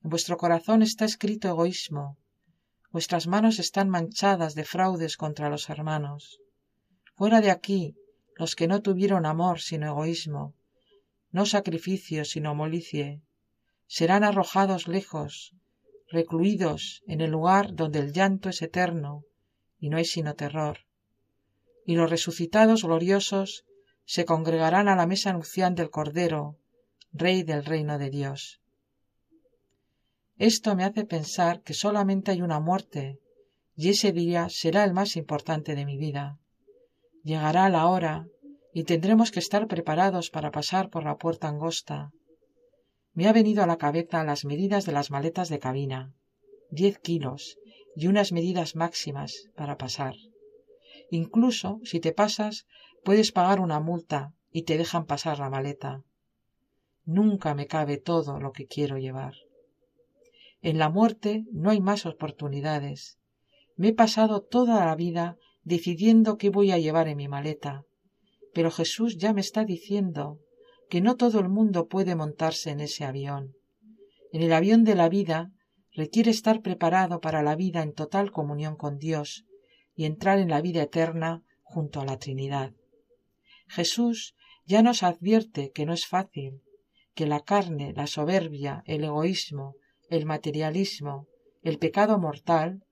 En 0.02 0.10
vuestro 0.10 0.38
corazón 0.38 0.84
está 0.84 1.04
escrito 1.04 1.50
egoísmo, 1.50 2.18
vuestras 2.92 3.28
manos 3.28 3.60
están 3.60 3.90
manchadas 3.90 4.56
de 4.56 4.66
fraudes 4.66 5.18
contra 5.18 5.50
los 5.50 5.70
hermanos. 5.70 6.40
Fuera 7.16 7.42
de 7.42 7.52
aquí, 7.52 7.96
los 8.36 8.56
que 8.56 8.68
no 8.68 8.82
tuvieron 8.82 9.26
amor 9.26 9.60
sino 9.60 9.88
egoísmo, 9.88 10.54
no 11.32 11.46
sacrificio 11.46 12.26
sino 12.26 12.56
molicie, 12.56 13.22
serán 13.88 14.24
arrojados 14.24 14.88
lejos, 14.88 15.54
recluidos 16.10 17.04
en 17.08 17.22
el 17.22 17.32
lugar 17.32 17.74
donde 17.74 18.00
el 18.00 18.14
llanto 18.14 18.50
es 18.50 18.62
eterno 18.62 19.24
y 19.80 19.90
no 19.90 19.98
hay 19.98 20.06
sino 20.06 20.36
terror. 20.36 20.80
Y 21.86 21.96
los 21.96 22.10
resucitados 22.10 22.84
gloriosos 22.84 23.66
se 24.06 24.26
congregarán 24.26 24.88
a 24.88 24.96
la 24.96 25.08
mesa 25.08 25.34
nupcial 25.34 25.76
del 25.76 25.90
Cordero, 25.90 26.58
Rey 27.12 27.44
del 27.44 27.66
reino 27.66 27.98
de 27.98 28.10
Dios. 28.10 28.62
Esto 30.38 30.76
me 30.76 30.84
hace 30.84 31.04
pensar 31.04 31.62
que 31.64 31.74
solamente 31.74 32.30
hay 32.30 32.44
una 32.44 32.60
muerte, 32.60 33.20
y 33.76 33.90
ese 33.90 34.12
día 34.12 34.50
será 34.50 34.84
el 34.84 34.94
más 34.94 35.16
importante 35.16 35.74
de 35.74 35.86
mi 35.86 35.98
vida. 35.98 36.38
Llegará 37.24 37.70
la 37.70 37.88
hora 37.88 38.28
y 38.72 38.84
tendremos 38.84 39.32
que 39.32 39.40
estar 39.40 39.68
preparados 39.68 40.30
para 40.30 40.52
pasar 40.52 40.92
por 40.92 41.04
la 41.04 41.18
puerta 41.18 41.48
angosta. 41.48 42.12
Me 43.14 43.28
ha 43.28 43.34
venido 43.34 43.64
a 43.64 43.68
la 43.68 43.78
cabeza 43.78 44.24
las 44.24 44.46
medidas 44.46 44.86
de 44.86 44.92
las 44.92 45.10
maletas 45.10 45.50
de 45.50 45.58
cabina, 45.58 46.14
diez 46.70 47.00
kilos 47.00 47.58
y 47.96 48.06
unas 48.06 48.32
medidas 48.32 48.76
máximas 48.76 49.50
para 49.56 49.78
pasar. 49.78 50.14
Incluso 51.10 51.80
si 51.84 52.00
te 52.00 52.12
pasas, 52.12 52.68
puedes 53.04 53.32
pagar 53.32 53.60
una 53.60 53.80
multa 53.80 54.34
y 54.52 54.64
te 54.64 54.78
dejan 54.78 55.06
pasar 55.08 55.40
la 55.40 55.50
maleta. 55.50 56.04
Nunca 57.06 57.56
me 57.56 57.66
cabe 57.66 57.98
todo 57.98 58.40
lo 58.40 58.52
que 58.52 58.68
quiero 58.68 59.00
llevar. 59.00 59.34
En 60.62 60.78
la 60.78 60.89
muerte 60.89 61.45
no 61.51 61.70
hay 61.70 61.80
más 61.80 62.05
oportunidades. 62.05 63.20
Me 63.76 63.89
he 63.89 63.93
pasado 63.93 64.41
toda 64.41 64.86
la 64.86 64.95
vida 64.95 65.38
decidiendo 65.64 66.38
qué 66.38 66.49
voy 66.49 66.72
a 66.72 66.80
llevar 66.80 67.08
en 67.08 67.18
mi 67.18 67.28
maleta, 67.28 67.84
pero 68.53 68.72
Jesús 68.72 69.18
ya 69.18 69.34
me 69.34 69.41
está 69.41 69.66
diciendo 69.66 70.39
que 70.89 71.01
no 71.01 71.16
todo 71.16 71.39
el 71.39 71.49
mundo 71.49 71.88
puede 71.88 72.16
montarse 72.16 72.72
en 72.72 72.80
ese 72.80 73.03
avión. 73.03 73.53
En 74.32 74.41
el 74.41 74.53
avión 74.53 74.84
de 74.84 74.95
la 74.95 75.10
vida 75.10 75.51
requiere 75.91 76.32
estar 76.32 76.62
preparado 76.62 77.20
para 77.20 77.43
la 77.43 77.55
vida 77.55 77.82
en 77.82 77.93
total 77.93 78.32
comunión 78.32 78.76
con 78.76 78.97
Dios 78.97 79.45
y 79.95 80.05
entrar 80.05 80.39
en 80.39 80.49
la 80.49 80.62
vida 80.62 80.84
eterna 80.84 81.43
junto 81.64 82.01
a 82.01 82.05
la 82.05 82.18
Trinidad. 82.18 82.74
Jesús 83.68 84.36
ya 84.66 84.82
nos 84.82 85.03
advierte 85.03 85.72
que 85.72 85.86
no 85.86 85.93
es 85.93 86.08
fácil, 86.08 86.62
que 87.14 87.26
la 87.26 87.41
carne, 87.41 87.93
la 87.93 88.08
soberbia, 88.08 88.84
el 88.86 89.03
egoísmo, 89.03 89.76
el 90.10 90.26
materialismo, 90.26 91.28
el 91.62 91.80
pecado 91.80 92.18
mortal, 92.18 92.84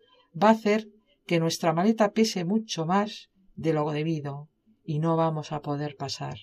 va 0.42 0.50
a 0.50 0.52
hacer 0.52 0.88
que 1.26 1.40
nuestra 1.40 1.74
maleta 1.74 2.12
pese 2.12 2.46
mucho 2.46 2.86
más 2.86 3.30
de 3.56 3.74
lo 3.74 3.90
debido 3.92 4.50
y 4.84 5.00
no 5.00 5.16
vamos 5.16 5.52
a 5.52 5.62
poder 5.62 5.96
pasar. 5.96 6.38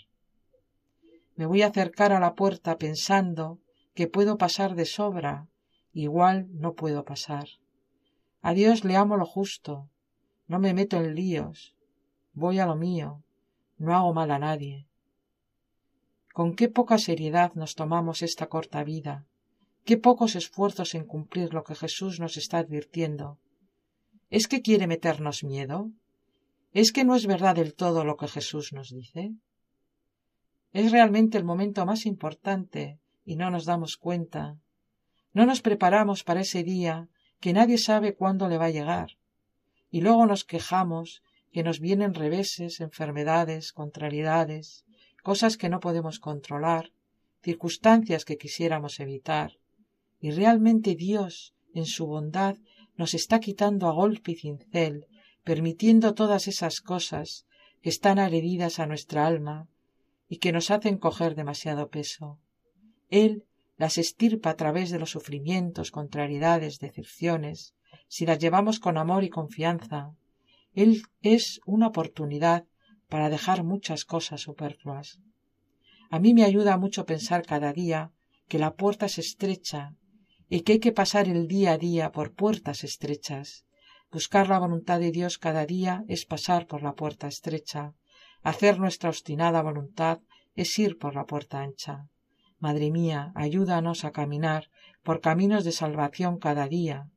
Me 1.36 1.46
voy 1.46 1.62
a 1.62 1.68
acercar 1.68 2.12
a 2.12 2.20
la 2.20 2.34
puerta 2.34 2.76
pensando 2.78 3.58
que 3.94 4.08
puedo 4.08 4.38
pasar 4.38 4.74
de 4.74 4.86
sobra, 4.86 5.48
igual 5.92 6.48
no 6.52 6.74
puedo 6.74 7.04
pasar. 7.04 7.48
A 8.40 8.54
Dios 8.54 8.84
le 8.84 8.96
amo 8.96 9.16
lo 9.16 9.26
justo, 9.26 9.88
no 10.46 10.58
me 10.58 10.74
meto 10.74 10.96
en 10.96 11.14
líos, 11.14 11.76
voy 12.32 12.58
a 12.58 12.66
lo 12.66 12.76
mío, 12.76 13.22
no 13.78 13.94
hago 13.94 14.12
mal 14.12 14.30
a 14.30 14.38
nadie. 14.38 14.88
Con 16.32 16.56
qué 16.56 16.68
poca 16.68 16.98
seriedad 16.98 17.52
nos 17.54 17.74
tomamos 17.74 18.22
esta 18.22 18.46
corta 18.48 18.82
vida, 18.84 19.26
qué 19.84 19.96
pocos 19.96 20.36
esfuerzos 20.36 20.94
en 20.94 21.04
cumplir 21.04 21.52
lo 21.54 21.64
que 21.64 21.74
Jesús 21.74 22.20
nos 22.20 22.36
está 22.36 22.58
advirtiendo. 22.58 23.38
¿Es 24.30 24.48
que 24.48 24.62
quiere 24.62 24.86
meternos 24.86 25.44
miedo? 25.44 25.90
¿Es 26.72 26.92
que 26.92 27.04
no 27.04 27.14
es 27.14 27.26
verdad 27.26 27.56
del 27.56 27.74
todo 27.74 28.04
lo 28.04 28.16
que 28.16 28.28
Jesús 28.28 28.72
nos 28.72 28.90
dice? 28.90 29.32
Es 30.72 30.90
realmente 30.90 31.36
el 31.36 31.44
momento 31.44 31.84
más 31.84 32.06
importante 32.06 32.98
y 33.24 33.36
no 33.36 33.50
nos 33.50 33.66
damos 33.66 33.96
cuenta. 33.96 34.56
No 35.34 35.44
nos 35.44 35.60
preparamos 35.60 36.24
para 36.24 36.40
ese 36.40 36.62
día 36.62 37.08
que 37.40 37.52
nadie 37.52 37.76
sabe 37.76 38.14
cuándo 38.14 38.48
le 38.48 38.56
va 38.58 38.66
a 38.66 38.70
llegar. 38.70 39.18
Y 39.90 40.00
luego 40.00 40.26
nos 40.26 40.44
quejamos 40.44 41.22
que 41.52 41.62
nos 41.62 41.80
vienen 41.80 42.14
reveses, 42.14 42.80
enfermedades, 42.80 43.72
contrariedades, 43.72 44.86
cosas 45.22 45.58
que 45.58 45.68
no 45.68 45.80
podemos 45.80 46.18
controlar, 46.18 46.92
circunstancias 47.42 48.24
que 48.24 48.38
quisiéramos 48.38 49.00
evitar. 49.00 49.58
Y 50.22 50.30
realmente 50.30 50.94
Dios, 50.94 51.52
en 51.74 51.84
su 51.84 52.06
bondad, 52.06 52.56
nos 52.96 53.12
está 53.12 53.40
quitando 53.40 53.88
a 53.88 53.92
golpe 53.92 54.32
y 54.32 54.36
cincel 54.36 55.08
permitiendo 55.42 56.14
todas 56.14 56.46
esas 56.46 56.80
cosas 56.80 57.44
que 57.82 57.88
están 57.88 58.20
adheridas 58.20 58.78
a 58.78 58.86
nuestra 58.86 59.26
alma 59.26 59.68
y 60.28 60.36
que 60.36 60.52
nos 60.52 60.70
hacen 60.70 60.96
coger 60.96 61.34
demasiado 61.34 61.88
peso. 61.88 62.38
Él 63.10 63.44
las 63.76 63.98
estirpa 63.98 64.50
a 64.50 64.54
través 64.54 64.90
de 64.90 65.00
los 65.00 65.10
sufrimientos, 65.10 65.90
contrariedades, 65.90 66.78
decepciones, 66.78 67.74
si 68.06 68.24
las 68.24 68.38
llevamos 68.38 68.78
con 68.78 68.98
amor 68.98 69.24
y 69.24 69.28
confianza. 69.28 70.14
Él 70.72 71.02
es 71.20 71.60
una 71.66 71.88
oportunidad 71.88 72.64
para 73.08 73.28
dejar 73.28 73.64
muchas 73.64 74.04
cosas 74.04 74.42
superfluas. 74.42 75.18
A 76.10 76.20
mí 76.20 76.32
me 76.32 76.44
ayuda 76.44 76.76
mucho 76.76 77.06
pensar 77.06 77.44
cada 77.44 77.72
día 77.72 78.12
que 78.46 78.60
la 78.60 78.76
puerta 78.76 79.06
es 79.06 79.18
estrecha 79.18 79.96
y 80.54 80.60
que 80.62 80.72
hay 80.74 80.80
que 80.80 80.92
pasar 81.00 81.24
el 81.28 81.48
día 81.54 81.72
a 81.72 81.78
día 81.78 82.12
por 82.12 82.34
puertas 82.34 82.84
estrechas, 82.84 83.64
Buscar 84.12 84.50
la 84.50 84.58
voluntad 84.58 85.00
de 85.00 85.10
Dios 85.10 85.38
cada 85.38 85.64
día 85.64 86.04
es 86.06 86.26
pasar 86.26 86.66
por 86.66 86.82
la 86.82 86.92
puerta 86.92 87.26
estrecha. 87.26 87.94
Hacer 88.42 88.78
nuestra 88.78 89.08
obstinada 89.08 89.62
voluntad 89.62 90.20
es 90.54 90.78
ir 90.78 90.98
por 90.98 91.14
la 91.14 91.24
puerta 91.24 91.62
ancha. 91.62 92.08
Madre 92.58 92.90
mía, 92.90 93.32
ayúdanos 93.34 94.04
a 94.04 94.12
caminar 94.12 94.68
por 95.02 95.22
caminos 95.22 95.64
de 95.64 95.72
salvación 95.72 96.38
cada 96.38 96.68
día, 96.68 97.08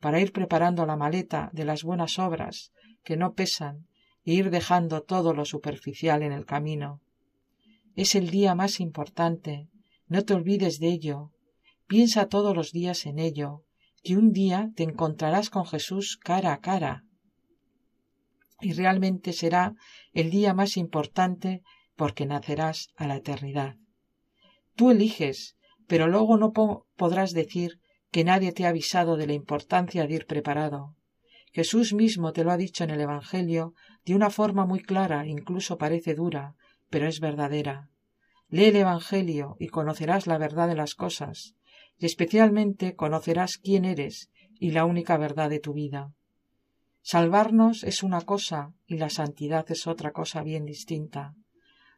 para 0.00 0.20
ir 0.20 0.32
preparando 0.32 0.86
la 0.86 0.96
maleta 0.96 1.50
de 1.52 1.66
las 1.66 1.84
buenas 1.84 2.18
obras 2.18 2.72
que 3.04 3.18
no 3.18 3.34
pesan 3.34 3.86
e 4.24 4.32
ir 4.32 4.48
dejando 4.48 5.02
todo 5.02 5.34
lo 5.34 5.44
superficial 5.44 6.22
en 6.22 6.32
el 6.32 6.46
camino. 6.46 7.02
Es 7.94 8.14
el 8.14 8.30
día 8.30 8.54
más 8.54 8.80
importante, 8.80 9.68
no 10.06 10.24
te 10.24 10.32
olvides 10.32 10.80
de 10.80 10.88
ello, 10.88 11.30
piensa 11.88 12.28
todos 12.28 12.54
los 12.54 12.70
días 12.70 13.06
en 13.06 13.18
ello, 13.18 13.64
que 14.04 14.16
un 14.16 14.32
día 14.32 14.70
te 14.76 14.84
encontrarás 14.84 15.50
con 15.50 15.66
Jesús 15.66 16.18
cara 16.18 16.52
a 16.52 16.60
cara. 16.60 17.04
Y 18.60 18.74
realmente 18.74 19.32
será 19.32 19.74
el 20.12 20.30
día 20.30 20.52
más 20.52 20.76
importante 20.76 21.62
porque 21.96 22.26
nacerás 22.26 22.90
a 22.96 23.06
la 23.06 23.16
eternidad. 23.16 23.76
Tú 24.76 24.90
eliges, 24.90 25.56
pero 25.86 26.06
luego 26.06 26.36
no 26.36 26.52
podrás 26.52 27.32
decir 27.32 27.80
que 28.10 28.22
nadie 28.22 28.52
te 28.52 28.66
ha 28.66 28.68
avisado 28.68 29.16
de 29.16 29.26
la 29.26 29.32
importancia 29.32 30.06
de 30.06 30.14
ir 30.14 30.26
preparado. 30.26 30.94
Jesús 31.52 31.94
mismo 31.94 32.32
te 32.32 32.44
lo 32.44 32.50
ha 32.50 32.56
dicho 32.58 32.84
en 32.84 32.90
el 32.90 33.00
Evangelio 33.00 33.74
de 34.04 34.14
una 34.14 34.30
forma 34.30 34.66
muy 34.66 34.80
clara, 34.80 35.26
incluso 35.26 35.78
parece 35.78 36.14
dura, 36.14 36.54
pero 36.90 37.08
es 37.08 37.20
verdadera. 37.20 37.88
Lee 38.48 38.66
el 38.66 38.76
Evangelio 38.76 39.56
y 39.58 39.68
conocerás 39.68 40.26
la 40.26 40.38
verdad 40.38 40.68
de 40.68 40.76
las 40.76 40.94
cosas, 40.94 41.54
y 41.98 42.06
especialmente 42.06 42.94
conocerás 42.94 43.58
quién 43.58 43.84
eres 43.84 44.30
y 44.58 44.70
la 44.70 44.84
única 44.84 45.16
verdad 45.16 45.50
de 45.50 45.60
tu 45.60 45.72
vida. 45.72 46.12
Salvarnos 47.02 47.84
es 47.84 48.02
una 48.02 48.20
cosa 48.22 48.72
y 48.86 48.98
la 48.98 49.10
santidad 49.10 49.70
es 49.70 49.86
otra 49.86 50.12
cosa 50.12 50.42
bien 50.42 50.64
distinta. 50.64 51.34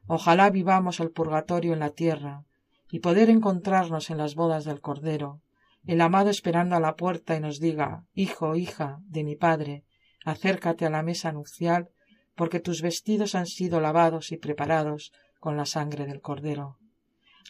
Ojalá 0.07 0.51
vivamos 0.51 1.01
el 1.01 1.11
purgatorio 1.11 1.72
en 1.72 1.80
la 1.80 1.90
tierra 1.90 2.44
y 2.90 3.01
poder 3.01 3.30
encontrarnos 3.30 4.11
en 4.11 4.18
las 4.18 4.34
bodas 4.34 4.64
del 4.64 4.80
Cordero, 4.80 5.40
el 5.86 6.01
amado 6.01 6.30
esperando 6.30 6.76
a 6.76 6.80
la 6.80 6.96
puerta 6.96 7.36
y 7.36 7.40
nos 7.40 7.61
diga 7.61 8.05
Hijo, 8.14 8.55
hija 8.57 9.01
de 9.05 9.24
mi 9.24 9.36
Padre, 9.36 9.84
acércate 10.24 10.86
a 10.86 10.90
la 10.90 11.03
mesa 11.03 11.32
nupcial, 11.32 11.90
porque 12.34 12.61
tus 12.61 12.82
vestidos 12.82 13.34
han 13.34 13.46
sido 13.46 13.80
lavados 13.80 14.32
y 14.32 14.36
preparados 14.36 15.12
con 15.40 15.57
la 15.57 15.66
sangre 15.66 16.07
del 16.07 16.20
Cordero. 16.20 16.78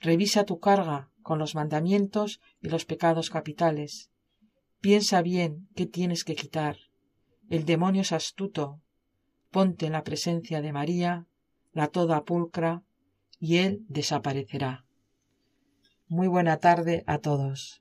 Revisa 0.00 0.44
tu 0.44 0.60
carga 0.60 1.09
con 1.22 1.38
los 1.38 1.54
mandamientos 1.54 2.40
y 2.60 2.68
los 2.68 2.84
pecados 2.84 3.30
capitales. 3.30 4.10
Piensa 4.80 5.22
bien 5.22 5.68
qué 5.74 5.86
tienes 5.86 6.24
que 6.24 6.34
quitar. 6.34 6.76
El 7.48 7.64
demonio 7.64 8.02
es 8.02 8.12
astuto. 8.12 8.80
Ponte 9.50 9.86
en 9.86 9.92
la 9.92 10.04
presencia 10.04 10.62
de 10.62 10.72
María, 10.72 11.26
la 11.72 11.88
toda 11.88 12.24
pulcra, 12.24 12.82
y 13.38 13.56
él 13.56 13.84
desaparecerá. 13.88 14.84
Muy 16.06 16.28
buena 16.28 16.58
tarde 16.58 17.04
a 17.06 17.18
todos. 17.18 17.79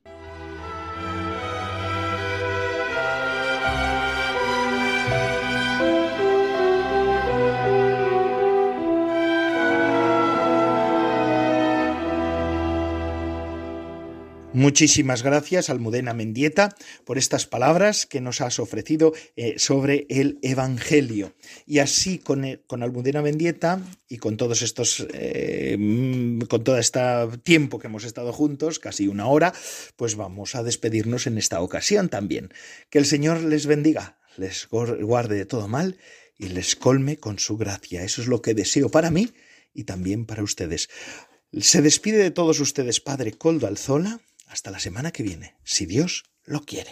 Muchísimas 14.51 15.21
gracias, 15.21 15.69
Almudena 15.69 16.15
Mendieta, 16.15 16.75
por 17.05 17.19
estas 17.19 17.45
palabras 17.45 18.07
que 18.07 18.19
nos 18.19 18.41
has 18.41 18.57
ofrecido 18.57 19.13
eh, 19.35 19.59
sobre 19.59 20.07
el 20.09 20.39
Evangelio. 20.41 21.35
Y 21.67 21.77
así 21.77 22.17
con, 22.17 22.43
eh, 22.43 22.63
con 22.65 22.81
Almudena 22.81 23.21
Mendieta 23.21 23.79
y 24.07 24.17
con 24.17 24.37
todos 24.37 24.63
estos, 24.63 25.05
eh, 25.13 25.77
mm, 25.77 26.41
con 26.41 26.63
todo 26.63 26.79
este 26.79 26.99
tiempo 27.43 27.77
que 27.77 27.87
hemos 27.87 28.05
estado 28.05 28.33
juntos, 28.33 28.79
casi 28.79 29.07
una 29.07 29.27
hora, 29.27 29.53
pues 29.95 30.15
vamos 30.15 30.55
a 30.55 30.63
despedirnos 30.63 31.27
en 31.27 31.37
esta 31.37 31.61
ocasión 31.61 32.09
también. 32.09 32.49
Que 32.89 32.97
el 32.97 33.05
Señor 33.05 33.43
les 33.43 33.67
bendiga, 33.67 34.17
les 34.35 34.67
guarde 34.67 35.35
de 35.35 35.45
todo 35.45 35.67
mal 35.67 35.97
y 36.39 36.47
les 36.47 36.75
colme 36.75 37.17
con 37.17 37.37
su 37.37 37.55
gracia. 37.55 38.03
Eso 38.03 38.23
es 38.23 38.27
lo 38.27 38.41
que 38.41 38.55
deseo 38.55 38.89
para 38.89 39.11
mí 39.11 39.31
y 39.75 39.83
también 39.83 40.25
para 40.25 40.41
ustedes. 40.41 40.89
Se 41.53 41.83
despide 41.83 42.17
de 42.17 42.31
todos 42.31 42.59
ustedes, 42.59 42.99
Padre 42.99 43.33
Coldo 43.33 43.67
Alzola 43.67 44.21
hasta 44.49 44.71
la 44.71 44.79
semana 44.79 45.11
que 45.11 45.23
viene, 45.23 45.55
si 45.63 45.85
Dios 45.85 46.23
lo 46.43 46.61
quiere. 46.61 46.91